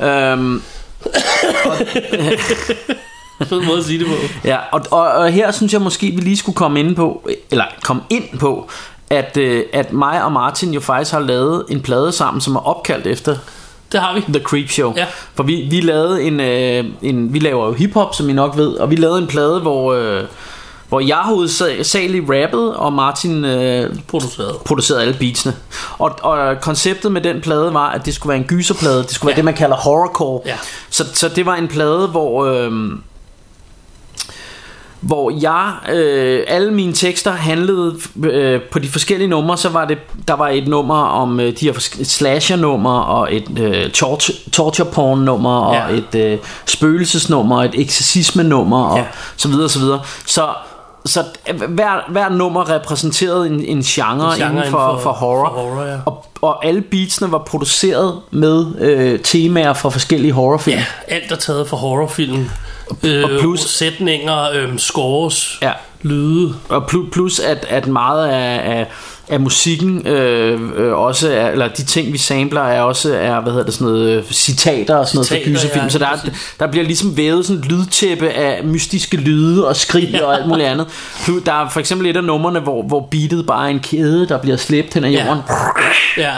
[0.00, 0.62] Øhm,
[3.48, 4.14] Fed måde at sige det på.
[4.44, 7.64] Ja, og, og, og her synes jeg måske, vi lige skulle komme ind på, eller
[7.82, 8.68] komme ind på,
[9.10, 12.60] at, øh, at mig og Martin jo faktisk har lavet en plade sammen, som er
[12.68, 13.36] opkaldt efter
[13.92, 14.20] Det har vi.
[14.32, 14.94] The Creep Show.
[14.96, 15.06] Ja.
[15.34, 18.68] For vi, vi lavede en, øh, en, vi laver jo hiphop, som I nok ved,
[18.74, 20.24] og vi lavede en plade, hvor, øh,
[20.88, 24.56] hvor jeg hovedsageligt rappede, og Martin øh, Produceret.
[24.66, 25.54] producerede alle beatsene.
[25.98, 29.02] Og, og konceptet med den plade var, at det skulle være en gyserplade.
[29.02, 29.36] Det skulle være Ja.
[29.36, 30.40] det, man kalder horrorcore.
[30.46, 30.56] Ja.
[30.90, 32.44] Så, så det var en plade, hvor...
[32.44, 32.72] Øh,
[35.00, 37.94] hvor jeg øh, alle mine tekster handlede
[38.24, 39.98] øh, på de forskellige numre så var det
[40.28, 41.72] der var et nummer om øh, de her
[42.04, 45.96] slasher nummer og et øh, torture, torture porn nummer og Ja.
[45.96, 49.04] et øh, spøgelsesnummer og et eksorcisme nummer og Ja.
[49.36, 50.48] så videre så videre så
[51.06, 51.24] så
[51.68, 55.84] hver, hver nummer repræsenterede en, en, genre, genre inden for, for, for horror, for horror,
[55.84, 55.96] ja.
[56.06, 61.36] og, og alle beatsene var produceret med øh, temaer fra forskellige horrorfilm Ja, alt er
[61.36, 62.50] taget fra horrorfilm.
[63.02, 65.72] Øh, og plus- sætninger, øh, scores, Ja.
[66.02, 66.54] lyde.
[66.68, 68.86] Og plus, plus at, at meget af, af,
[69.28, 73.52] af musikken øh, øh, også er, eller de ting vi sampler er også er, hvad
[73.52, 76.06] hedder det sådan noget øh, citater og sådan noget Citater, fra gyserfilm, ja, så der,
[76.06, 76.16] er,
[76.60, 80.24] der bliver ligesom vævet sådan et lydtæppe af mystiske lyde og skrig ja.
[80.24, 80.86] og alt muligt andet.
[81.46, 84.38] Der er for eksempel et af numrene hvor, hvor beatet bare er en kæde der
[84.38, 85.26] bliver slæbt hen ad Ja.
[85.26, 85.42] jorden.
[86.16, 86.32] Ja,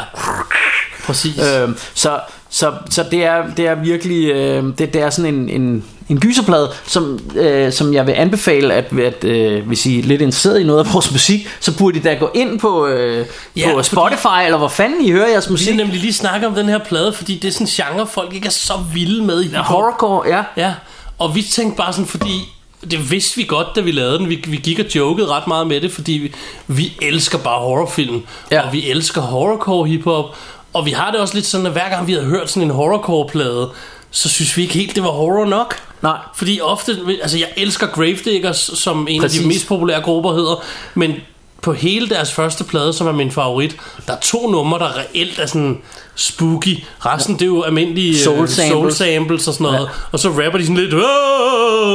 [1.06, 1.38] præcis.
[1.38, 2.18] Øh, så
[2.50, 6.20] så, så det, er, det er virkelig øh, det, det er sådan en, en, en
[6.20, 10.60] gyserplade som, øh, som jeg vil anbefale at, at øh, hvis I er lidt interesseret
[10.60, 13.70] i noget af vores musik så burde I da gå ind på, øh, Ja, på
[13.76, 16.54] fordi- Spotify eller hvor fanden I hører jeres Vi musik skal nemlig lige snakke om
[16.54, 19.40] den her plade, fordi det er sådan en genre, folk ikke er så vilde med
[19.42, 19.64] i hiphop.
[19.64, 20.74] Horrorcore, ja Ja,
[21.18, 22.48] og vi tænkte bare sådan, fordi
[22.90, 24.28] det vidste vi godt, da vi lavede den.
[24.28, 26.32] Vi, vi gik og jokede ret meget med det, fordi vi,
[26.66, 28.22] vi elsker bare horrorfilm.
[28.50, 28.60] Ja.
[28.66, 30.24] Og vi elsker horrorcore hiphop.
[30.72, 32.70] Og vi har det også lidt sådan, at hver gang vi havde hørt sådan en
[32.74, 33.70] horrorcore-plade,
[34.12, 35.74] så synes vi ikke helt, det var horror nok.
[36.02, 36.18] Nej.
[36.34, 39.38] Fordi ofte, altså jeg elsker Gravediggers, som en Præcis.
[39.38, 41.14] af de mest populære grupper hedder, men
[41.62, 45.38] på hele deres første plade, som er min favorit, der er to numre, der reelt
[45.38, 45.78] er sådan
[46.14, 46.84] spooky.
[47.06, 48.94] Resten, det er jo almindelige Soul soul samples.
[48.96, 49.76] soul samples og sådan noget.
[49.78, 49.82] Ja.
[49.82, 49.88] Ja.
[50.12, 51.02] Og så rapper de sådan lidt, "Åh!"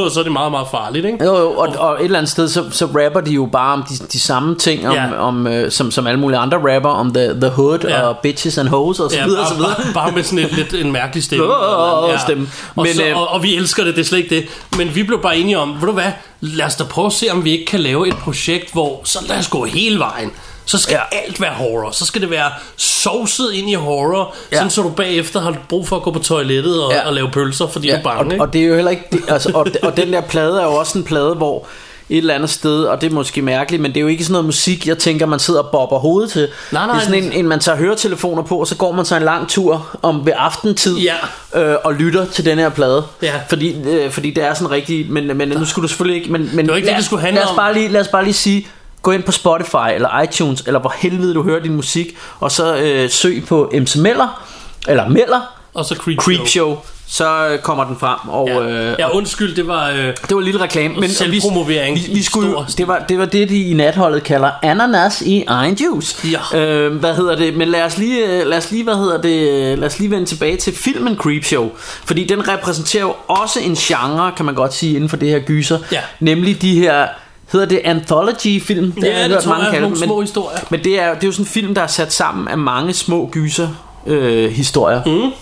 [0.04, 1.24] og så er det meget, meget farligt, ikke?
[1.24, 3.82] Jo, jo, og, og et eller andet sted, så, så rapper de jo bare om
[3.82, 5.18] de, de samme ting, om, Ja.
[5.18, 8.00] om, øh, som, som alle mulige andre rapper, om the, the hood Ja.
[8.02, 9.76] og bitches and hoes og så Ja, videre, og så bare, videre.
[9.94, 11.44] bare, bare med sådan et, lidt, en mærkelig stemme.
[11.46, 12.18] Åh, Ja.
[12.18, 12.48] stemme.
[12.76, 14.46] Og, Men, så, øh, og, og vi elsker det, det er slet ikke det.
[14.78, 17.28] Men vi blev bare enige om, ved du hvad, lad os da prøve at se,
[17.30, 20.30] om vi ikke kan lave et projekt, hvor så lad os gå hele vejen.
[20.64, 21.18] Så skal Ja.
[21.24, 21.90] alt være horror.
[21.90, 24.56] Så skal det være sovset ind i horror, Ja.
[24.56, 26.96] sådan så du bagefter har brug for at gå på toilettet og, Ja.
[26.96, 27.06] ja.
[27.06, 28.20] og lave pølser, fordi ja, du er bange.
[28.24, 28.44] og, ikke?
[28.44, 30.74] og det er jo heller ikke det, altså, og, og den der plade er jo
[30.74, 31.66] også en plade hvor
[32.10, 34.32] et eller andet sted Og det er måske mærkeligt Men det er jo ikke sådan
[34.32, 36.48] noget musik Jeg tænker man sidder og bobber hovedet til.
[36.72, 38.92] Nej, nej, Det er sådan en, det- en man tager høretelefoner på Og så går
[38.92, 41.14] man sig en lang tur Om ved aftentid Ja.
[41.54, 43.04] øh, Og lytter til den her plade.
[43.22, 43.32] Ja.
[43.48, 46.50] fordi, øh, fordi det er sådan rigtig Men, men nu skulle du selvfølgelig ikke men,
[46.52, 48.08] men Det var ikke det, lad, det skulle handle lad os bare lige, Lad os
[48.08, 48.66] bare lige sige
[49.02, 52.76] gå ind på Spotify eller iTunes, eller hvor helvede du hører din musik, og så
[52.76, 54.42] øh, søg på MC Meller,
[54.88, 55.40] eller Meller,
[55.74, 56.76] Og så Creep, Creepshow,
[57.10, 58.18] så øh, kommer den frem.
[58.28, 58.60] Og, Ja.
[58.60, 59.90] øh, ja, undskyld, det var...
[59.90, 62.98] Øh, det var en lille reklame, men Selvpromovering vi, vi, vi skulle, stor det, var,
[63.08, 66.28] det var det, de i natholdet kalder ananas i egen juice.
[66.52, 66.58] Ja.
[66.58, 67.56] Øh, hvad hedder det?
[67.56, 69.50] Men lad os lige, øh, lad os lige, hvad hedder det?
[69.72, 71.70] øh, Lad os lige vende tilbage til filmen Creepshow,
[72.04, 75.38] fordi den repræsenterer jo også en genre, kan man godt sige, inden for det her
[75.38, 75.78] gyser.
[75.92, 76.00] Ja.
[76.20, 77.06] Nemlig de her
[77.52, 78.92] hedder det anthology film?
[78.92, 80.58] Det har ja, jeg det hørt tror jeg, kalde nogle dem, små historier.
[80.70, 82.92] Men det er, det er jo sådan en film, der er sat sammen af mange
[82.92, 83.68] små gyser
[84.06, 85.02] øh, historier.
[85.06, 85.32] Mm.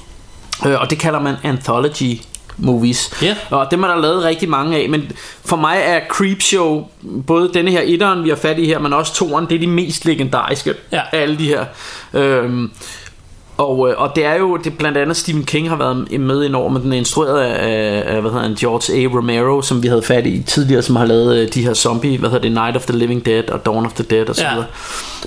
[0.66, 2.20] Øh, og det kalder man anthology
[2.59, 3.22] movies.
[3.22, 3.36] Ja.
[3.50, 4.88] Og dem er der lavet rigtig mange af.
[4.88, 5.12] Men
[5.44, 6.86] for mig er Creepshow,
[7.26, 9.66] både denne her etteren, vi har fat i her, men også toeren, det er de
[9.66, 11.00] mest legendariske Ja.
[11.12, 11.64] af alle de her.
[12.12, 12.70] Øhm,
[13.57, 16.57] og, øh, og det er jo det blandt andet Stephen King har været med ind
[16.57, 19.16] over, men den er instrueret af, af hvad hedder han, George A.
[19.16, 22.30] Romero, som vi havde fat i tidligere, som har lavet øh, de her zombie, hvad
[22.30, 24.54] hedder det, Night of the Living Dead og Dawn of the Dead og så Ja.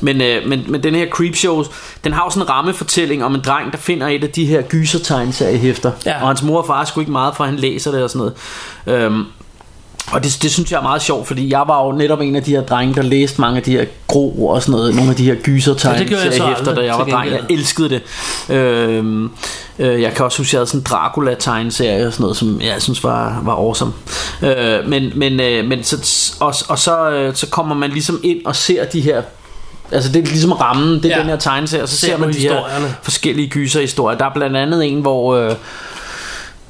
[0.01, 1.63] Men, øh, men, men den her Creepshow,
[2.03, 4.61] den har jo sådan en rammefortælling om en dreng, der finder et af de her
[4.61, 5.91] gysertegnseriehæfter.
[6.05, 6.21] Ja.
[6.21, 8.09] Og hans mor og far er sgu ikke meget for, at han læser det og
[8.09, 8.31] sådan
[8.85, 9.03] noget.
[9.03, 9.25] Øhm,
[10.07, 12.43] og det, det synes jeg er meget sjovt, fordi jeg var jo netop en af
[12.43, 15.17] de her drenge, der læste mange af de her grå og sådan noget, nogle af
[15.17, 17.31] de her gysertegn Ja, jeg seriehæfter, da jeg var dreng.
[17.31, 18.01] Jeg elskede det.
[18.55, 19.31] Øhm,
[19.79, 22.61] øh, jeg kan også huske, at jeg havde sådan en Dracula-tegneserie og sådan noget, som
[22.61, 23.91] jeg synes var, var awesome.
[24.41, 25.97] Øh, men men, øh, men så,
[26.39, 29.21] og, og så, øh, så kommer man ligesom ind og ser de her
[29.91, 31.19] Altså det er ligesom rammen, det er Ja.
[31.21, 32.63] den her tegneserie, og så Ser ser man de her
[33.03, 34.17] forskellige gyserhistorier.
[34.17, 35.35] Der er blandt andet en, hvor...
[35.35, 35.55] Øh,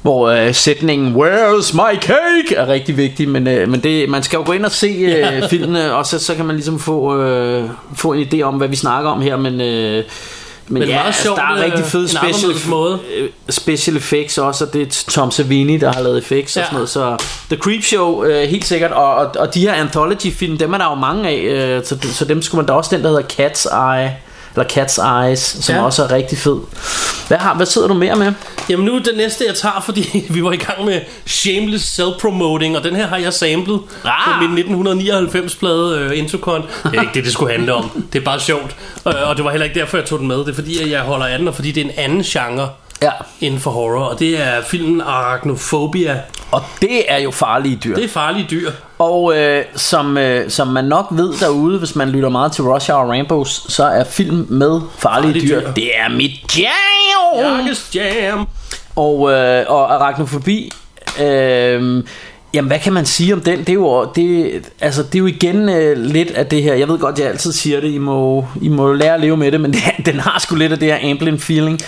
[0.02, 4.36] hvor øh, sætningen Where's my cake er rigtig vigtig, men, øh, men det, man skal
[4.36, 7.64] jo gå ind og se øh, filmene, og så, så kan man ligesom få, øh,
[7.96, 9.60] få en idé om, hvad vi snakker om her, men...
[9.60, 10.04] Øh,
[10.72, 12.98] men, Men ja, meget altså, sjovt, der er øh, rigtig fede special, måde.
[13.16, 16.60] øh, special effects også, og det er Tom Savini, der har lavet effects Ja.
[16.60, 17.16] og sådan noget, så
[17.48, 20.84] The Creep Show, øh, helt sikkert, og, og, og de her anthology-film, dem er der
[20.84, 23.76] jo mange af, øh, så, så dem skulle man, er også den, der hedder Cat's
[23.76, 24.10] Eye,
[24.60, 25.84] eller Cat's Eyes, som Ja.
[25.84, 26.56] også er rigtig fed.
[27.28, 28.32] Hvad, har, hvad sidder du mere med?
[28.68, 32.76] Jamen nu er det næste jeg tager Fordi vi var i gang med Shameless Self-Promoting
[32.76, 34.34] Og den her har jeg samlet Ah.
[34.34, 38.18] På min 1999 plade uh, Intocon Det er ikke det det skulle handle om Det
[38.20, 40.48] er bare sjovt uh, Og det var heller ikke derfor jeg tog den med Det
[40.48, 42.68] er fordi jeg holder af den Og fordi det er en anden genre
[43.02, 43.10] Ja.
[43.40, 46.20] Inden for horror Og det er filmen Arachnophobia
[46.52, 47.94] Og det er jo farlige dyr.
[47.94, 52.08] Det er farlige dyr Og øh, som, øh, som man nok ved derude, hvis man
[52.10, 55.72] lytter meget til Rush Hour Rainbows, så er film med farlige, Farlige dyr, dyr.
[55.72, 57.56] det er mit jam!
[57.58, 58.48] Jakkes Jam
[58.96, 60.70] Og, øh, og arachnofobi,
[61.20, 62.04] øh,
[62.54, 63.58] jamen hvad kan man sige om den?
[63.58, 66.88] Det er jo, det, altså, det er jo igen øh, lidt af det her, jeg
[66.88, 69.60] ved godt, jeg altid siger det, I må, I må lære at leve med det,
[69.60, 71.80] men det, den har sgu lidt af det her ambient feeling.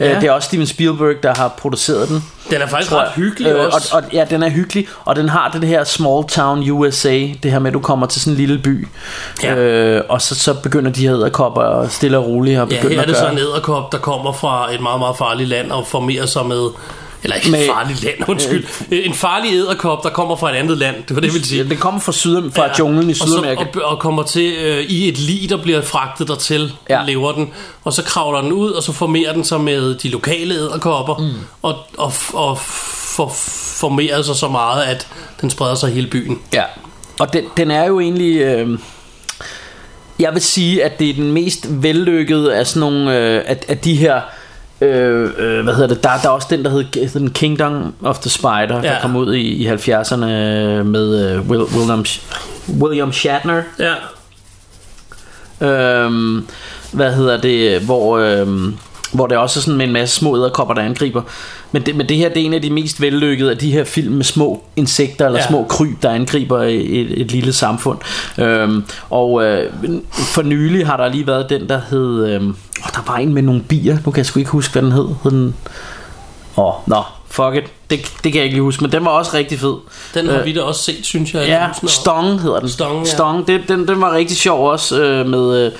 [0.00, 0.04] Ja.
[0.06, 0.14] Ja.
[0.14, 2.24] Øh, det er også Steven Spielberg, der har produceret den.
[2.50, 5.28] Den er faktisk ret hyggelig øh, også Og, og, ja, den er hyggelig, og den
[5.28, 8.36] har det her small town USA, det her med, at du kommer til sådan en
[8.38, 8.88] lille by,
[9.42, 9.54] Ja.
[9.56, 12.98] øh, og så, så begynder de her æderkopper stille og roligt at Ja, begynde her
[12.98, 13.24] er at det gøre.
[13.26, 16.68] så en æderkop, der kommer fra et meget, meget farligt land og formerer sig med...
[17.22, 18.64] Eller ikke Med- et farligt land, undskyld.
[18.90, 20.96] En farlig æderkop, der kommer fra et andet land.
[21.08, 21.64] Det var det, jeg ville sige.
[21.64, 22.72] Det kommer fra, syd, fra ja.
[22.78, 23.64] junglen i og, så, Sydamerika.
[23.80, 26.98] og, og kommer til øh, i et lig, der bliver fragtet dertil, ja.
[27.00, 27.06] Ja.
[27.06, 27.50] lever den.
[27.84, 31.16] Og så kravler den ud, og så formerer den sig med de lokale æderkopper.
[31.16, 31.28] Mm.
[31.62, 33.28] Og, og, og for,
[33.80, 35.06] formerer sig så meget, at
[35.40, 36.38] den spreder sig i hele byen.
[36.54, 36.62] Ja,
[37.20, 38.36] og den, den er jo egentlig...
[38.40, 38.78] Øh,
[40.18, 43.16] jeg vil sige, at det er den mest vellykkede af sådan nogle...
[43.18, 44.20] Øh, af, af de her...
[44.80, 46.02] Øh, øh, hvad hedder det?
[46.04, 48.82] Der, der er også den, der hedder den Kingdom of the Spider, ja.
[48.82, 50.26] der kom ud i, i 70'erne
[50.82, 52.04] med øh, Will, William,
[52.80, 53.62] William Shatner.
[53.78, 53.94] Ja,
[55.60, 56.46] Øhm,
[56.92, 58.74] hvad hedder det, hvor, øhm,
[59.12, 61.22] hvor det også er sådan med en masse små æderkopper, der angriber.
[61.72, 63.84] Men det, men det her det er en af de mest vellykkede af de her
[63.84, 65.46] film med små insekter eller Ja.
[65.46, 67.98] små kryb, der angriber et, et, lille samfund.
[68.38, 69.72] Øhm, og øh,
[70.12, 72.26] for nylig har der lige været den, der hed...
[72.26, 73.94] Øhm, åh, der var en med nogle bier.
[74.06, 75.08] Nu kan jeg sgu ikke huske, hvad den hed.
[75.22, 75.54] hed den,
[76.56, 77.64] åh, nå, fuck it.
[77.90, 79.74] Det, det kan jeg ikke lige huske, men den var også rigtig fed.
[80.14, 81.46] den har Øh, vi da også set, synes jeg.
[81.46, 81.68] Ja.
[81.88, 82.68] Stong hedder den.
[82.68, 83.10] Stong, ja.
[83.12, 85.72] Stong det, den, den var rigtig sjov også øh, med...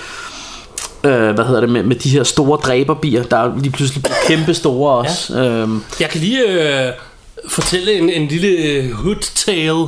[1.05, 4.17] Øh, hvad hedder det med, med de her store dræberbier Der er lige pludselig blevet
[4.27, 5.45] kæmpe store også ja.
[5.49, 6.43] øhm, Jeg kan lige
[6.87, 6.93] øh,
[7.49, 9.87] fortælle en, en lille øh, hood tale.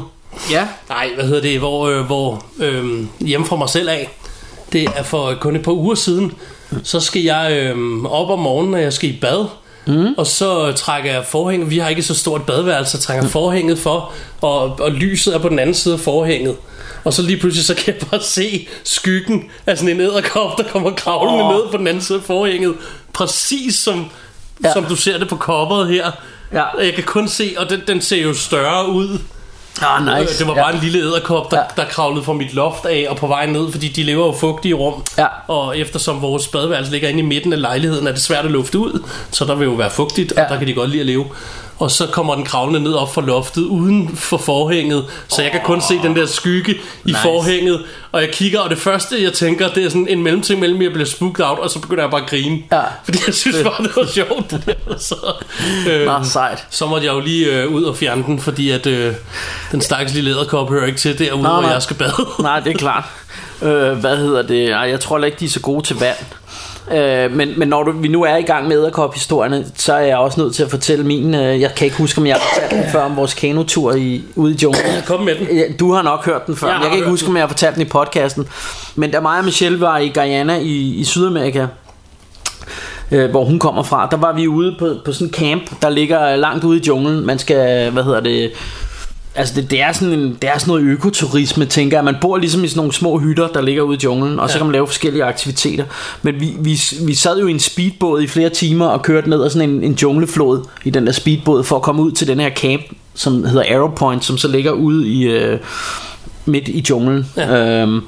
[0.50, 0.66] ja.
[0.88, 2.84] Nej, hvad hedder det, hvor, øh, hvor øh,
[3.20, 4.18] hjemme fra mig selv af,
[4.72, 6.32] det er for kun et par uger siden,
[6.82, 9.46] så skal jeg øh, op om morgenen, når jeg skal i bad,
[9.86, 10.14] mm.
[10.16, 14.12] og så trækker jeg forhænget, vi har ikke så stort badeværelse, så trækker forhænget for,
[14.40, 16.56] og, og lyset er på den anden side af forhænget.
[17.04, 20.64] Og så lige pludselig, så kan jeg bare se skyggen af sådan en æderkop, der
[20.64, 21.54] kommer kravlende oh.
[21.54, 22.74] ned på den anden side af forhænget.
[23.12, 24.06] Præcis som,
[24.64, 24.72] ja.
[24.72, 26.10] Som du ser det på coveret her.
[26.52, 26.64] Ja.
[26.78, 29.18] Jeg kan kun se, og den, den ser jo større ud
[29.82, 30.38] Ah, nice.
[30.38, 30.62] Det var Ja.
[30.62, 31.82] bare en lille æderkop, der, Ja.
[31.82, 34.74] der kravlede fra mit loft af og på vej ned, fordi de lever jo fugtige
[34.74, 35.02] rum.
[35.18, 35.26] Ja.
[35.48, 38.78] Og eftersom vores badeværelse ligger inde i midten af lejligheden, er det svært at lufte
[38.78, 40.42] ud, så der vil jo være fugtigt, Ja.
[40.44, 41.26] og der kan de godt lide at leve.
[41.80, 45.60] Og så kommer den kravlende ned op for loftet uden for forhænget, så jeg kan
[45.64, 47.18] kun se den der skygge i Nice.
[47.22, 47.84] forhænget.
[48.12, 50.84] Og jeg kigger, og det første jeg tænker, det er sådan en mellemting mellem, at
[50.84, 52.58] jeg bliver spooked out, og så begynder jeg bare at grine.
[52.72, 52.80] Ja.
[53.04, 54.50] Fordi jeg synes bare, det var sjovt.
[54.50, 54.96] det der.
[54.98, 55.14] så,
[55.90, 56.66] øh, Nå, sejt.
[56.70, 59.14] så måtte jeg jo lige øh, ud og fjerne den, fordi at øh,
[59.72, 62.12] den stakkels lille æderkop hører ikke til derude, Nå, hvor jeg skal bade.
[62.40, 63.04] Nej, det er klart.
[63.62, 64.70] Øh, hvad hedder det?
[64.70, 66.16] Ej, jeg tror ikke, de er så gode til vand.
[66.92, 70.16] Øh, men, men når du, vi nu er i gang med æderkop-historierne, så er jeg
[70.16, 71.34] også nødt til at fortælle min...
[71.34, 74.22] Øh, jeg kan ikke huske, om jeg har fortalt den før om vores kanotur i,
[74.36, 74.84] ude i junglen.
[75.06, 75.76] Kom med den.
[75.76, 76.66] Du har nok hørt den før.
[76.68, 77.32] Jeg Jeg, kan ikke huske, den.
[77.32, 78.48] om jeg har fortalt den i podcasten.
[78.94, 81.66] Men da mig og Michelle var i Guyana i, i Sydamerika,
[83.10, 85.88] øh, hvor hun kommer fra, der var vi ude på, på sådan en camp, der
[85.90, 87.26] ligger langt ude i junglen.
[87.26, 88.50] Man skal, hvad hedder det...
[89.34, 92.04] Altså det, det, er sådan en, det er sådan noget økoturisme, tænker jeg.
[92.04, 94.54] Man bor ligesom i sådan nogle små hytter, der ligger ude i junglen, og så
[94.54, 94.58] Ja.
[94.58, 95.84] kan man lave forskellige aktiviteter.
[96.22, 99.44] Men vi, vi, vi sad jo i en speedbåd i flere timer og kørte ned
[99.44, 102.40] ad sådan en, en jungleflod i den der speedbåd for at komme ud til den
[102.40, 102.82] her camp,
[103.14, 105.22] som hedder Arrow Point, som så ligger ude i...
[105.22, 105.58] Øh,
[106.46, 107.26] midt i junglen.
[107.36, 107.82] Ja.
[107.82, 108.00] Øhm,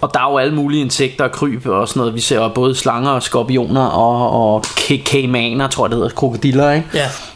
[0.00, 2.14] og der er jo alle mulige insekter og kryb og sådan noget.
[2.14, 6.72] Vi ser både slanger og skorpioner og, og ka- kaimaner, tror jeg det hedder, krokodiller,
[6.72, 6.86] ikke?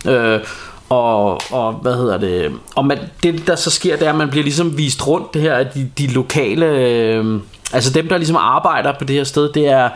[0.04, 0.12] Ja.
[0.12, 0.40] Øh,
[0.88, 4.30] og, og hvad hedder det og man, det der så sker det er at man
[4.30, 7.40] bliver ligesom vist rundt det her af de, de lokale øh,
[7.72, 9.88] altså dem der ligesom arbejder på det her sted det er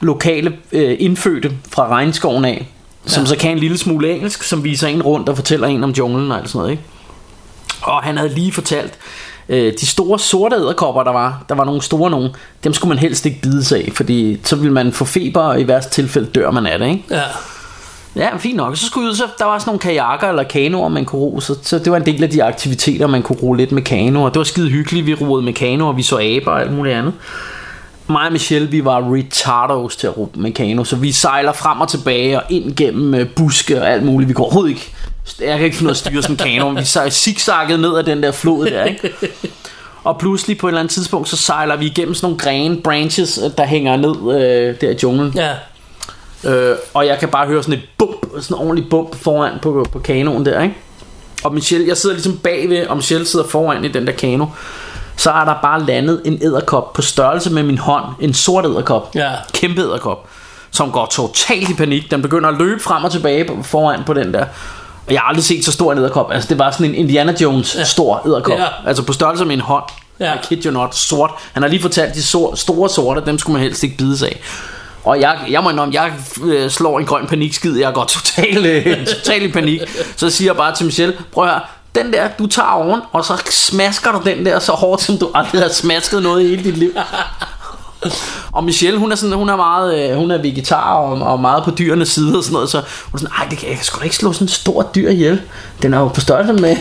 [0.00, 2.68] lokale øh, indfødte fra regnskoven af
[3.06, 3.28] som Ja.
[3.28, 6.32] så kan en lille smule engelsk som viser en rundt og fortæller en om junglen
[6.32, 6.82] og alt sådan noget ikke?
[7.82, 8.98] Og han havde lige fortalt
[9.48, 12.28] øh, De store sorte æderkopper der var Der var nogle store nogen
[12.64, 15.60] Dem skulle man helst ikke bide sig af Fordi så ville man få feber Og
[15.60, 17.04] i værste tilfælde dør man af det ikke?
[17.10, 17.22] Ja.
[18.16, 18.76] Ja, fint nok.
[18.76, 21.40] Så skulle ud, så der var sådan nogle kajakker eller kanoer, man kunne ro.
[21.40, 24.28] Så, så det var en del af de aktiviteter, man kunne ro lidt med kanoer.
[24.28, 25.06] Det var skide hyggeligt.
[25.06, 27.12] Vi roede med kanoer, vi så aber og alt muligt andet.
[28.06, 31.80] Mig og Michelle, vi var retardos til at ro med kano, så vi sejler frem
[31.80, 34.28] og tilbage og ind gennem øh, buske og alt muligt.
[34.28, 34.92] Vi går overhovedet ikke.
[35.40, 37.96] Jeg kan ikke finde ud af at styre sådan en kano, vi sejler zigzagget ned
[37.98, 39.12] ad den der flod der, ikke?
[40.04, 43.40] Og pludselig på et eller andet tidspunkt, så sejler vi igennem sådan nogle grene branches,
[43.44, 45.32] øh, der hænger ned øh, der i junglen.
[45.36, 45.50] Ja.
[46.44, 49.86] Øh, og jeg kan bare høre sådan et bump, sådan en ordentlig bump foran på,
[49.92, 50.74] på kanoen der, ikke?
[51.44, 54.46] Og Michelle, jeg sidder ligesom bagved, og Michelle sidder foran i den der kano.
[55.16, 58.04] Så er der bare landet en æderkop på størrelse med min hånd.
[58.20, 59.10] En sort æderkop.
[59.14, 59.30] Ja.
[59.52, 60.28] Kæmpe æderkop.
[60.70, 62.10] Som går totalt i panik.
[62.10, 64.44] Den begynder at løbe frem og tilbage foran på den der.
[65.06, 66.32] Og jeg har aldrig set så stor en æderkop.
[66.32, 67.84] Altså det var sådan en Indiana Jones ja.
[67.84, 68.58] stor æderkop.
[68.58, 68.66] Ja.
[68.86, 69.84] Altså på størrelse med en hånd.
[70.20, 70.34] Ja.
[70.34, 70.96] I kid you not.
[70.96, 71.30] Sort.
[71.52, 72.22] Han har lige fortalt, de
[72.56, 74.40] store sorte, dem skulle man helst ikke bide sig af.
[75.04, 76.12] Og jeg, jeg må indrømme, jeg
[76.44, 77.78] øh, slår en grøn panikskid.
[77.78, 79.80] Jeg går totalt øh, total i panik.
[80.16, 81.60] Så siger jeg bare til Michelle, prøv at høre,
[81.94, 85.30] den der, du tager oven, og så smasker du den der så hårdt, som du
[85.34, 86.92] aldrig har smasket noget i hele dit liv.
[88.52, 91.64] Og Michelle, hun er sådan, hun er meget, øh, hun er vegetar og, og meget
[91.64, 93.84] på dyrenes side og sådan noget, så hun er sådan, ej, det kan, jeg kan
[93.84, 95.40] sgu da ikke slå sådan en stor dyr ihjel.
[95.82, 96.76] Den er jo på størrelse med,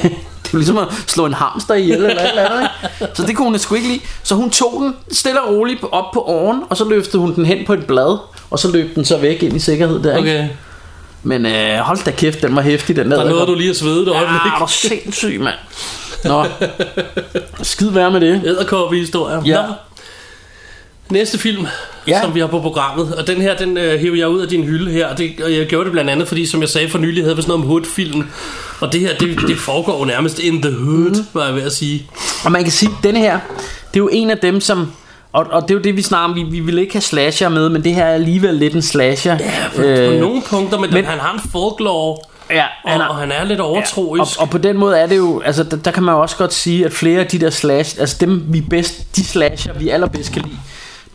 [0.51, 2.69] det er ligesom at slå en hamster ihjel eller et eller andet,
[3.01, 3.13] ikke?
[3.15, 3.99] Så det kunne hun sgu ikke lide.
[4.23, 7.45] Så hun tog den stille og roligt op på oven, og så løftede hun den
[7.45, 8.17] hen på et blad,
[8.49, 10.35] og så løb den så væk ind i sikkerhed der, ikke?
[10.35, 10.49] Okay.
[11.23, 13.17] Men øh, hold da kæft, den var hæftig, den der.
[13.23, 14.39] Der nåede du lige at svede et øjeblik.
[14.45, 15.55] Ja, er du sindssyg, mand.
[16.25, 16.45] Nå,
[17.61, 18.41] skid være med det.
[18.45, 19.41] Æderkoppe historier.
[19.45, 19.61] Ja.
[19.61, 19.73] Nå.
[21.11, 21.67] Næste film,
[22.07, 22.11] Ja.
[22.15, 22.21] ja.
[22.21, 24.63] som vi har på programmet, og den her, den øh, hæver jeg ud af din
[24.63, 26.97] hylde her, og, det, og jeg gjorde det blandt andet, fordi som jeg sagde for
[26.97, 28.23] nylig, havde vi sådan noget om hood-film,
[28.79, 31.25] og det her, det, det foregår nærmest in the hood, mm.
[31.33, 32.05] var jeg ved at sige.
[32.45, 33.39] Og man kan sige, at denne her,
[33.93, 34.91] det er jo en af dem, som...
[35.33, 36.35] Og, og det er jo det, vi snakker om.
[36.35, 39.37] Vi, vi vil ikke have slasher med, men det her er alligevel lidt en slasher.
[39.39, 42.17] Ja, på, øh, på nogle punkter, men, men- han har en folklore,
[42.51, 44.41] ja, og han, og han er lidt og, overtroisk.
[44.41, 46.53] og på den måde er det jo, altså der, der kan man jo også godt
[46.53, 50.31] sige, at flere af de der slash, altså dem vi bedst, de slasher vi allerbedst
[50.33, 50.57] kan lide,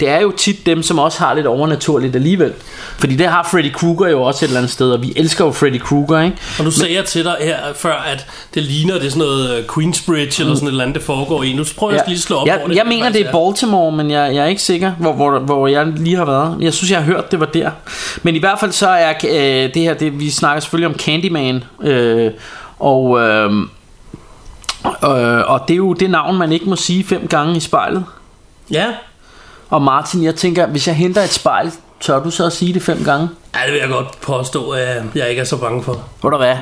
[0.00, 2.52] det er jo tit dem, som også har lidt overnaturligt alligevel.
[2.98, 5.52] Fordi det har Freddy Krueger jo også et eller andet sted, og vi elsker jo
[5.52, 6.36] Freddy Krueger, ikke?
[6.58, 9.58] Og nu sagde jeg til dig her før, at det ligner, det er sådan noget
[9.58, 11.52] øh, Queensbridge eller sådan et eller andet, det foregår i.
[11.52, 14.10] Nu prøver jeg lige at slå op, jeg, hvor jeg mener, det er Baltimore, men
[14.10, 16.56] jeg, jeg er ikke sikker, hvor, hvor, hvor jeg lige har været.
[16.60, 17.70] Jeg synes, jeg har hørt, det var der.
[18.22, 21.64] Men i hvert fald så er øh, det her, det, vi snakker selvfølgelig om Candyman,
[21.82, 22.30] øh,
[22.78, 23.52] og, øh,
[24.84, 28.04] øh, og det er jo det navn, man ikke må sige fem gange i spejlet.
[28.70, 28.86] Ja,
[29.74, 32.82] Og Martin, jeg tænker, hvis jeg henter et spejl, tør du så at sige det
[32.82, 33.28] fem gange?
[33.54, 36.04] ja, det vil jeg godt påstå, at jeg ikke er så bange for.
[36.20, 36.56] Hvor der hvad?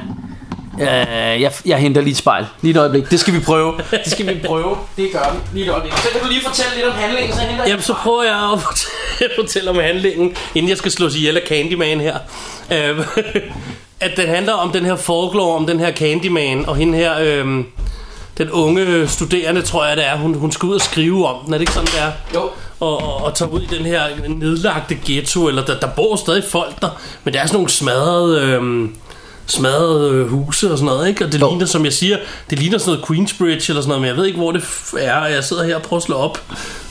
[0.80, 2.46] Øh, jeg, jeg henter lige et spejl.
[2.62, 3.10] Lige et øjeblik.
[3.10, 3.74] Det skal vi prøve.
[3.90, 4.76] Det skal vi prøve.
[4.96, 5.58] Det gør vi.
[5.58, 5.92] Lige et øjeblik.
[5.92, 8.60] Så kan du lige fortælle lidt om handlingen, så henter Jamen, så prøver jeg at
[8.60, 12.16] fortælle, fortælle om handlingen, inden jeg skal slås ihjel af Candyman her.
[12.72, 13.06] Øh,
[14.06, 17.64] at den handler om den her folklore, om den her Candyman, og hende her, øh,
[18.38, 21.54] den unge studerende, tror jeg det er, hun, hun skal ud og skrive om den.
[21.54, 22.12] Er det ikke sådan, det er?
[22.34, 22.50] Jo.
[22.80, 26.44] Og, og, og tage ud i den her nedlagte ghetto, eller der, der bor stadig
[26.44, 28.40] folk der, men der er sådan nogle smadrede...
[28.40, 28.94] Øhm,
[29.46, 31.24] smadrede øh, huse og sådan noget, ikke?
[31.24, 31.48] Og det Jo.
[31.48, 32.16] ligner, som jeg siger,
[32.50, 34.64] det ligner sådan noget Queensbridge eller sådan noget, men jeg ved ikke, hvor det
[34.98, 36.42] er, jeg sidder her og prøver at slå op.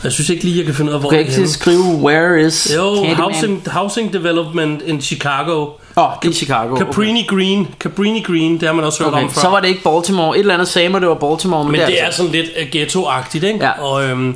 [0.03, 1.36] Jeg synes ikke lige, jeg kan finde ud af, hvor Du kan det er ikke
[1.40, 1.49] henne.
[1.53, 3.15] skrive, where is Jo, Candyman?
[3.15, 5.61] housing, housing Development in Chicago.
[5.98, 6.76] Åh, oh, det er Chicago.
[6.78, 7.68] Cabrini Green.
[7.80, 9.23] Cabrini Green, det har man også hørt Okay.
[9.23, 9.41] om før.
[9.41, 10.36] Så var det ikke Baltimore.
[10.36, 11.64] Et eller andet sagde mig, det var Baltimore.
[11.64, 13.65] Men, Men det er altså- sådan lidt uh, ghetto-agtigt, ikke?
[13.65, 13.72] Ja.
[13.82, 14.36] Og, øhm,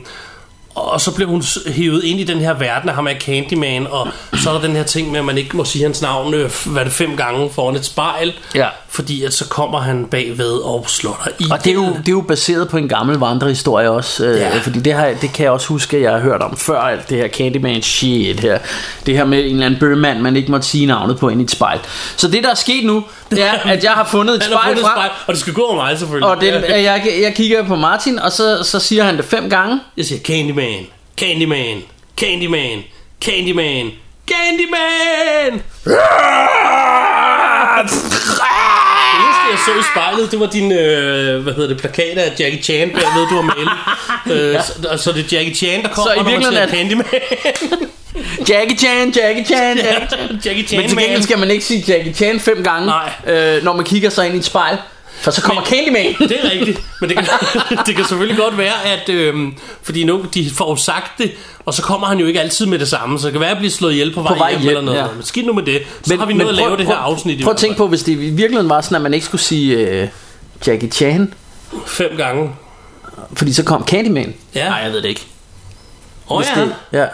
[0.76, 4.08] og så blev hun hævet ind i den her verden af ham af Candyman, og
[4.34, 6.52] så er der den her ting med, at man ikke må sige hans navn, øh,
[6.66, 8.34] hvad det, fem gange foran et spejl.
[8.56, 8.68] Ja.
[8.96, 11.52] Fordi at så kommer han bagved og slår dig i.
[11.52, 14.58] Og det er, jo, det er jo baseret på en gammel vandrehistorie også, øh, Ja.
[14.60, 17.10] fordi det, har, det kan jeg også huske, at jeg har hørt om før, alt
[17.10, 18.60] det her Candyman shit her.
[19.06, 21.44] Det her med en eller anden bøgemand, man ikke måtte sige navnet på ind i
[21.44, 21.80] et spejl.
[22.18, 24.78] Så det, der er sket nu, det er, at jeg har fundet et spejl fundet
[24.80, 26.30] et frem, spejl, og det skal gå over mig selvfølgelig.
[26.30, 26.82] og Ja.
[26.84, 29.80] jeg, jeg kigger på Martin, og så, så siger han det fem gange.
[29.98, 30.86] Jeg siger Candyman,
[31.18, 31.82] Candyman,
[32.18, 32.84] Candyman,
[33.26, 33.92] Candyman,
[34.32, 35.62] Candyman!
[35.86, 35.94] Det
[37.92, 38.16] eneste,
[39.56, 42.90] jeg så i spejlet, det var din, øh, hvad hedder det, plakat af Jackie Chan
[42.90, 43.70] bagved, du har malet.
[44.32, 46.70] Øh, så, og så det er Jackie Chan, der kommer, Så i når man virkeligheden
[46.70, 47.06] siger er- Candyman.
[48.50, 50.40] Jackie Chan, Jackie Chan, Jackie Chan.
[50.46, 52.92] Jackie Chan, Men til gengæld skal man ikke sige Jackie Chan fem gange,
[53.28, 54.78] øh, når man kigger sig ind i et spejl.
[55.22, 56.16] For så kommer Candyman.
[56.30, 57.28] Det er rigtigt, men det kan,
[57.86, 61.32] det kan selvfølgelig godt være, at øhm, fordi nu, de får jo sagt det,
[61.66, 63.58] og så kommer han jo ikke altid med det samme, så det kan være at
[63.58, 65.00] blive slået ihjel på vej, vej hjem, hjem, eller noget.
[65.00, 65.08] ja.
[65.14, 67.40] Men skidt nu med det, så men, har vi noget at lave det her afsnit
[67.40, 69.42] i Prøv at tænke på, hvis det i virkeligheden var sådan, at man ikke skulle
[69.42, 70.08] sige øh,
[70.68, 71.34] Jackie Chan.
[71.88, 72.52] Fem gange.
[73.34, 74.34] fordi så kom Candyman.
[74.56, 74.70] Ja.
[74.70, 75.26] Nej, jeg ved det ikke.
[76.30, 76.62] Åh Hvis ja.
[76.62, 77.06] det, ja.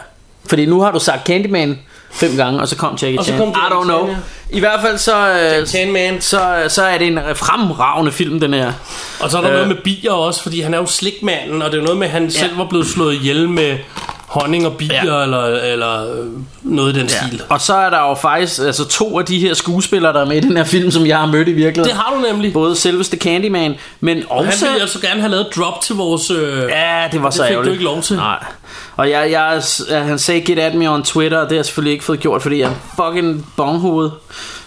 [0.46, 1.78] Fordi nu har du sagt Candyman
[2.12, 3.38] fem gange, og så kom Jackie Og Chan.
[3.38, 4.06] kom I Jackie don't know.
[4.06, 4.16] Chan,
[4.50, 5.28] I hvert fald så,
[5.60, 6.20] øh, Chan Man.
[6.20, 8.72] så, så er det en fremragende film, den her.
[9.20, 9.54] Og så er der Øh.
[9.54, 12.06] noget med bier også, fordi han er jo slikmanden, og det er jo noget med,
[12.06, 12.30] at han ja.
[12.30, 13.78] selv var blevet slået ihjel med
[14.32, 15.22] honning og bier, Ja.
[15.22, 16.16] eller, eller
[16.62, 17.26] noget i den ja.
[17.26, 17.42] stil.
[17.48, 20.36] Og så er der jo faktisk altså, to af de her skuespillere, der er med
[20.36, 21.96] i den her film, som jeg har mødt i virkeligheden.
[21.96, 22.52] Det har du nemlig.
[22.52, 24.64] Både selveste Candyman, men Og han også...
[24.66, 26.30] ville altså gerne have lavet drop til vores...
[26.30, 27.72] Øh, Ja, det var så fik du ærgerligt.
[27.72, 28.16] ikke lov til.
[28.16, 28.44] Nej.
[28.96, 29.62] Og jeg, jeg,
[30.04, 32.42] han sagde get at me on Twitter, og det har jeg selvfølgelig ikke fået gjort,
[32.42, 34.10] fordi jeg er fucking bonghoved.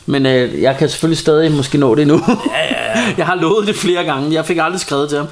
[0.06, 2.22] Men øh, jeg kan selvfølgelig stadig måske nå det nu.
[2.28, 2.34] Ja,
[2.72, 3.02] ja, ja.
[3.18, 4.34] jeg har lovet det flere gange.
[4.34, 5.28] Jeg fik aldrig skrevet til ham.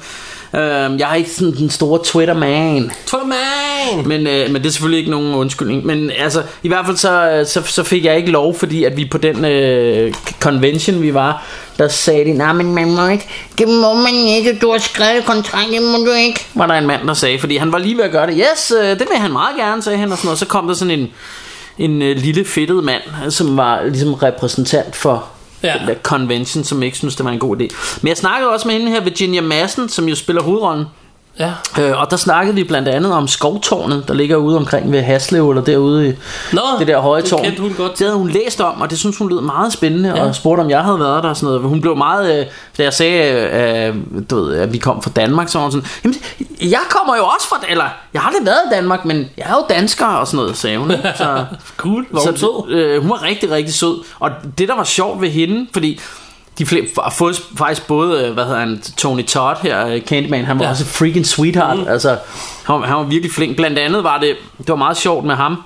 [0.54, 2.90] Øh, jeg er ikke sådan den store Twitter-man.
[3.06, 4.08] Twitter man!
[4.08, 5.86] Men, øh, men det er selvfølgelig ikke nogen undskyldning.
[5.86, 9.04] Men altså, i hvert fald så, så, så fik jeg ikke lov, fordi at vi
[9.04, 11.44] på den øh, convention, vi var,
[11.78, 13.28] der sagde de, nej, men man må ikke,
[13.58, 16.40] det må man ikke, du har skrevet kontrakt, det må du ikke.
[16.54, 18.34] Var der en mand, der sagde, fordi han var lige ved at gøre det.
[18.52, 20.38] Yes, øh, det vil han meget gerne, sagde han, og sådan noget.
[20.38, 21.10] Så kom der sådan en,
[21.78, 25.33] en øh, lille fedtet mand, som var ligesom repræsentant for
[25.64, 25.78] Ja.
[25.78, 27.74] den der convention, som ikke synes det var en god idé.
[28.00, 30.84] Men jeg snakkede også med hende her, Virginia Madsen, som jo spiller hovedrollen.
[31.38, 31.52] Ja.
[31.80, 35.50] Øh, og der snakkede vi blandt andet om skovtårnet, der ligger ude omkring ved Haslev,
[35.50, 36.12] eller derude i
[36.52, 37.44] Nå, det der høje det tårn.
[37.44, 37.92] kendte hun godt.
[37.98, 40.24] Det havde hun læst om, og det synes hun lød meget spændende, ja.
[40.24, 41.68] Og spurgte om jeg havde været der og sådan noget.
[41.68, 42.46] Hun blev meget, øh,
[42.78, 43.32] da jeg sagde,
[43.88, 43.96] øh,
[44.30, 46.16] du ved, at vi kom fra Danmark, så var hun sådan, jamen,
[46.70, 47.84] jeg kommer jo også fra, eller
[48.14, 50.78] jeg har aldrig været i Danmark, men jeg er jo dansker og sådan noget, sagde
[50.78, 50.90] hun.
[51.16, 51.44] Så,
[51.76, 52.74] Cool, hvor hun så, sød.
[52.74, 54.04] øh, hun var rigtig, rigtig sød.
[54.20, 56.00] Og det, der var sjovt ved hende, fordi
[56.58, 60.44] de flere, har fået faktisk både, øh, hvad hedder han, Tony Todd her, øh, Candyman,
[60.44, 60.70] han var ja.
[60.70, 61.78] Også freaking sweetheart.
[61.78, 61.88] Mm.
[61.88, 62.08] Altså,
[62.64, 63.56] han, var- han var virkelig flink.
[63.56, 65.62] Blandt andet var det, det var meget sjovt med ham.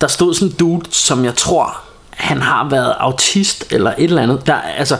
[0.00, 1.76] Der stod sådan en dude, som jeg tror,
[2.10, 4.46] han har været autist eller et eller andet.
[4.46, 4.96] Der, altså,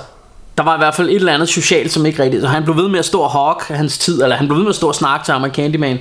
[0.59, 2.43] der var i hvert fald et eller andet socialt, som ikke rigtigt...
[2.43, 4.65] Så han blev ved med at stå og hawk hans tid, eller han blev ved
[4.65, 5.99] med at stå og snakke til ham af Candyman,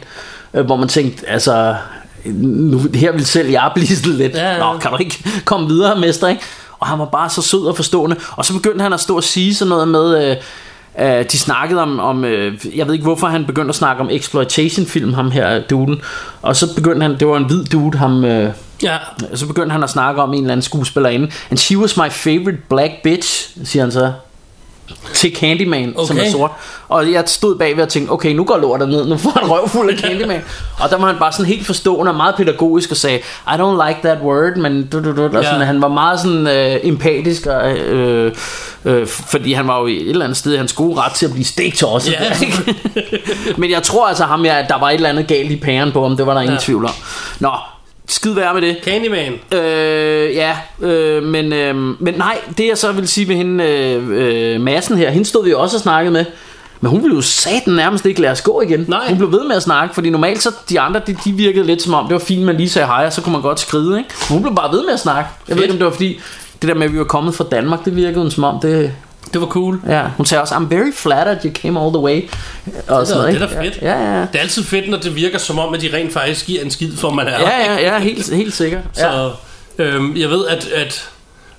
[0.54, 1.76] øh, hvor man tænkte, altså...
[2.26, 4.60] Nu, her vil selv jeg blive sådan lidt Ja, ja.
[4.60, 6.42] Nå, kan du ikke komme videre, mester, ikke?
[6.86, 8.16] Og han var bare så sød og forstående.
[8.32, 10.38] Og så begyndte han at stå og sige sådan noget med øh,
[11.20, 14.10] øh, De snakkede om, om øh, Jeg ved ikke hvorfor han begyndte at snakke om
[14.12, 16.02] Exploitation film Ham her, duden.
[16.42, 18.52] Og så begyndte han, det var en hvid dude ham, øh,
[18.84, 18.98] Ja.
[19.34, 21.32] Så begyndte han at snakke om en eller anden skuespillerinde.
[21.50, 24.12] And she was my favorite black bitch Siger han så
[25.14, 26.08] til Candyman, okay.
[26.08, 26.52] som er sort.
[26.90, 29.90] Og jeg stod bagved og tænkte, okay, nu går lortet ned, nu får han røvfuld
[29.90, 30.42] af Candyman.
[30.82, 33.18] og der var han bare sådan helt forstående og meget pædagogisk og sagde,
[33.48, 35.44] I don't like that word, men du, du, du, og Ja.
[35.44, 38.32] sådan, han var meget sådan øh, empatisk, og, øh,
[38.86, 41.32] øh, fordi han var jo et eller andet sted i hans gode ret til at
[41.32, 42.12] blive stegt også.
[42.12, 42.48] Ja.
[43.58, 46.08] men jeg tror altså ham, jeg, der var et eller andet galt i pæren på
[46.08, 46.62] ham, det var der ingen Ja.
[46.62, 46.92] tvivl om.
[47.40, 47.52] Nå,
[48.08, 48.78] skid være med det.
[48.84, 49.34] Candyman.
[49.52, 54.54] Øh, ja, øh, men, øh, men nej, det jeg så vil sige ved hende, øh,
[54.56, 56.26] øh, massen her, hende stod vi jo også og snakkede med,
[56.82, 58.86] men hun ville jo satan nærmest ikke lade os gå igen.
[58.88, 59.10] Nej.
[59.10, 61.82] Hun blev ved med at snakke, fordi normalt så de andre, de, de virkede lidt
[61.82, 63.98] som om, det var fint, man lige sagde hej, og så kunne man godt skride,
[63.98, 64.10] ikke?
[64.30, 65.30] Men hun blev bare ved med at snakke.
[65.48, 65.64] Jeg ved Fedt.
[65.64, 66.20] ikke, om det var fordi,
[66.62, 68.92] det der med, at vi var kommet fra Danmark, det virkede som om, det,
[69.34, 69.82] Det var cool.
[69.88, 72.30] Ja, hun sagde også, I'm very flattered you came all the way.
[72.88, 73.80] Og sådan noget, det er da fedt.
[73.82, 74.22] Ja, ja, ja.
[74.22, 76.72] Det er altid fedt, når det virker som om, at de rent faktisk giver en
[76.72, 77.40] skid for, man er.
[77.40, 78.82] Ja, ja, ja, helt, helt sikkert.
[78.98, 79.02] Ja.
[79.02, 79.32] Så
[79.78, 81.10] øhm, jeg ved, at, at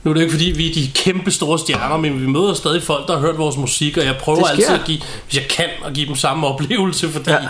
[0.02, 2.82] nu er det ikke fordi, vi er de kæmpe store stjerner, men vi møder stadig
[2.82, 4.98] folk, der har hørt vores musik, og jeg prøver Det altid at give,
[5.28, 7.36] hvis jeg kan, at give dem samme oplevelse, fordi Ja.
[7.42, 7.48] ja.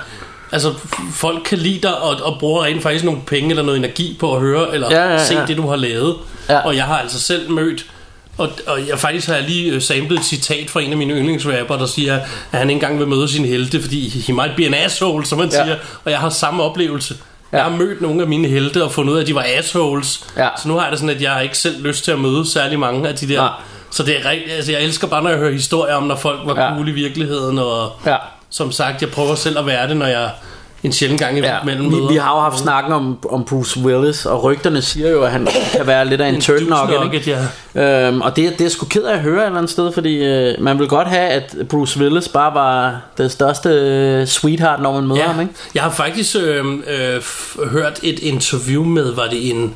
[0.52, 0.74] altså,
[1.12, 4.34] folk kan lide dig og, og bruger rent faktisk nogle penge eller noget energi på
[4.34, 5.24] at høre eller Ja, ja, ja.
[5.24, 6.16] se det, du har lavet.
[6.48, 6.58] Ja.
[6.58, 7.86] Og jeg har altså selv mødt
[8.38, 11.14] og, og jeg faktisk har jeg lige øh, samlet et citat fra en af mine
[11.14, 12.14] yndlingsrapper, der siger,
[12.52, 15.38] at han ikke engang vil møde sin helte, fordi he might be an asshole, som
[15.38, 15.64] man Ja.
[15.64, 15.76] siger.
[16.04, 17.14] Og jeg har samme oplevelse.
[17.52, 17.56] Ja.
[17.56, 20.24] Jeg har mødt nogle af mine helte og fundet ud af, at de var assholes.
[20.36, 20.48] Ja.
[20.62, 22.50] Så nu har jeg det sådan, at jeg har ikke selv lyst til at møde
[22.50, 23.36] særlig mange af de der.
[23.40, 23.50] Nej.
[23.90, 24.52] Så det er rigtigt.
[24.52, 26.74] Altså, jeg elsker bare, når jeg hører historier om, når folk var ja.
[26.74, 27.58] cool i virkeligheden.
[27.58, 28.16] Og Ja.
[28.50, 30.30] som sagt, jeg prøver selv at være det, når jeg
[30.82, 34.26] en sjældent gang Ja, imellem vi, vi har jo haft snakken om, om Bruce Willis,
[34.26, 37.26] og rygterne siger jo, at han kan være lidt af en, en douche-nugget,
[37.74, 38.08] ja.
[38.08, 40.24] Øhm, og det, det er sgu ked af at høre et eller andet sted, fordi
[40.24, 44.92] øh, man vil godt have, at Bruce Willis bare var det største øh, sweetheart, når
[44.92, 45.52] man møder Ja, ham, ikke?
[45.74, 49.74] jeg har faktisk øh, øh, f- hørt et interview med, var det en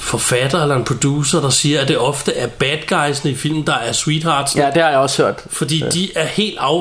[0.00, 3.74] forfatter eller en producer, der siger, at det ofte er bad guysene i film, der
[3.74, 4.56] er sweethearts.
[4.56, 5.34] Ja, det har jeg også hørt.
[5.50, 6.74] Fordi de er helt, af,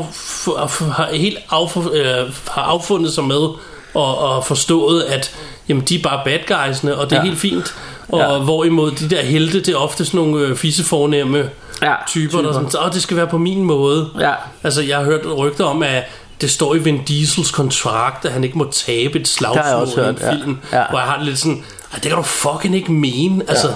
[0.95, 3.49] har, helt af, øh, har affundet sig med
[3.93, 5.31] og, og forstået, at
[5.69, 7.25] jamen, de er bare bad guysene, og det er Ja.
[7.27, 7.75] helt fint.
[8.09, 8.37] Og Ja.
[8.39, 11.49] hvorimod de der helte, det er ofte sådan nogle øh, fissefornemme
[11.81, 14.09] Ja, typer, der sådan, åh, det skal være på min måde.
[14.19, 14.31] Ja.
[14.63, 16.03] Altså, jeg har hørt rygter om, at
[16.41, 19.95] det står i Vin Diesels kontrakt, at han ikke må tabe et slagsmål i en
[20.05, 20.31] hørt, ja.
[20.33, 20.57] film.
[20.73, 20.83] Ja.
[20.89, 21.63] Hvor jeg har lidt sådan,
[21.93, 23.43] "Ej, det kan du fucking ikke mene.
[23.47, 23.73] Altså,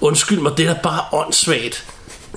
[0.00, 1.84] undskyld mig, det er da bare åndssvagt.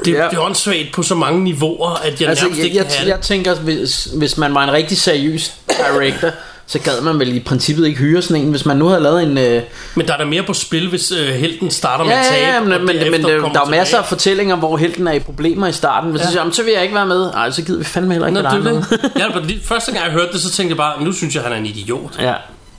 [0.06, 0.28] Det, Ja.
[0.30, 3.08] det er åndssvagt på så mange niveauer, at jeg Altså, nærmest jeg, ikke jeg, kan
[3.08, 3.26] jeg det.
[3.26, 5.54] tænker, hvis, hvis man var en rigtig seriøs
[5.94, 6.30] director,
[6.68, 9.24] så gad man vel i princippet ikke hyre sådan en, hvis man nu havde lavet
[9.24, 9.38] en...
[9.38, 9.62] Øh,
[9.95, 12.45] Men der er der mere på spil, hvis øh, helten starter med ja, at tabe.
[12.48, 15.20] ja, ja, men, men, men, men der, er masser af fortællinger, hvor helten er i
[15.20, 16.12] problemer i starten.
[16.12, 16.26] Hvis ja.
[16.26, 16.32] Ja.
[16.32, 17.30] så "Jamen, så vil jeg ikke være med.
[17.34, 18.64] Ej, så gider vi fandme heller ikke Nå, det
[19.02, 19.20] det.
[19.20, 19.26] Ja,
[19.64, 21.66] første gang jeg hørte det, så tænkte jeg bare, nu synes jeg, han er en
[21.66, 22.12] idiot.
[22.20, 22.34] Ja,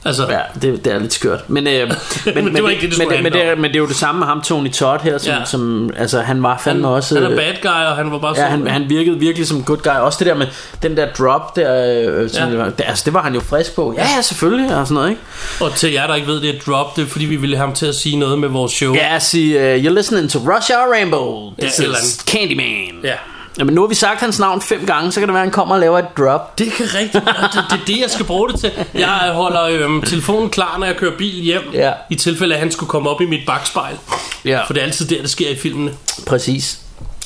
[0.05, 1.51] Altså, ja det, det er lidt skørt.
[1.51, 1.73] Men, øh,
[2.35, 3.97] men, Men det var ikke det, men, men, det, er, men det er jo det
[3.97, 5.45] samme med ham, Tony Todd her, som, ja.
[5.45, 7.15] Som altså, han var fandme han, også...
[7.15, 9.65] han er øh, bad guy, og han var bare Ja, han, han virkede virkelig som
[9.65, 9.93] good guy.
[9.93, 10.47] Også det der med
[10.83, 12.51] den der drop der, øh, som Ja.
[12.51, 13.95] det, var, det, altså, det var han jo frisk på.
[13.97, 15.23] Ja, ja, selvfølgelig, og sådan noget, ikke?
[15.61, 17.67] Og til jer, der ikke ved, det er drop, det er fordi, vi ville have
[17.67, 18.95] ham til at sige noget med vores show.
[18.95, 21.53] Ja, sige, uh, you're listening to Rush Hour Rainbow.
[21.61, 23.01] This Ja, is Candyman.
[23.05, 23.15] ja.
[23.59, 25.53] Jamen, nu har vi sagt hans navn fem gange, så kan det være, at han
[25.53, 26.59] kommer og laver et drop.
[26.59, 27.25] Det er rigtigt.
[27.25, 28.73] Det, det er det, jeg skal bruge det til.
[28.95, 31.63] Jeg holder øhm, telefonen klar, når jeg kører bil hjem.
[31.73, 31.93] Ja.
[32.11, 33.97] I tilfælde, at han skulle komme op i mit bagspejl.
[34.45, 35.95] Ja, For det er altid der, det sker i filmene.
[36.27, 36.79] præcis.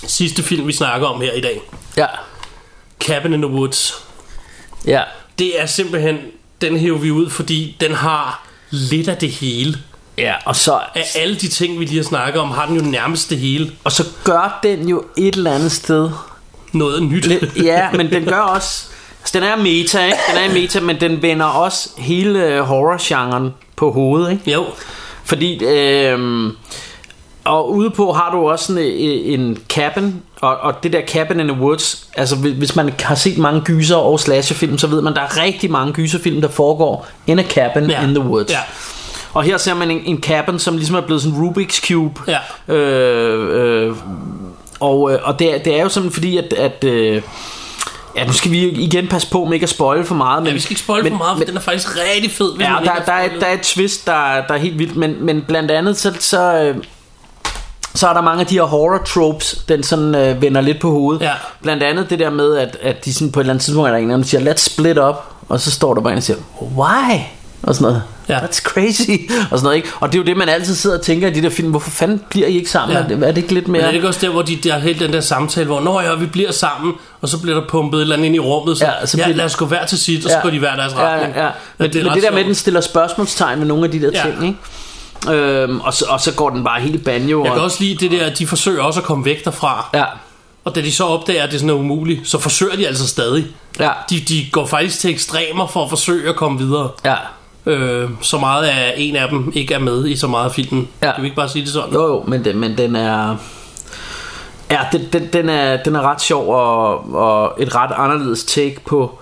[0.07, 1.61] Sidste film, vi snakker om her i dag.
[1.97, 2.07] Ja,
[3.01, 3.95] Cabin in the Woods.
[4.87, 5.03] ja.
[5.39, 6.19] Det er simpelthen...
[6.61, 9.79] Den hæver vi ud, fordi den har lidt af det hele.
[10.19, 12.83] Ja, og så, Af alle de ting, vi lige har snakket om, har den jo
[12.91, 13.71] nærmest det hele.
[13.85, 16.11] og så gør den jo et eller andet sted.
[16.73, 17.27] Noget nyt.
[17.27, 18.85] Lidt, ja, men den gør også...
[19.21, 20.19] Altså, den er meta, ikke?
[20.35, 24.51] Den er meta, men den vender også hele øh, horror-genren på hovedet, ikke?
[24.53, 24.65] Jo.
[25.25, 26.53] Fordi, øh,
[27.45, 31.41] og ude på har du også sådan en, en cabin, og, og det der cabin
[31.41, 35.03] in the woods, altså hvis- hvis man har set mange gyser og slasherfilm, så ved
[35.03, 38.03] man, der er rigtig mange gyserfilm, der foregår in a cabin Ja.
[38.03, 38.51] in the woods.
[38.53, 38.59] Ja.
[39.35, 42.21] Og her ser man en, en cabin, som ligesom er blevet sådan Rubik's Cube.
[42.69, 42.75] Ja.
[42.75, 43.97] Øh, øh,
[44.81, 46.53] og øh, og det, er- det er jo sådan fordi, at...
[46.53, 47.23] at øh,
[48.17, 50.43] Ja, nu skal vi igen passe på med ikke at spoil for meget.
[50.43, 52.31] Men, Ja, vi skal ikke spoil men, for meget, for men, den er faktisk rigtig
[52.31, 52.57] fed.
[52.57, 54.13] hvis Ja, der, der, er, der er et twist, der,
[54.49, 56.77] der er helt vildt, men, men blandt andet så, så, øh,
[57.95, 60.91] så er der mange af de her horror tropes, den sådan øh, vender lidt på
[60.91, 61.23] hovedet.
[61.23, 61.33] Ja.
[61.63, 63.93] Blandt andet det der med, at, at de sådan på et eller andet tidspunkt er
[63.93, 65.15] der en, der siger, let's split up,
[65.49, 66.39] og så står der bare en og siger,
[66.77, 67.19] why?
[67.63, 68.03] Og sådan noget.
[68.29, 68.39] Ja.
[68.39, 69.11] That's crazy.
[69.51, 69.89] Og sådan noget, ikke?
[70.01, 71.71] Og det er jo det, man altid sidder og tænker i de der film.
[71.71, 72.97] Hvorfor fanden bliver I ikke sammen?
[72.97, 73.03] Ja.
[73.03, 73.83] Er, det, er det ikke lidt Men mere...
[73.83, 76.01] er det ikke også der, hvor de, der er helt den der samtale, hvor Nå
[76.01, 78.79] ja, vi bliver sammen, og så bliver der pumpet et eller andet ind i rummet,
[78.79, 80.59] så, Ja, ja, så bliver- lad os gå hver til sit, og så går de
[80.59, 81.35] hver deres retning.
[81.37, 81.51] Ja, ja.
[81.79, 84.11] Men, det, men det der med, at den stiller spørgsmålstegn med nogle af de der
[84.15, 84.23] Ja.
[84.23, 84.59] ting, ikke?
[85.39, 87.43] Øhm, og, så, og så går den bare helt banjo.
[87.45, 89.91] Jeg og, kan også lide det der, at de forsøger også at komme væk derfra.
[89.95, 90.05] Ja,
[90.65, 93.47] Og da de så opdager, at det sådan er umuligt, så forsøger de altså stadig.
[93.81, 96.89] ja, De, de går faktisk til ekstremer for at forsøge at komme videre.
[97.05, 97.15] ja.
[97.69, 100.89] Øh, så meget af en af dem ikke er med i så meget af filmen.
[101.03, 101.13] Ja.
[101.13, 101.93] Kan vi ikke bare sige det sådan?
[101.95, 103.37] Jo, jo, men, den, men den er...
[104.71, 108.77] Ja, den, den, den, er, den er ret sjov og, og et ret anderledes take
[108.87, 109.19] på,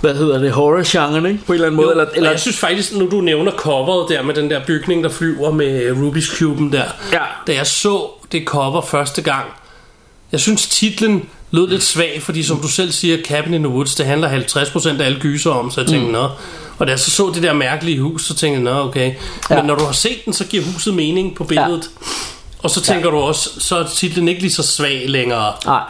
[0.00, 1.40] hvad hedder det, horror-genren, ikke?
[1.46, 1.86] På en eller anden måde.
[1.86, 5.04] Jo, Eller, eller, jeg synes faktisk, nu du nævner coveret der med den der bygning,
[5.04, 6.84] der flyver med Rubik's Cube'en der.
[7.12, 7.22] Ja.
[7.46, 9.44] Da jeg så det cover første gang,
[10.32, 13.94] jeg synes titlen lød lidt svag, fordi som du selv siger, Cabin in the Woods,
[13.94, 16.12] det handler 50% af alle gyser om, så jeg tænkte, mm.
[16.12, 16.28] nå.
[16.78, 19.14] Og da jeg så så det der mærkelige hus, så tænkte jeg, nå okay.
[19.48, 19.62] Men Ja.
[19.62, 21.90] når du har set den, så giver huset mening på billedet.
[22.58, 23.10] Og så tænker ja.
[23.10, 25.52] du også, så er titlen ikke lige så svag længere.
[25.64, 25.82] nej,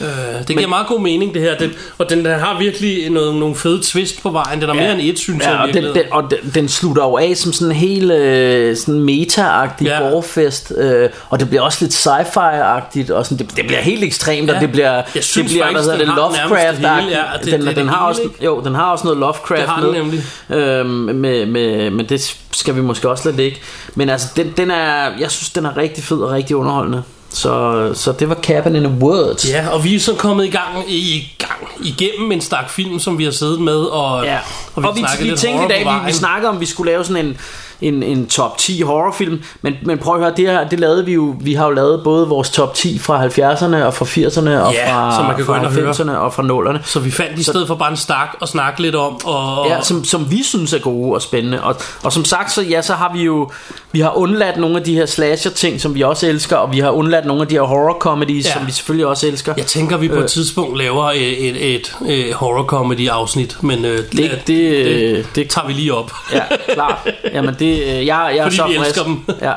[0.00, 0.06] Øh,
[0.48, 3.54] det giver meget god mening det her den, Og den der har virkelig noget, nogle
[3.54, 6.02] fede twist på vejen Den er mere end et, synes ja, jeg og, den, den,
[6.10, 10.02] og den, den slutter jo af som sådan en helt øh, sådan meta-agtig Ja.
[10.04, 10.10] ja.
[10.10, 14.48] borgfest øh, Og det bliver også lidt sci-fi-agtigt og sådan, det, det bliver helt ekstremt
[14.48, 14.54] Ja.
[14.54, 17.16] Og det bliver, Jeg synes det bliver faktisk, hvad hedder det, nærmest det Lovecraft hele,
[17.18, 18.44] ja, det- den, det- det den, det har hele, også, ikke?
[18.44, 20.22] Jo, den har også noget Lovecraft Det har den med, nemlig.
[20.50, 23.58] Øhm, med, med, men det skal vi måske også lade ligge
[23.94, 27.90] Men altså, den, den er, jeg synes, den er rigtig fed og rigtig underholdende så,
[27.94, 30.84] så det var Cabin in the Woods Ja, og vi er så kommet i gang,
[30.88, 34.38] i gang igennem en stak film, som vi har siddet med, og, Ja.
[34.74, 36.92] og Og vi, snakket vi lidt tænkte i dag, vi, vi snakkede om, vi skulle
[36.92, 37.36] lave sådan en,
[37.80, 39.42] en, en top 10 horrorfilm.
[39.62, 41.34] Men, men prøv at høre, det, her, det lavede vi jo.
[41.40, 44.92] Vi har jo lavet både vores top 10 fra 70'erne og fra 80'erne og Ja,
[44.94, 45.90] fra, så man kan fra ind og høre.
[45.90, 46.78] 90'erne og fra 0'erne.
[46.84, 49.82] Så vi fandt i stedet for bare en stak og snakke lidt om, og, Ja,
[49.82, 52.94] som, som vi synes er gode og spændende og, og som sagt så, ja, så
[52.94, 53.50] har vi jo
[53.92, 56.78] Vi har undladt nogle af de her slasher ting Som vi også elsker Og vi
[56.78, 58.52] har undladt nogle af de her horror comedies Ja.
[58.52, 60.24] Som vi selvfølgelig også elsker jeg tænker, vi på Øh.
[60.24, 65.26] et tidspunkt laver et, et, et, et horror comedy afsnit, men øh, det, det, det,
[65.34, 66.12] det, tager vi lige op.
[66.32, 66.40] Ja,
[66.74, 67.08] klart.
[67.32, 68.86] Jamen det, øh, jeg, jeg er Fordi så vi frisk.
[68.88, 69.24] elsker dem.
[69.48, 69.52] Ja,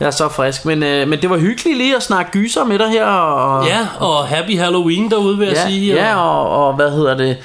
[0.00, 0.64] jeg er så frisk.
[0.64, 3.04] Men, øh, men det var hyggeligt lige at snakke gyser med dig her.
[3.04, 5.94] Og, Ja, og Happy Halloween derude, vil jeg ja, sige.
[5.94, 7.36] ja og, og hvad hedder det?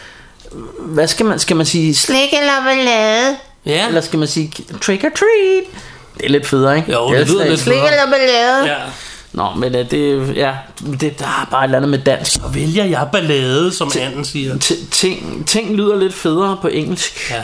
[0.79, 1.95] Hvad skal man, skal man sige?
[1.95, 3.35] Slik eller ballade?
[3.65, 3.87] ja.
[3.87, 4.51] Eller skal man sige
[4.81, 5.63] trick or treat?
[6.17, 6.91] Det er lidt federe, ikke?
[6.91, 7.91] Jo, det lyder sådan, lidt Slik federe.
[7.91, 8.65] eller ballade?
[8.65, 8.75] ja.
[9.33, 10.51] Nå, men øh, det, ja,
[10.99, 12.31] det, der er bare et eller andet med dansk.
[12.31, 14.55] Så vælger jeg ballade, som anden siger.
[14.55, 17.31] T- ting, ting lyder lidt federe på engelsk.
[17.31, 17.43] Ja.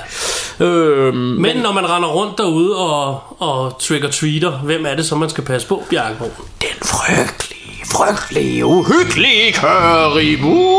[0.65, 5.29] Øhm, Men når man render rundt derude og, og trick-or-treater, hvem er det så, man
[5.29, 6.15] skal passe på, Bjarke?
[6.61, 9.53] Den frygtelige, frygtelige, uhyggelige
[10.53, 10.69] currywurst.